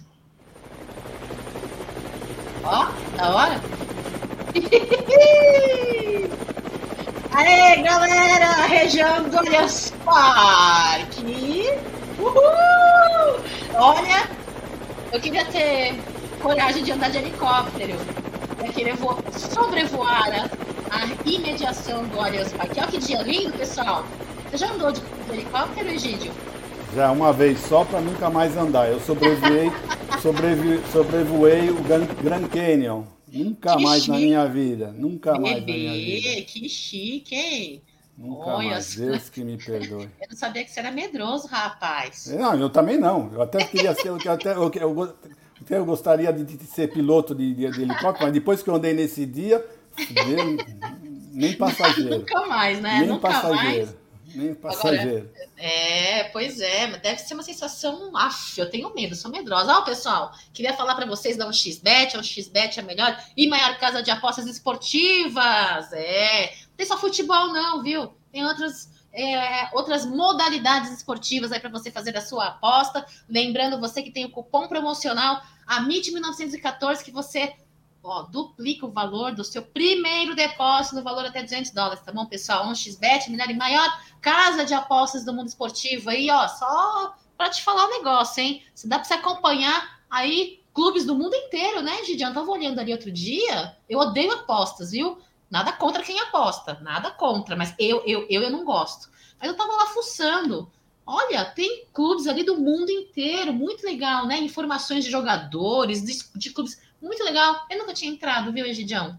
Ó, 2.64 2.86
da 3.18 3.36
hora. 3.36 3.60
Aê, 7.36 7.82
galera! 7.82 8.68
Região 8.68 9.28
do 9.28 9.40
Allianz 9.40 9.92
Parque. 10.06 11.66
Uhul! 12.18 13.44
Olha, 13.74 14.30
eu 15.12 15.20
queria 15.20 15.44
ter 15.44 16.02
coragem 16.42 16.82
de 16.82 16.94
andar 16.94 17.10
de 17.10 17.18
helicóptero 17.18 18.23
vai 18.64 18.72
querer 18.72 18.96
sobrevoar 19.34 20.50
a, 20.90 20.98
a 20.98 21.30
imediação 21.30 22.08
do 22.08 22.20
Allianz 22.20 22.54
Parque. 22.54 22.80
Olha 22.80 22.88
que 22.88 22.98
dia 22.98 23.22
lindo, 23.22 23.52
pessoal. 23.58 24.06
Você 24.50 24.58
já 24.58 24.72
andou 24.72 24.90
de, 24.90 25.02
de 25.02 25.32
helicóptero, 25.34 25.90
Egídio? 25.90 26.32
Já 26.96 27.12
uma 27.12 27.34
vez 27.34 27.60
só 27.60 27.84
para 27.84 28.00
nunca 28.00 28.30
mais 28.30 28.56
andar. 28.56 28.90
Eu 28.90 29.02
sobrevoei, 29.02 29.70
sobrevi, 30.22 30.82
sobrevoei 30.94 31.72
o 31.72 31.84
Grand 31.84 32.48
Canyon. 32.48 33.04
Nunca 33.28 33.76
que 33.76 33.84
mais 33.84 34.04
chique. 34.04 34.12
na 34.12 34.18
minha 34.18 34.46
vida. 34.46 34.94
Nunca 34.98 35.34
Bebê, 35.34 35.44
mais 35.44 35.60
na 35.60 35.74
minha 35.74 35.94
vida. 35.94 36.42
Que 36.44 36.70
chique, 36.70 37.36
hein? 37.36 37.82
Nunca 38.18 38.46
Olha, 38.46 38.70
mais. 38.70 38.96
Deus 38.96 39.30
que 39.30 39.44
me 39.44 39.58
perdoe. 39.58 40.08
Eu 40.22 40.28
não 40.30 40.38
sabia 40.38 40.64
que 40.64 40.72
você 40.72 40.80
era 40.80 40.92
medroso, 40.92 41.48
rapaz. 41.48 42.28
Não, 42.28 42.54
eu 42.56 42.70
também 42.70 42.98
não. 42.98 43.32
Eu 43.34 43.42
até 43.42 43.64
queria 43.66 43.94
ser. 43.96 44.10
Eu, 44.10 44.18
até, 44.32 44.54
eu, 44.54 44.72
eu, 44.76 45.16
eu 45.70 45.86
gostaria 45.86 46.32
de, 46.32 46.44
de 46.44 46.66
ser 46.66 46.92
piloto 46.92 47.34
de, 47.34 47.54
de, 47.54 47.72
de, 47.72 47.82
helicóptero, 47.82 48.26
mas 48.26 48.34
depois 48.34 48.62
que 48.62 48.70
eu 48.70 48.76
andei 48.76 48.94
nesse 48.94 49.26
dia, 49.26 49.66
nem, 50.26 50.58
nem 51.32 51.54
passageiro. 51.58 52.20
Nunca 52.20 52.46
mais, 52.46 52.82
né? 52.82 53.00
Nem 53.00 53.08
Nunca 53.08 53.32
passageiro. 53.32 53.86
Mais. 53.86 54.04
Nem 54.36 54.54
passageiro. 54.56 55.30
Agora, 55.30 55.50
é, 55.58 56.24
pois 56.26 56.60
é, 56.60 56.88
deve 56.98 57.20
ser 57.20 57.36
uma 57.36 57.44
sensação. 57.44 58.16
Af, 58.18 58.60
eu 58.60 58.70
tenho 58.70 58.94
medo, 58.94 59.16
sou 59.16 59.30
medrosa. 59.30 59.72
Ó, 59.74 59.82
pessoal, 59.84 60.32
queria 60.54 60.74
falar 60.74 60.96
para 60.96 61.06
vocês 61.06 61.38
da 61.38 61.48
um 61.48 61.54
XBet, 61.54 62.18
um 62.18 62.24
XBet 62.24 62.80
é 62.80 62.82
a 62.82 62.86
melhor 62.86 63.24
e 63.38 63.48
maior 63.48 63.78
casa 63.78 64.02
de 64.02 64.10
apostas 64.10 64.48
esportivas. 64.48 65.94
É, 65.94 66.48
não 66.68 66.76
tem 66.76 66.86
só 66.86 66.98
futebol, 66.98 67.54
não, 67.54 67.84
viu? 67.84 68.14
Tem 68.32 68.44
outros 68.44 68.90
é, 69.14 69.70
outras 69.74 70.06
modalidades 70.06 70.92
esportivas 70.92 71.52
aí 71.52 71.60
para 71.60 71.70
você 71.70 71.92
fazer 71.92 72.18
a 72.18 72.22
sua 72.22 72.48
aposta. 72.48 73.06
Lembrando 73.30 73.80
você 73.80 74.02
que 74.02 74.12
tem 74.12 74.26
o 74.26 74.32
cupom 74.32 74.68
promocional 74.68 75.42
AMIT 75.68 76.12
1914 76.12 77.04
que 77.04 77.12
você 77.12 77.54
ó, 78.04 78.24
duplica 78.24 78.86
o 78.86 78.92
valor 78.92 79.34
do 79.34 79.44
seu 79.44 79.62
primeiro 79.62 80.36
depósito 80.36 80.96
no 80.96 81.04
valor 81.04 81.26
até 81.26 81.42
200 81.42 81.72
dólares, 81.72 82.04
tá 82.04 82.12
bom, 82.12 82.26
pessoal? 82.26 82.68
Um 82.68 82.76
xbet, 82.76 83.30
melhor 83.30 83.50
e 83.50 83.54
maior 83.54 83.88
casa 84.20 84.66
de 84.66 84.74
apostas 84.74 85.24
do 85.24 85.34
mundo 85.34 85.48
esportivo 85.48 86.10
aí, 86.10 86.30
ó, 86.30 86.48
só 86.48 87.16
para 87.38 87.50
te 87.50 87.64
falar 87.64 87.86
o 87.86 87.88
um 87.88 87.92
negócio, 87.92 88.42
hein? 88.42 88.64
Se 88.74 88.88
dá 88.88 88.98
para 88.98 89.06
você 89.06 89.14
acompanhar 89.14 90.02
aí 90.10 90.62
clubes 90.74 91.06
do 91.06 91.16
mundo 91.16 91.36
inteiro, 91.36 91.82
né, 91.82 92.04
Gidian? 92.04 92.30
Eu 92.30 92.34
tava 92.34 92.52
olhando 92.52 92.80
ali 92.80 92.92
outro 92.92 93.12
dia, 93.12 93.78
eu 93.88 94.00
odeio 94.00 94.32
apostas, 94.32 94.92
viu? 94.92 95.18
Nada 95.54 95.72
contra 95.72 96.02
quem 96.02 96.20
aposta, 96.20 96.80
nada 96.82 97.12
contra, 97.12 97.56
mas 97.56 97.76
eu, 97.78 98.02
eu, 98.08 98.26
eu, 98.28 98.42
eu 98.42 98.50
não 98.50 98.66
gosto. 98.66 99.12
Mas 99.40 99.48
eu 99.48 99.56
tava 99.56 99.72
lá 99.72 99.86
fuçando. 99.86 100.68
Olha, 101.06 101.46
tem 101.46 101.86
clubes 101.94 102.26
ali 102.26 102.44
do 102.44 102.60
mundo 102.60 102.90
inteiro, 102.90 103.54
muito 103.54 103.86
legal, 103.86 104.26
né? 104.26 104.40
Informações 104.40 105.06
de 105.06 105.12
jogadores, 105.12 106.04
de, 106.04 106.28
de 106.36 106.50
clubes, 106.50 106.82
muito 107.00 107.24
legal. 107.24 107.68
Eu 107.70 107.78
nunca 107.78 107.94
tinha 107.94 108.12
entrado, 108.12 108.52
viu, 108.52 108.66
Egidião? 108.66 109.16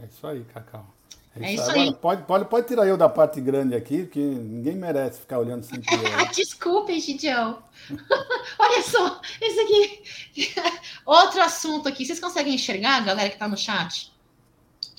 É 0.00 0.06
isso 0.06 0.24
aí, 0.24 0.44
Cacau. 0.44 0.86
É, 1.34 1.46
é 1.46 1.54
isso, 1.54 1.68
aí. 1.68 1.80
Agora, 1.80 1.96
pode, 1.96 2.22
pode, 2.22 2.44
pode 2.44 2.68
tirar 2.68 2.86
eu 2.86 2.96
da 2.96 3.08
parte 3.08 3.40
grande 3.40 3.74
aqui, 3.74 4.04
porque 4.04 4.20
ninguém 4.20 4.76
merece 4.76 5.18
ficar 5.18 5.40
olhando 5.40 5.64
sempre. 5.64 5.84
Desculpa, 6.32 6.92
Egidião. 6.92 7.60
Olha 8.56 8.82
só, 8.84 9.20
esse 9.40 9.58
aqui. 9.58 10.52
Outro 11.04 11.42
assunto 11.42 11.88
aqui. 11.88 12.06
Vocês 12.06 12.20
conseguem 12.20 12.54
enxergar, 12.54 13.04
galera 13.04 13.28
que 13.30 13.34
está 13.34 13.48
no 13.48 13.56
chat? 13.56 14.11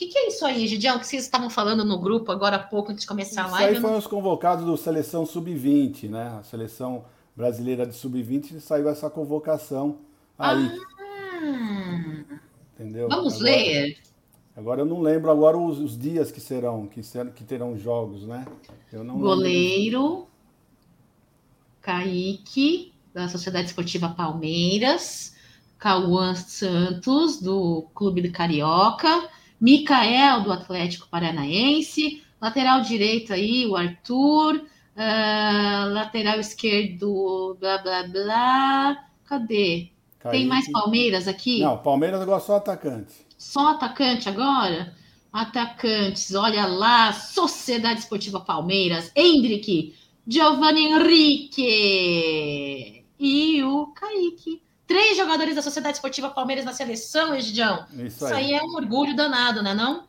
O 0.04 0.06
que, 0.06 0.12
que, 0.12 0.18
é 0.18 0.28
isso 0.28 0.46
aí, 0.46 0.68
Gidião, 0.68 1.00
que 1.00 1.08
vocês 1.08 1.24
estavam 1.24 1.50
falando 1.50 1.86
no 1.86 1.98
grupo 1.98 2.30
agora 2.30 2.58
há 2.58 2.60
pouco, 2.60 2.92
antes 2.92 3.04
de 3.04 3.08
começar 3.08 3.46
a 3.46 3.48
live? 3.48 3.64
Isso 3.68 3.76
aí 3.78 3.82
foram 3.82 3.94
não... 3.94 4.00
os 4.00 4.08
convocados 4.08 4.66
do 4.66 4.76
Seleção 4.76 5.26
Sub-20, 5.26 6.10
né? 6.10 6.36
A 6.40 6.44
Seleção 6.44 7.06
Brasileira 7.34 7.86
de 7.86 7.96
Sub-20 7.96 8.60
saiu 8.60 8.90
essa 8.90 9.10
convocação 9.10 10.00
aí. 10.38 10.78
Ah, 10.78 12.40
Entendeu? 12.74 13.08
Vamos 13.08 13.36
agora, 13.36 13.50
ler. 13.50 13.98
Agora 14.58 14.82
eu 14.82 14.86
não 14.86 15.00
lembro 15.00 15.32
agora 15.32 15.58
os, 15.58 15.80
os 15.80 15.98
dias 15.98 16.32
que 16.32 16.42
serão, 16.42 16.86
que, 16.86 17.02
ser, 17.02 17.32
que 17.32 17.46
terão 17.46 17.78
jogos, 17.78 18.28
né? 18.28 18.46
Eu 18.92 19.06
não 19.06 19.18
Goleiro, 19.18 20.02
lembro. 20.02 20.28
Kaique, 21.82 22.92
da 23.14 23.30
Sociedade 23.30 23.68
Esportiva 23.68 24.10
Palmeiras, 24.10 25.34
Cauã 25.80 26.36
Santos, 26.36 27.40
do 27.40 27.88
Clube 27.94 28.22
do 28.22 28.32
Carioca, 28.34 29.30
Micael, 29.60 30.42
do 30.42 30.52
Atlético 30.52 31.08
Paranaense, 31.10 32.24
lateral 32.42 32.82
direito 32.82 33.34
aí, 33.34 33.66
o 33.66 33.76
Arthur, 33.76 34.56
uh, 34.58 35.94
lateral 35.94 36.40
esquerdo, 36.40 37.58
blá, 37.60 37.78
blá, 37.78 38.04
blá, 38.04 39.08
cadê? 39.26 39.92
Kaique. 40.20 40.38
Tem 40.38 40.48
mais 40.48 40.72
Palmeiras 40.72 41.28
aqui? 41.28 41.60
Não, 41.60 41.78
Palmeiras 41.78 42.22
agora 42.22 42.40
só 42.40 42.56
atacante. 42.56 43.14
Só 43.38 43.72
atacante 43.72 44.30
agora? 44.30 44.96
Atacantes, 45.32 46.34
olha 46.34 46.66
lá, 46.66 47.12
Sociedade 47.12 48.00
Esportiva 48.02 48.40
Palmeiras, 48.40 49.12
Hendrick, 49.16 49.96
Giovanni 50.26 50.88
Henrique 50.88 51.64
e 53.20 53.64
o 53.64 53.88
Kaique. 53.88 54.63
Três 54.94 55.18
jogadores 55.18 55.56
da 55.56 55.62
Sociedade 55.64 55.96
Esportiva 55.96 56.30
Palmeiras 56.30 56.64
na 56.64 56.72
seleção, 56.72 57.34
Egidião. 57.34 57.84
Isso, 57.94 58.24
Isso 58.24 58.26
aí. 58.28 58.54
é 58.54 58.62
um 58.62 58.76
orgulho 58.76 59.16
danado, 59.16 59.64
né 59.64 59.74
não? 59.74 60.04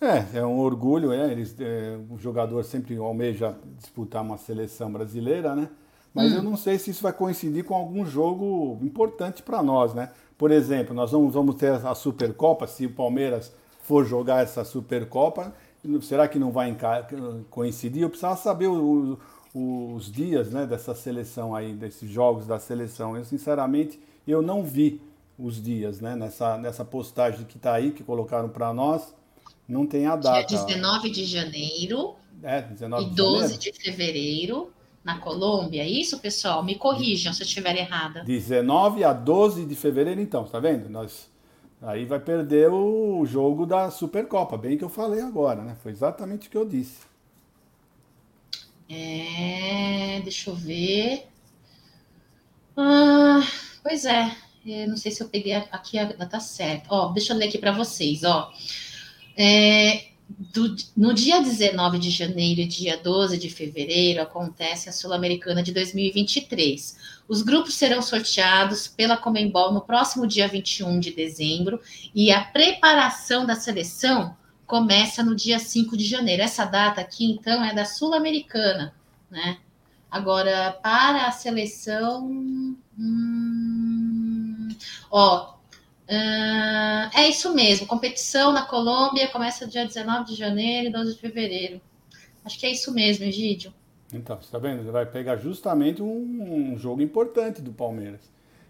É, 0.00 0.40
é 0.40 0.44
um 0.44 0.58
orgulho, 0.58 1.12
é, 1.12 1.30
eles, 1.30 1.54
é, 1.60 1.96
o 2.10 2.18
jogador 2.18 2.64
sempre 2.64 2.96
almeja 2.96 3.56
disputar 3.78 4.22
uma 4.22 4.36
seleção 4.36 4.90
brasileira, 4.90 5.54
né? 5.54 5.68
mas 6.12 6.32
hum. 6.32 6.38
eu 6.38 6.42
não 6.42 6.56
sei 6.56 6.76
se 6.76 6.90
isso 6.90 7.04
vai 7.04 7.12
coincidir 7.12 7.62
com 7.62 7.72
algum 7.72 8.04
jogo 8.04 8.80
importante 8.82 9.44
para 9.44 9.62
nós, 9.62 9.94
né? 9.94 10.10
Por 10.36 10.50
exemplo, 10.50 10.92
nós 10.92 11.12
vamos, 11.12 11.32
vamos 11.32 11.54
ter 11.54 11.70
a 11.70 11.94
Supercopa, 11.94 12.66
se 12.66 12.86
o 12.86 12.90
Palmeiras 12.90 13.52
for 13.80 14.04
jogar 14.04 14.42
essa 14.42 14.64
Supercopa, 14.64 15.54
será 16.02 16.26
que 16.26 16.36
não 16.36 16.50
vai 16.50 16.76
coincidir? 17.48 18.02
Eu 18.02 18.08
precisava 18.10 18.34
saber 18.34 18.66
o, 18.66 19.20
os 19.54 20.10
dias 20.10 20.50
né, 20.50 20.66
dessa 20.66 20.94
seleção 20.94 21.54
aí, 21.54 21.72
desses 21.72 22.08
jogos 22.08 22.46
da 22.46 22.58
seleção. 22.58 23.16
Eu, 23.16 23.24
sinceramente, 23.24 24.00
eu 24.26 24.42
não 24.42 24.62
vi 24.62 25.00
os 25.38 25.62
dias, 25.62 26.00
né? 26.00 26.14
Nessa, 26.14 26.58
nessa 26.58 26.84
postagem 26.84 27.44
que 27.44 27.56
está 27.56 27.74
aí, 27.74 27.90
que 27.90 28.04
colocaram 28.04 28.48
para 28.48 28.72
nós, 28.72 29.14
não 29.68 29.86
tem 29.86 30.06
a 30.06 30.16
data. 30.16 30.46
Dia 30.46 30.64
19 30.64 31.10
de 31.10 31.24
janeiro 31.24 32.14
é, 32.42 32.62
19 32.62 33.04
e 33.04 33.14
12 33.14 33.58
de, 33.58 33.70
de 33.70 33.78
fevereiro 33.78 34.72
na 35.04 35.18
Colômbia. 35.18 35.82
É 35.82 35.88
isso, 35.88 36.18
pessoal? 36.18 36.62
Me 36.62 36.74
corrijam 36.74 37.32
se 37.32 37.42
eu 37.42 37.46
estiver 37.46 37.76
errada. 37.76 38.22
19 38.24 39.04
a 39.04 39.12
12 39.12 39.64
de 39.64 39.74
fevereiro, 39.74 40.20
então, 40.20 40.44
tá 40.44 40.58
vendo? 40.58 40.88
Nós 40.88 41.28
aí 41.82 42.04
vai 42.04 42.20
perder 42.20 42.70
o 42.70 43.24
jogo 43.24 43.64
da 43.64 43.90
Supercopa, 43.90 44.56
bem 44.58 44.76
que 44.76 44.84
eu 44.84 44.90
falei 44.90 45.20
agora, 45.20 45.62
né? 45.62 45.76
Foi 45.82 45.92
exatamente 45.92 46.48
o 46.48 46.50
que 46.50 46.56
eu 46.56 46.66
disse. 46.66 47.09
É, 48.90 50.20
deixa 50.24 50.50
eu 50.50 50.54
ver. 50.54 51.26
Ah, 52.76 53.40
pois 53.82 54.04
é, 54.04 54.34
eu 54.66 54.88
não 54.88 54.96
sei 54.96 55.12
se 55.12 55.22
eu 55.22 55.28
peguei 55.28 55.54
aqui 55.54 55.98
a 55.98 56.04
data 56.04 56.40
certa. 56.40 56.88
Ó, 56.92 57.12
deixa 57.12 57.32
eu 57.32 57.36
ler 57.36 57.48
aqui 57.48 57.58
para 57.58 57.72
vocês, 57.72 58.24
ó. 58.24 58.52
É, 59.36 60.10
do, 60.28 60.74
no 60.96 61.14
dia 61.14 61.40
19 61.40 61.98
de 61.98 62.10
janeiro 62.10 62.60
e 62.60 62.66
dia 62.66 62.96
12 62.96 63.38
de 63.38 63.48
fevereiro 63.48 64.22
acontece 64.22 64.88
a 64.88 64.92
Sul-Americana 64.92 65.62
de 65.62 65.72
2023. 65.72 66.96
Os 67.28 67.42
grupos 67.42 67.74
serão 67.74 68.02
sorteados 68.02 68.88
pela 68.88 69.16
Comembol 69.16 69.72
no 69.72 69.80
próximo 69.80 70.26
dia 70.26 70.48
21 70.48 70.98
de 70.98 71.12
dezembro 71.12 71.80
e 72.14 72.32
a 72.32 72.42
preparação 72.42 73.46
da 73.46 73.54
seleção 73.54 74.36
começa 74.70 75.22
no 75.22 75.34
dia 75.34 75.58
5 75.58 75.96
de 75.96 76.04
janeiro. 76.04 76.42
Essa 76.42 76.64
data 76.64 77.00
aqui, 77.00 77.30
então, 77.30 77.62
é 77.62 77.74
da 77.74 77.84
Sul-Americana, 77.84 78.94
né? 79.28 79.58
Agora, 80.08 80.78
para 80.80 81.26
a 81.26 81.32
seleção. 81.32 82.26
Hum, 82.98 84.68
ó, 85.10 85.58
Uh, 86.10 87.06
é 87.14 87.28
isso 87.28 87.54
mesmo, 87.54 87.86
competição 87.86 88.50
na 88.50 88.62
Colômbia 88.62 89.28
começa 89.28 89.64
dia 89.64 89.86
19 89.86 90.24
de 90.24 90.34
janeiro 90.34 90.88
e 90.88 90.92
12 90.92 91.14
de 91.14 91.20
fevereiro. 91.20 91.80
Acho 92.44 92.58
que 92.58 92.66
é 92.66 92.72
isso 92.72 92.92
mesmo, 92.92 93.24
Egídio. 93.24 93.72
Então, 94.12 94.34
você 94.34 94.46
está 94.46 94.58
vendo? 94.58 94.82
Você 94.82 94.90
vai 94.90 95.06
pegar 95.06 95.36
justamente 95.36 96.02
um, 96.02 96.72
um, 96.72 96.76
jogo 96.76 97.00
importante 97.00 97.62
do 97.62 97.72
Palmeiras, 97.72 98.22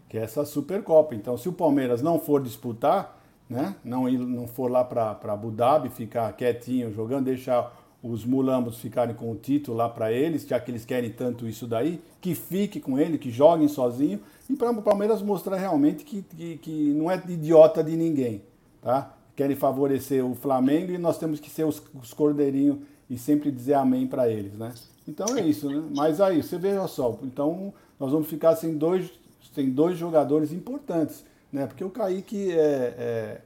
que 0.07 0.19
é 0.19 0.23
essa 0.23 0.45
Supercopa. 0.45 1.15
Então, 1.15 1.39
se 1.39 1.49
o 1.49 1.53
Palmeiras 1.55 2.03
não 2.03 2.19
for 2.19 2.43
disputar, 2.43 3.20
né, 3.51 3.75
não, 3.85 4.09
não 4.09 4.47
for 4.47 4.71
lá 4.71 4.85
para 4.85 5.19
Abu 5.25 5.51
Dhabi, 5.51 5.89
ficar 5.89 6.33
quietinho 6.35 6.95
jogando, 6.95 7.25
deixar 7.25 7.77
os 8.03 8.25
mulambos 8.25 8.79
ficarem 8.79 9.15
com 9.15 9.31
o 9.31 9.35
título 9.35 9.77
lá 9.77 9.89
para 9.89 10.11
eles, 10.13 10.47
já 10.47 10.59
que 10.59 10.71
eles 10.71 10.85
querem 10.85 11.11
tanto 11.11 11.47
isso 11.47 11.67
daí, 11.67 12.01
que 12.21 12.35
fique 12.35 12.81
com 12.81 12.99
ele, 12.99 13.19
que 13.19 13.31
joguem 13.31 13.69
sozinho, 13.69 14.21
e 14.49 14.55
para 14.55 14.71
o 14.71 14.83
Palmeiras 14.83 15.21
mostrar 15.21 15.57
realmente 15.57 16.05
que, 16.05 16.23
que, 16.23 16.57
que, 16.59 16.95
não 16.95 17.11
é 17.11 17.21
idiota 17.29 17.85
de 17.85 17.97
ninguém, 17.97 18.43
tá? 18.81 19.15
Querem 19.37 19.57
favorecer 19.57 20.25
o 20.25 20.35
Flamengo 20.35 20.93
e 20.93 20.99
nós 20.99 21.19
temos 21.19 21.41
que 21.41 21.51
ser 21.51 21.65
os, 21.65 21.83
os 22.01 22.15
cordeirinhos 22.15 22.79
e 23.09 23.19
sempre 23.19 23.51
dizer 23.51 23.75
amém 23.75 24.07
para 24.07 24.29
eles, 24.29 24.55
né? 24.55 24.73
Então 25.07 25.37
é 25.37 25.41
isso, 25.43 25.69
né? 25.69 25.83
Mas 25.95 26.21
aí, 26.21 26.43
você 26.43 26.57
veja 26.57 26.87
só, 26.87 27.19
então 27.23 27.73
nós 27.99 28.13
vamos 28.13 28.29
ficar 28.29 28.57
sem 28.57 28.79
dois, 28.79 29.11
sem 29.55 29.71
dois 29.71 29.99
jogadores 29.99 30.53
importantes, 30.53 31.25
né? 31.53 31.67
Porque 31.67 31.85
o 31.85 31.91
Kaique 31.91 32.53
é, 32.53 32.95
é 32.99 33.41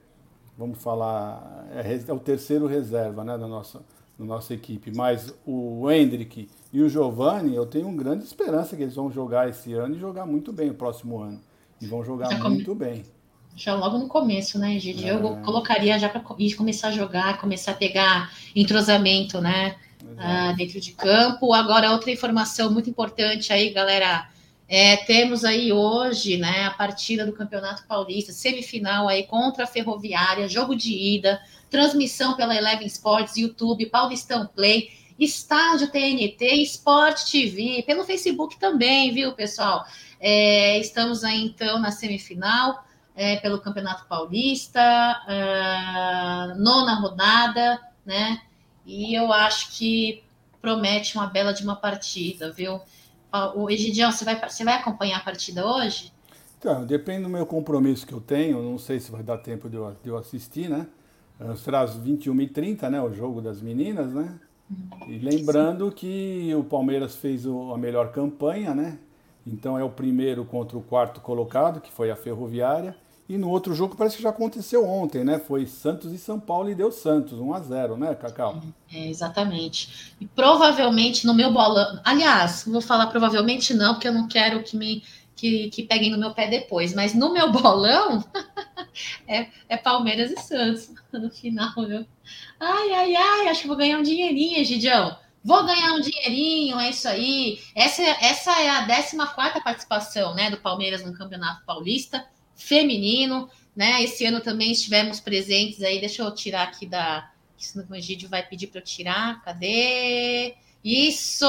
vamos 0.57 0.83
falar, 0.83 1.67
é, 1.73 2.01
é 2.07 2.13
o 2.13 2.19
terceiro 2.19 2.67
reserva, 2.67 3.25
né, 3.25 3.37
da 3.37 3.49
nossa 3.49 3.83
na 4.19 4.25
nossa 4.25 4.55
equipe, 4.55 4.93
mas 4.95 5.35
o 5.45 5.91
Hendrick 5.91 6.49
e 6.73 6.83
o 6.83 6.89
Giovanni, 6.89 7.55
eu 7.55 7.67
tenho 7.67 7.91
grande 7.93 8.25
esperança 8.25 8.77
que 8.77 8.83
eles 8.83 8.95
vão 8.95 9.11
jogar 9.11 9.49
esse 9.49 9.73
ano 9.73 9.97
e 9.97 9.99
jogar 9.99 10.25
muito 10.25 10.53
bem 10.53 10.71
o 10.71 10.75
próximo 10.75 11.21
ano. 11.21 11.41
E 11.81 11.87
vão 11.87 12.05
jogar 12.05 12.31
já 12.31 12.49
muito 12.49 12.65
come... 12.65 12.79
bem. 12.79 13.05
Já 13.57 13.75
logo 13.75 13.99
no 13.99 14.09
começo, 14.09 14.59
né, 14.59 14.79
Gigi? 14.79 15.09
É... 15.09 15.13
Eu 15.13 15.37
colocaria 15.39 15.99
já 15.99 16.09
para 16.09 16.21
começar 16.21 16.89
a 16.89 16.93
jogar, 16.93 17.41
começar 17.41 17.73
a 17.73 17.75
pegar 17.75 18.31
entrosamento, 18.55 19.41
né? 19.41 19.77
Ah, 20.17 20.53
dentro 20.53 20.81
de 20.81 20.93
campo. 20.93 21.53
Agora, 21.53 21.91
outra 21.91 22.11
informação 22.11 22.73
muito 22.73 22.89
importante 22.89 23.53
aí, 23.53 23.71
galera. 23.71 24.29
É, 24.69 24.97
temos 24.97 25.45
aí 25.45 25.73
hoje, 25.73 26.37
né, 26.39 26.65
a 26.65 26.71
partida 26.71 27.27
do 27.27 27.33
Campeonato 27.33 27.87
Paulista, 27.87 28.33
semifinal 28.33 29.09
aí 29.09 29.25
contra 29.25 29.65
a 29.65 29.67
Ferroviária, 29.67 30.49
jogo 30.49 30.75
de 30.75 30.93
ida 30.93 31.41
transmissão 31.75 32.35
pela 32.35 32.57
Eleven 32.57 32.87
Sports, 32.87 33.37
YouTube, 33.37 33.87
Paulistão 33.87 34.47
Play, 34.47 34.91
Estádio 35.19 35.91
TNT, 35.91 36.63
Sport 36.63 37.21
TV, 37.31 37.83
pelo 37.85 38.05
Facebook 38.05 38.59
também, 38.61 39.13
viu, 39.13 39.33
pessoal? 39.33 39.85
É, 40.21 40.79
estamos 40.79 41.25
aí, 41.25 41.45
então, 41.45 41.81
na 41.81 41.91
semifinal 41.91 42.85
é, 43.15 43.37
pelo 43.37 43.61
Campeonato 43.61 44.07
Paulista, 44.07 44.81
uh, 45.27 46.63
nona 46.63 46.95
rodada, 46.95 47.81
né? 48.05 48.41
E 48.87 49.15
eu 49.15 49.33
acho 49.33 49.77
que 49.77 50.23
promete 50.61 51.17
uma 51.17 51.27
bela 51.27 51.53
de 51.53 51.63
uma 51.63 51.77
partida, 51.77 52.53
viu? 52.53 52.81
O 53.55 53.71
Egidião, 53.71 54.13
você 54.13 54.25
vai, 54.25 54.41
você 54.49 54.65
vai 54.65 54.75
acompanhar 54.75 55.19
a 55.19 55.25
partida 55.25 55.67
hoje? 55.67 56.13
Então, 56.59 56.87
depende 56.87 57.25
do 57.25 57.29
meu 57.29 57.45
compromisso 57.45 58.07
que 58.07 58.13
eu 58.13 58.21
tenho, 58.21 58.63
não 58.63 58.79
sei 58.79 59.01
se 59.01 59.11
vai 59.11 59.23
dar 59.23 59.39
tempo 59.39 59.69
de 59.69 59.77
eu, 59.77 59.97
de 60.03 60.09
eu 60.09 60.17
assistir, 60.17 60.69
né? 60.69 60.87
será 61.57 61.81
às 61.81 61.99
21h30, 61.99 62.89
né? 62.89 63.03
O 63.03 63.13
jogo 63.13 63.41
das 63.41 63.61
meninas, 63.61 64.13
né? 64.13 64.39
E 65.07 65.19
lembrando 65.19 65.91
que 65.93 66.55
o 66.55 66.65
Palmeiras 66.65 67.17
fez 67.17 67.45
a 67.47 67.77
melhor 67.77 68.13
campanha, 68.13 68.75
né? 68.75 68.99
Então 69.47 69.79
é 69.79 69.85
o 69.85 69.91
primeiro 69.91 70.45
contra 70.45 70.79
o 70.79 70.83
quarto 70.83 71.21
colocado, 71.21 71.81
que 71.81 71.93
foi 71.93 72.11
a 72.11 72.17
Ferroviária. 72.17 72.97
E 73.27 73.39
no 73.39 73.49
outro 73.49 73.75
jogo 73.75 73.97
parece 73.97 74.19
que 74.19 74.23
já 74.23 74.29
aconteceu 74.29 74.87
ontem, 74.87 75.25
né? 75.25 75.39
Foi 75.39 75.67
Santos 75.67 76.13
e 76.13 76.19
São 76.19 76.39
Paulo 76.39 76.69
e 76.69 76.75
deu 76.75 76.93
Santos, 76.93 77.39
1 77.39 77.55
a 77.55 77.61
0 77.61 77.97
né, 77.97 78.15
Cacau? 78.15 78.63
É, 78.93 79.09
exatamente. 79.09 80.15
E 80.21 80.27
provavelmente 80.27 81.27
no 81.27 81.33
meu 81.33 81.51
bolão. 81.51 82.01
Aliás, 82.05 82.65
vou 82.67 82.83
falar 82.83 83.07
provavelmente 83.07 83.73
não, 83.73 83.95
porque 83.95 84.09
eu 84.09 84.13
não 84.13 84.29
quero 84.29 84.63
que 84.63 84.77
me 84.77 85.03
que, 85.35 85.69
que 85.71 85.83
peguem 85.83 86.11
no 86.11 86.19
meu 86.19 86.33
pé 86.35 86.49
depois. 86.49 86.95
Mas 86.95 87.15
no 87.15 87.33
meu 87.33 87.51
bolão 87.53 88.23
é, 89.27 89.49
é 89.71 89.77
Palmeiras 89.79 90.31
e 90.31 90.41
Santos 90.41 90.91
no 91.11 91.31
final, 91.31 91.73
viu? 91.77 92.07
Ai, 92.61 92.93
ai, 92.93 93.17
ai, 93.17 93.49
acho 93.49 93.63
que 93.63 93.69
vou 93.69 93.77
ganhar 93.77 93.99
um 93.99 94.03
dinheirinho, 94.03 94.65
Gidião. 94.65 95.17
Vou 95.43 95.65
ganhar 95.65 95.93
um 95.93 96.01
dinheirinho, 96.01 96.79
é 96.79 96.91
isso 96.91 97.07
aí. 97.09 97.59
Essa, 97.75 98.03
essa 98.03 98.51
é 98.61 98.71
a 98.71 98.87
14 98.87 99.63
participação 99.63 100.35
né, 100.35 100.51
do 100.51 100.57
Palmeiras 100.59 101.05
no 101.05 101.13
Campeonato 101.13 101.65
Paulista 101.67 102.25
Feminino. 102.55 103.49
Né? 103.75 104.03
Esse 104.03 104.25
ano 104.25 104.41
também 104.41 104.73
estivemos 104.73 105.21
presentes 105.21 105.83
aí. 105.83 106.01
Deixa 106.01 106.23
eu 106.23 106.35
tirar 106.35 106.65
aqui 106.65 106.87
da. 106.87 107.31
Isso 107.59 107.85
o 107.89 107.95
Egídio 107.95 108.29
vai 108.29 108.47
pedir 108.47 108.69
para 108.69 108.81
eu 108.81 108.85
tirar. 108.85 109.43
Cadê? 109.43 110.55
Isso, 110.85 111.47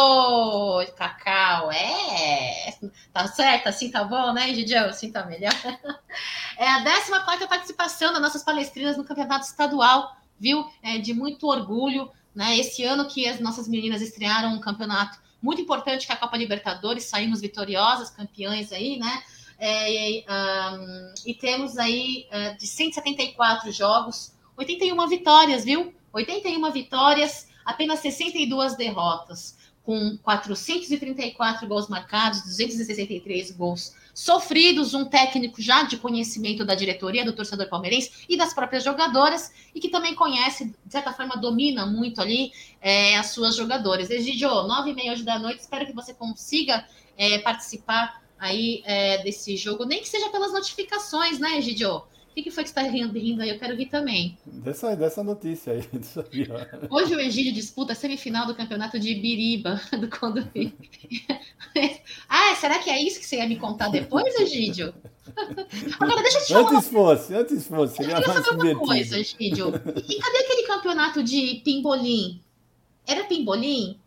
Cacau, 0.96 1.70
é. 1.70 2.74
Tá 3.12 3.28
certo, 3.28 3.68
assim 3.68 3.92
tá 3.92 4.02
bom, 4.02 4.32
né, 4.32 4.54
Gidião? 4.54 4.86
Assim 4.86 5.12
tá 5.12 5.26
melhor. 5.26 5.52
É 6.58 6.66
a 6.66 6.82
14 6.82 7.48
participação 7.50 8.14
das 8.14 8.22
nossas 8.22 8.42
palestrinas 8.42 8.96
no 8.96 9.04
campeonato 9.04 9.46
estadual, 9.46 10.16
viu? 10.40 10.66
É 10.82 10.98
de 10.98 11.14
muito 11.14 11.46
orgulho, 11.48 12.10
né? 12.34 12.58
Esse 12.58 12.86
ano 12.86 13.10
que 13.10 13.28
as 13.28 13.42
nossas 13.42 13.68
meninas 13.68 14.02
estrearam 14.02 14.54
um 14.54 14.62
campeonato 14.62 15.20
muito 15.42 15.62
importante, 15.62 16.06
que 16.06 16.14
é 16.14 16.16
a 16.16 16.18
Copa 16.18 16.38
Libertadores, 16.38 17.04
saímos 17.04 17.42
vitoriosas, 17.42 18.10
campeãs 18.10 18.72
aí, 18.72 18.98
né? 18.98 19.22
É, 19.58 20.24
um, 20.30 21.14
e 21.26 21.34
temos 21.34 21.78
aí 21.78 22.28
uh, 22.30 22.58
de 22.58 22.68
174 22.68 23.72
jogos, 23.72 24.34
81 24.58 25.08
vitórias, 25.08 25.64
viu? 25.64 25.94
81 26.12 26.72
vitórias 26.72 27.48
apenas 27.66 28.00
62 28.00 28.76
derrotas, 28.76 29.58
com 29.84 30.18
434 30.18 31.68
gols 31.68 31.88
marcados, 31.88 32.42
263 32.44 33.52
gols 33.52 33.94
sofridos, 34.14 34.94
um 34.94 35.04
técnico 35.04 35.62
já 35.62 35.84
de 35.84 35.98
conhecimento 35.98 36.64
da 36.64 36.74
diretoria, 36.74 37.26
do 37.26 37.34
torcedor 37.34 37.68
palmeirense 37.68 38.26
e 38.30 38.38
das 38.38 38.54
próprias 38.54 38.84
jogadoras, 38.84 39.52
e 39.76 39.80
que 39.80 39.90
também 39.90 40.16
conhece, 40.16 40.66
de 40.86 40.92
certa 40.92 41.12
forma, 41.12 41.36
domina 41.36 41.86
muito 41.86 42.22
ali 42.22 42.54
é, 42.82 43.18
as 43.18 43.28
suas 43.28 43.56
jogadoras. 43.56 44.10
Egidio, 44.10 44.50
nove 44.64 44.92
e 44.92 44.94
meia 44.94 45.12
hoje 45.12 45.24
da 45.24 45.38
noite, 45.38 45.60
espero 45.60 45.86
que 45.86 45.94
você 45.94 46.14
consiga 46.14 46.88
é, 47.18 47.40
participar 47.40 48.24
aí 48.38 48.82
é, 48.86 49.24
desse 49.24 49.56
jogo, 49.58 49.86
nem 49.86 50.02
que 50.02 50.10
seja 50.10 50.30
pelas 50.30 50.52
notificações, 50.52 51.40
né, 51.40 51.58
Egidio? 51.58 52.04
que, 52.36 52.44
que 52.44 52.52
foi 52.52 52.64
que 52.64 52.70
você 52.70 52.80
está 52.80 52.82
rindo, 52.82 53.18
rindo 53.18 53.42
aí? 53.42 53.50
Eu 53.50 53.58
quero 53.58 53.76
rir 53.76 53.86
também. 53.86 54.38
Dessa, 54.46 54.94
dessa 54.96 55.24
notícia 55.24 55.72
aí. 55.72 55.80
aí 55.90 56.88
Hoje 56.90 57.16
o 57.16 57.20
Egídio 57.20 57.54
disputa 57.54 57.94
a 57.94 57.96
semifinal 57.96 58.46
do 58.46 58.54
campeonato 58.54 59.00
de 59.00 59.12
Ibiriba, 59.12 59.80
do 59.98 60.10
condomínio. 60.10 60.74
ah, 62.28 62.54
será 62.56 62.80
que 62.80 62.90
é 62.90 63.02
isso 63.02 63.20
que 63.20 63.26
você 63.26 63.38
ia 63.38 63.48
me 63.48 63.56
contar 63.58 63.88
depois, 63.88 64.36
Egídio? 64.36 64.94
Agora, 66.00 66.22
deixa 66.22 66.40
eu 66.40 66.46
te 66.46 66.54
falar. 66.54 66.70
Antes 66.70 66.90
fosse, 66.90 67.34
antes 67.34 67.68
fosse. 67.68 68.04
Eu 68.04 68.08
queria 68.10 68.44
saber 68.44 68.76
uma 68.76 68.86
coisa, 68.86 69.18
Egídio. 69.18 69.68
E 69.70 70.20
cadê 70.20 70.38
aquele 70.40 70.68
campeonato 70.68 71.24
de 71.24 71.62
pimbolim? 71.64 72.42
Era 73.08 73.24
pimbolim? 73.24 73.98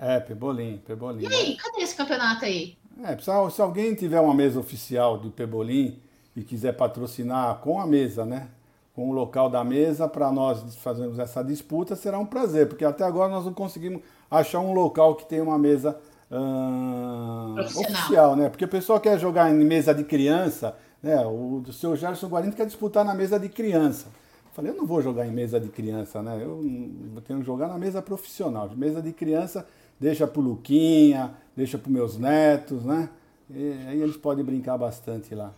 É, 0.00 0.20
pebolim, 0.20 0.80
pebolim. 0.86 1.26
E 1.26 1.34
aí, 1.34 1.56
cadê 1.56 1.82
esse 1.82 1.96
campeonato 1.96 2.44
aí? 2.44 2.77
É, 3.04 3.16
se 3.50 3.62
alguém 3.62 3.94
tiver 3.94 4.20
uma 4.20 4.34
mesa 4.34 4.58
oficial 4.58 5.18
de 5.18 5.30
pebolim 5.30 5.98
e 6.34 6.42
quiser 6.42 6.72
patrocinar 6.72 7.58
com 7.58 7.80
a 7.80 7.86
mesa, 7.86 8.24
né? 8.24 8.48
Com 8.94 9.10
o 9.10 9.12
local 9.12 9.48
da 9.48 9.62
mesa, 9.62 10.08
para 10.08 10.32
nós 10.32 10.74
fazermos 10.76 11.18
essa 11.18 11.42
disputa, 11.42 11.94
será 11.94 12.18
um 12.18 12.26
prazer, 12.26 12.68
porque 12.68 12.84
até 12.84 13.04
agora 13.04 13.30
nós 13.30 13.44
não 13.44 13.52
conseguimos 13.54 14.02
achar 14.28 14.58
um 14.58 14.72
local 14.72 15.14
que 15.14 15.24
tenha 15.24 15.42
uma 15.42 15.58
mesa 15.58 15.96
uh, 16.30 17.60
oficial, 17.60 18.34
né? 18.34 18.48
Porque 18.48 18.64
o 18.64 18.68
pessoal 18.68 18.98
quer 18.98 19.18
jogar 19.18 19.48
em 19.50 19.64
mesa 19.64 19.94
de 19.94 20.02
criança, 20.02 20.74
né? 21.00 21.24
O, 21.24 21.62
o 21.66 21.72
seu 21.72 21.94
Gerson 21.94 22.26
Guarino 22.26 22.52
quer 22.52 22.66
disputar 22.66 23.04
na 23.04 23.14
mesa 23.14 23.38
de 23.38 23.48
criança. 23.48 24.06
Falei, 24.52 24.72
eu 24.72 24.76
não 24.76 24.86
vou 24.86 25.00
jogar 25.00 25.24
em 25.24 25.30
mesa 25.30 25.60
de 25.60 25.68
criança, 25.68 26.20
né? 26.20 26.36
Eu, 26.42 26.60
tenho 27.24 27.38
que 27.38 27.46
jogar 27.46 27.68
na 27.68 27.78
mesa 27.78 28.02
profissional. 28.02 28.68
De 28.68 28.76
mesa 28.76 29.00
de 29.00 29.12
criança, 29.12 29.64
deixa 30.00 30.26
pro 30.26 30.40
Luquinha, 30.40 31.32
deixa 31.58 31.76
para 31.76 31.90
meus 31.90 32.16
netos, 32.16 32.84
né? 32.84 33.10
E 33.50 33.72
aí 33.88 34.00
eles 34.00 34.16
podem 34.16 34.44
brincar 34.44 34.78
bastante 34.78 35.34
lá. 35.34 35.52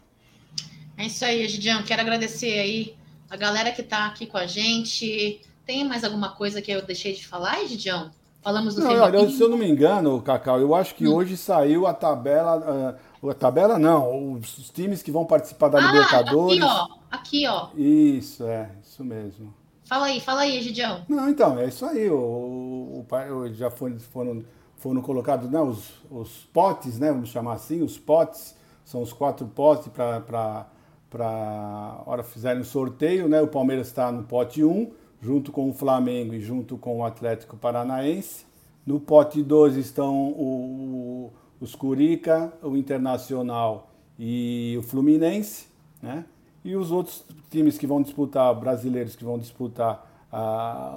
É 0.96 1.04
isso 1.04 1.22
aí, 1.24 1.46
Gidião. 1.46 1.82
Quero 1.82 2.00
agradecer 2.00 2.58
aí 2.58 2.94
a 3.28 3.36
galera 3.36 3.70
que 3.70 3.82
está 3.82 4.06
aqui 4.06 4.24
com 4.24 4.38
a 4.38 4.46
gente. 4.46 5.42
Tem 5.66 5.86
mais 5.86 6.02
alguma 6.02 6.30
coisa 6.30 6.62
que 6.62 6.72
eu 6.72 6.80
deixei 6.80 7.12
de 7.12 7.26
falar, 7.26 7.62
Gidião? 7.66 8.10
Falamos 8.40 8.74
do 8.74 8.80
não, 8.80 8.98
olha, 8.98 9.28
Se 9.28 9.42
eu 9.42 9.50
não 9.50 9.58
me 9.58 9.68
engano, 9.68 10.22
Cacau, 10.22 10.58
eu 10.58 10.74
acho 10.74 10.94
que 10.94 11.06
hum. 11.06 11.14
hoje 11.14 11.36
saiu 11.36 11.86
a 11.86 11.92
tabela. 11.92 12.96
Uh, 13.22 13.28
a 13.28 13.34
tabela 13.34 13.78
não, 13.78 14.32
os 14.32 14.70
times 14.70 15.02
que 15.02 15.12
vão 15.12 15.26
participar 15.26 15.68
da 15.68 15.78
ah, 15.78 15.82
Libertadores. 15.82 16.62
Aqui, 16.62 16.64
ó. 16.64 16.88
Aqui, 17.10 17.46
ó. 17.46 17.68
Isso, 17.76 18.44
é, 18.44 18.70
isso 18.82 19.04
mesmo. 19.04 19.52
Fala 19.84 20.06
aí, 20.06 20.20
fala 20.20 20.42
aí, 20.42 20.62
Gidião. 20.62 21.04
Não, 21.06 21.28
então, 21.28 21.58
é 21.58 21.66
isso 21.66 21.84
aí. 21.84 22.08
O, 22.08 22.16
o, 22.16 23.06
o 23.10 23.52
já 23.52 23.70
foram, 23.70 23.98
foram, 23.98 24.42
foram 24.80 25.00
colocados 25.02 25.48
né, 25.48 25.60
os, 25.60 25.92
os 26.10 26.48
potes, 26.52 26.98
né? 26.98 27.12
Vamos 27.12 27.28
chamar 27.28 27.52
assim, 27.52 27.82
os 27.82 27.98
potes. 27.98 28.56
São 28.84 29.02
os 29.02 29.12
quatro 29.12 29.46
potes 29.46 29.88
para 29.88 30.66
para 31.10 32.02
hora 32.06 32.22
fizerem 32.22 32.62
o 32.62 32.64
sorteio, 32.64 33.28
né? 33.28 33.42
O 33.42 33.48
Palmeiras 33.48 33.88
está 33.88 34.12
no 34.12 34.22
pote 34.22 34.62
1, 34.62 34.92
junto 35.20 35.50
com 35.50 35.68
o 35.68 35.74
Flamengo 35.74 36.34
e 36.34 36.40
junto 36.40 36.78
com 36.78 36.98
o 36.98 37.04
Atlético 37.04 37.56
Paranaense. 37.56 38.46
No 38.86 39.00
pote 39.00 39.42
2 39.42 39.76
estão 39.76 40.28
o, 40.28 41.32
os 41.60 41.74
Curica, 41.74 42.52
o 42.62 42.76
Internacional 42.76 43.90
e 44.16 44.76
o 44.78 44.82
Fluminense, 44.82 45.66
né? 46.00 46.24
E 46.64 46.76
os 46.76 46.92
outros 46.92 47.24
times 47.50 47.76
que 47.76 47.86
vão 47.86 48.00
disputar, 48.00 48.54
brasileiros 48.54 49.16
que 49.16 49.24
vão 49.24 49.36
disputar 49.36 50.06
a, 50.30 50.94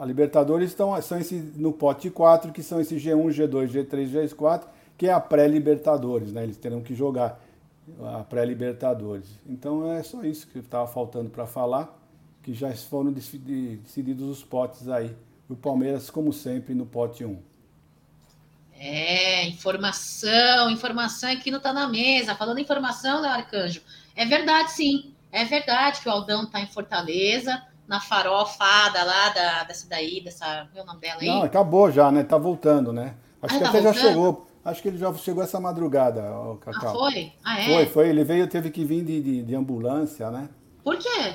a 0.00 0.04
Libertadores, 0.06 0.70
estão, 0.70 1.00
são 1.02 1.18
esse, 1.18 1.34
no 1.56 1.74
pote 1.74 2.08
4, 2.08 2.52
que 2.52 2.62
são 2.62 2.80
esse 2.80 2.96
G1, 2.96 3.28
G2, 3.34 3.68
G3, 3.68 4.30
G4, 4.30 4.62
que 4.96 5.06
é 5.06 5.12
a 5.12 5.20
pré-Libertadores, 5.20 6.32
né? 6.32 6.42
Eles 6.42 6.56
terão 6.56 6.80
que 6.80 6.94
jogar 6.94 7.38
a 8.02 8.24
pré-Libertadores. 8.24 9.26
Então 9.46 9.92
é 9.92 10.02
só 10.02 10.24
isso 10.24 10.46
que 10.46 10.58
estava 10.58 10.86
faltando 10.86 11.28
para 11.28 11.46
falar, 11.46 11.94
que 12.42 12.54
já 12.54 12.74
foram 12.74 13.12
decididos 13.12 14.26
os 14.26 14.42
potes 14.42 14.88
aí. 14.88 15.14
O 15.46 15.54
Palmeiras, 15.54 16.08
como 16.08 16.32
sempre, 16.32 16.72
no 16.72 16.86
pote 16.86 17.22
1. 17.22 17.38
É, 18.78 19.46
informação, 19.48 20.70
informação 20.70 21.30
aqui 21.30 21.50
não 21.50 21.58
está 21.58 21.74
na 21.74 21.86
mesa. 21.86 22.34
Falando 22.34 22.56
em 22.56 22.62
informação, 22.62 23.20
Léo 23.20 23.32
Arcanjo, 23.32 23.82
é 24.16 24.24
verdade 24.24 24.70
sim, 24.70 25.12
é 25.30 25.44
verdade 25.44 26.00
que 26.00 26.08
o 26.08 26.12
Aldão 26.12 26.44
está 26.44 26.58
em 26.58 26.66
Fortaleza, 26.66 27.62
na 27.90 27.98
farofada 28.00 29.02
lá 29.02 29.30
da, 29.30 29.64
dessa 29.64 29.88
daí, 29.88 30.22
dessa, 30.22 30.68
qual 30.72 30.84
é 30.84 30.86
nome 30.86 31.00
dela 31.00 31.20
aí? 31.20 31.26
Não, 31.26 31.42
acabou 31.42 31.90
já, 31.90 32.12
né? 32.12 32.22
Tá 32.22 32.38
voltando, 32.38 32.92
né? 32.92 33.16
Acho 33.42 33.56
ah, 33.56 33.58
que 33.58 33.64
tá 33.64 33.70
até 33.70 33.80
voltando? 33.80 33.94
já 33.94 34.08
chegou 34.08 34.46
Acho 34.64 34.82
que 34.82 34.88
ele 34.88 34.98
já 34.98 35.12
chegou 35.14 35.42
essa 35.42 35.58
madrugada, 35.58 36.22
o 36.32 36.56
Cacau. 36.58 36.90
Ah, 36.90 37.10
foi? 37.10 37.32
Ah, 37.42 37.60
é? 37.60 37.64
Foi, 37.64 37.86
foi. 37.86 38.08
Ele 38.10 38.22
veio, 38.22 38.46
teve 38.46 38.70
que 38.70 38.84
vir 38.84 39.02
de, 39.02 39.20
de, 39.20 39.42
de 39.42 39.54
ambulância, 39.54 40.30
né? 40.30 40.50
Por 40.84 40.98
quê? 40.98 41.34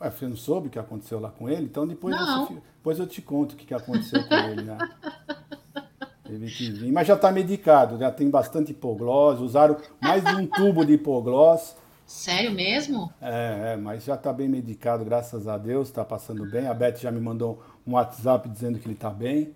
Ué, 0.00 0.10
você 0.10 0.28
não 0.28 0.36
soube 0.36 0.68
o 0.68 0.70
que 0.70 0.78
aconteceu 0.78 1.18
lá 1.18 1.30
com 1.30 1.48
ele? 1.48 1.64
Então 1.64 1.86
depois, 1.86 2.14
você, 2.14 2.54
depois 2.76 2.98
eu 2.98 3.06
te 3.06 3.22
conto 3.22 3.54
o 3.54 3.56
que, 3.56 3.64
que 3.64 3.74
aconteceu 3.74 4.22
com 4.28 4.34
ele, 4.34 4.62
né? 4.62 4.78
Teve 6.24 6.46
que 6.50 6.70
vir. 6.70 6.92
Mas 6.92 7.08
já 7.08 7.14
está 7.14 7.32
medicado, 7.32 7.98
já 7.98 8.10
tem 8.10 8.28
bastante 8.30 8.70
hipoglose. 8.70 9.42
Usaram 9.42 9.78
mais 10.00 10.22
de 10.22 10.34
um 10.36 10.46
tubo 10.46 10.84
de 10.84 10.92
hipoglose. 10.92 11.74
Sério 12.12 12.52
mesmo? 12.52 13.10
É, 13.22 13.72
é 13.72 13.76
mas 13.76 14.04
já 14.04 14.14
está 14.14 14.34
bem 14.34 14.46
medicado, 14.46 15.02
graças 15.02 15.48
a 15.48 15.56
Deus, 15.56 15.88
está 15.88 16.04
passando 16.04 16.48
bem. 16.48 16.66
A 16.66 16.74
Beth 16.74 16.98
já 16.98 17.10
me 17.10 17.18
mandou 17.18 17.60
um 17.86 17.94
WhatsApp 17.94 18.46
dizendo 18.50 18.78
que 18.78 18.86
ele 18.86 18.94
está 18.94 19.08
bem. 19.08 19.54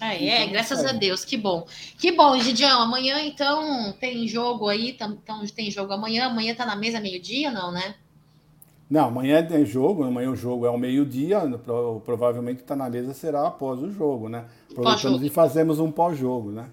Ah, 0.00 0.12
é, 0.12 0.42
então, 0.42 0.52
graças 0.52 0.84
é. 0.84 0.90
a 0.90 0.92
Deus, 0.92 1.24
que 1.24 1.36
bom. 1.36 1.64
Que 1.96 2.10
bom, 2.10 2.36
Gidião. 2.40 2.82
Amanhã, 2.82 3.20
então, 3.20 3.92
tem 4.00 4.26
jogo 4.26 4.68
aí, 4.68 4.90
então 4.90 5.16
tem 5.54 5.70
jogo 5.70 5.92
amanhã. 5.92 6.26
Amanhã 6.26 6.56
tá 6.56 6.66
na 6.66 6.74
mesa 6.74 6.98
meio-dia, 6.98 7.52
não, 7.52 7.70
né? 7.70 7.94
Não, 8.90 9.06
amanhã 9.06 9.46
tem 9.46 9.64
jogo, 9.64 10.02
amanhã 10.02 10.30
o 10.30 10.36
jogo 10.36 10.66
é 10.66 10.68
ao 10.68 10.76
meio-dia, 10.76 11.40
provavelmente 12.04 12.64
tá 12.64 12.74
na 12.74 12.90
mesa 12.90 13.14
será 13.14 13.46
após 13.46 13.80
o 13.80 13.90
jogo, 13.92 14.28
né? 14.28 14.44
Aproveitamos 14.70 15.22
e 15.22 15.30
fazemos 15.30 15.78
um 15.78 15.90
pós-jogo, 15.90 16.50
né? 16.50 16.68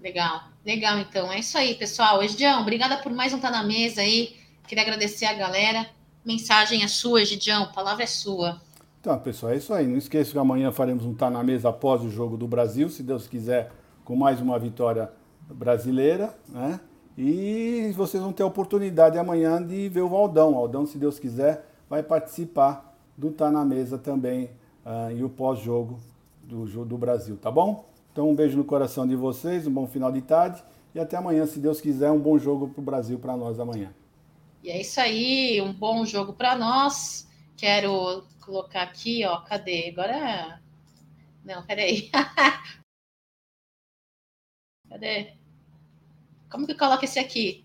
Legal, 0.00 0.40
legal 0.64 0.98
então. 0.98 1.30
É 1.30 1.38
isso 1.38 1.56
aí, 1.56 1.74
pessoal. 1.74 2.22
Egidião, 2.22 2.62
obrigada 2.62 2.96
por 2.96 3.12
mais 3.12 3.32
um 3.34 3.38
Tá 3.38 3.50
na 3.50 3.62
Mesa 3.62 4.00
aí. 4.00 4.42
Queria 4.66 4.82
agradecer 4.82 5.26
a 5.26 5.34
galera. 5.34 5.86
Mensagem 6.24 6.82
é 6.82 6.88
sua, 6.88 7.20
Egidião, 7.20 7.64
a 7.64 7.66
palavra 7.66 8.04
é 8.04 8.06
sua. 8.06 8.60
Então, 9.00 9.18
pessoal, 9.18 9.52
é 9.52 9.56
isso 9.56 9.74
aí. 9.74 9.86
Não 9.86 9.98
esqueça 9.98 10.32
que 10.32 10.38
amanhã 10.38 10.72
faremos 10.72 11.04
um 11.04 11.14
Tá 11.14 11.28
na 11.28 11.42
Mesa 11.42 11.68
após 11.68 12.02
o 12.02 12.10
jogo 12.10 12.38
do 12.38 12.48
Brasil, 12.48 12.88
se 12.88 13.02
Deus 13.02 13.26
quiser, 13.26 13.70
com 14.04 14.16
mais 14.16 14.40
uma 14.40 14.58
vitória 14.58 15.10
brasileira, 15.48 16.34
né? 16.48 16.80
E 17.16 17.92
vocês 17.94 18.22
vão 18.22 18.32
ter 18.32 18.42
a 18.42 18.46
oportunidade 18.46 19.18
amanhã 19.18 19.62
de 19.62 19.88
ver 19.90 20.00
o 20.00 20.08
Valdão. 20.08 20.54
O 20.54 20.56
Aldão, 20.56 20.86
se 20.86 20.96
Deus 20.96 21.18
quiser, 21.18 21.68
vai 21.88 22.02
participar 22.02 22.96
do 23.16 23.30
Tá 23.30 23.50
na 23.50 23.64
Mesa 23.64 23.98
também 23.98 24.50
uh, 24.84 25.14
e 25.14 25.22
o 25.22 25.28
pós-jogo 25.28 26.00
do, 26.42 26.84
do 26.84 26.96
Brasil, 26.96 27.36
tá 27.36 27.50
bom? 27.50 27.84
Então, 28.10 28.30
um 28.30 28.34
beijo 28.34 28.56
no 28.56 28.64
coração 28.64 29.06
de 29.06 29.14
vocês, 29.14 29.66
um 29.66 29.72
bom 29.72 29.86
final 29.86 30.10
de 30.10 30.22
tarde 30.22 30.62
e 30.94 31.00
até 31.00 31.16
amanhã, 31.16 31.44
se 31.46 31.58
Deus 31.58 31.80
quiser, 31.80 32.10
um 32.10 32.18
bom 32.18 32.38
jogo 32.38 32.68
para 32.68 32.80
o 32.80 32.84
Brasil 32.84 33.18
para 33.18 33.36
nós 33.36 33.60
amanhã. 33.60 33.92
E 34.64 34.70
é 34.70 34.80
isso 34.80 34.98
aí, 34.98 35.60
um 35.60 35.74
bom 35.74 36.06
jogo 36.06 36.32
para 36.32 36.56
nós. 36.56 37.28
Quero 37.54 38.26
colocar 38.40 38.80
aqui, 38.80 39.22
ó. 39.22 39.42
Cadê? 39.42 39.90
Agora. 39.90 40.58
Não, 41.44 41.62
peraí. 41.66 42.10
Cadê? 44.88 45.34
Como 46.50 46.66
que 46.66 46.74
coloca 46.74 47.04
esse 47.04 47.18
aqui? 47.18 47.62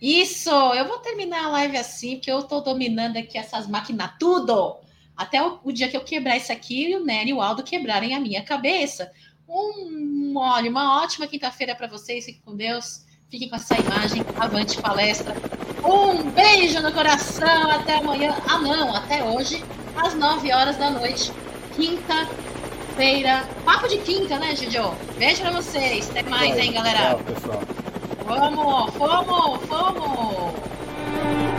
Isso! 0.00 0.50
Eu 0.50 0.88
vou 0.88 0.98
terminar 1.00 1.44
a 1.44 1.50
live 1.50 1.76
assim, 1.76 2.16
porque 2.16 2.32
eu 2.32 2.42
tô 2.42 2.62
dominando 2.62 3.18
aqui 3.18 3.36
essas 3.36 3.66
máquinas 3.66 4.16
tudo. 4.18 4.80
Até 5.14 5.46
o, 5.46 5.60
o 5.64 5.70
dia 5.70 5.90
que 5.90 5.98
eu 5.98 6.04
quebrar 6.04 6.38
isso 6.38 6.50
aqui 6.50 6.92
e 6.92 6.96
o 6.96 7.04
Nery 7.04 7.28
e 7.28 7.34
o 7.34 7.42
Aldo 7.42 7.62
quebrarem 7.62 8.14
a 8.14 8.20
minha 8.20 8.42
cabeça. 8.42 9.12
Um, 9.46 10.32
olha, 10.38 10.70
uma 10.70 11.02
ótima 11.02 11.26
quinta-feira 11.26 11.76
para 11.76 11.88
vocês. 11.88 12.24
Fiquem 12.24 12.40
com 12.40 12.56
Deus. 12.56 13.04
Fiquem 13.34 13.48
com 13.48 13.56
essa 13.56 13.74
imagem. 13.76 14.24
Avante 14.38 14.80
palestra. 14.80 15.34
Um 15.84 16.30
beijo 16.30 16.80
no 16.80 16.92
coração. 16.92 17.68
Até 17.68 17.98
amanhã. 17.98 18.32
Ah, 18.48 18.58
não, 18.58 18.94
até 18.94 19.24
hoje, 19.24 19.64
às 19.96 20.14
9 20.14 20.52
horas 20.52 20.76
da 20.76 20.88
noite. 20.88 21.32
Quinta-feira. 21.74 23.44
Papo 23.64 23.88
de 23.88 23.98
quinta, 23.98 24.38
né, 24.38 24.54
Gidio? 24.54 24.94
Beijo 25.18 25.40
pra 25.40 25.50
vocês. 25.50 26.08
Até 26.10 26.22
mais, 26.22 26.56
hein, 26.56 26.74
galera. 26.74 27.16
Tchau, 27.16 27.18
pessoal. 27.24 27.62
Vamos, 28.24 28.94
fomos, 28.94 29.60
fomos. 29.66 31.53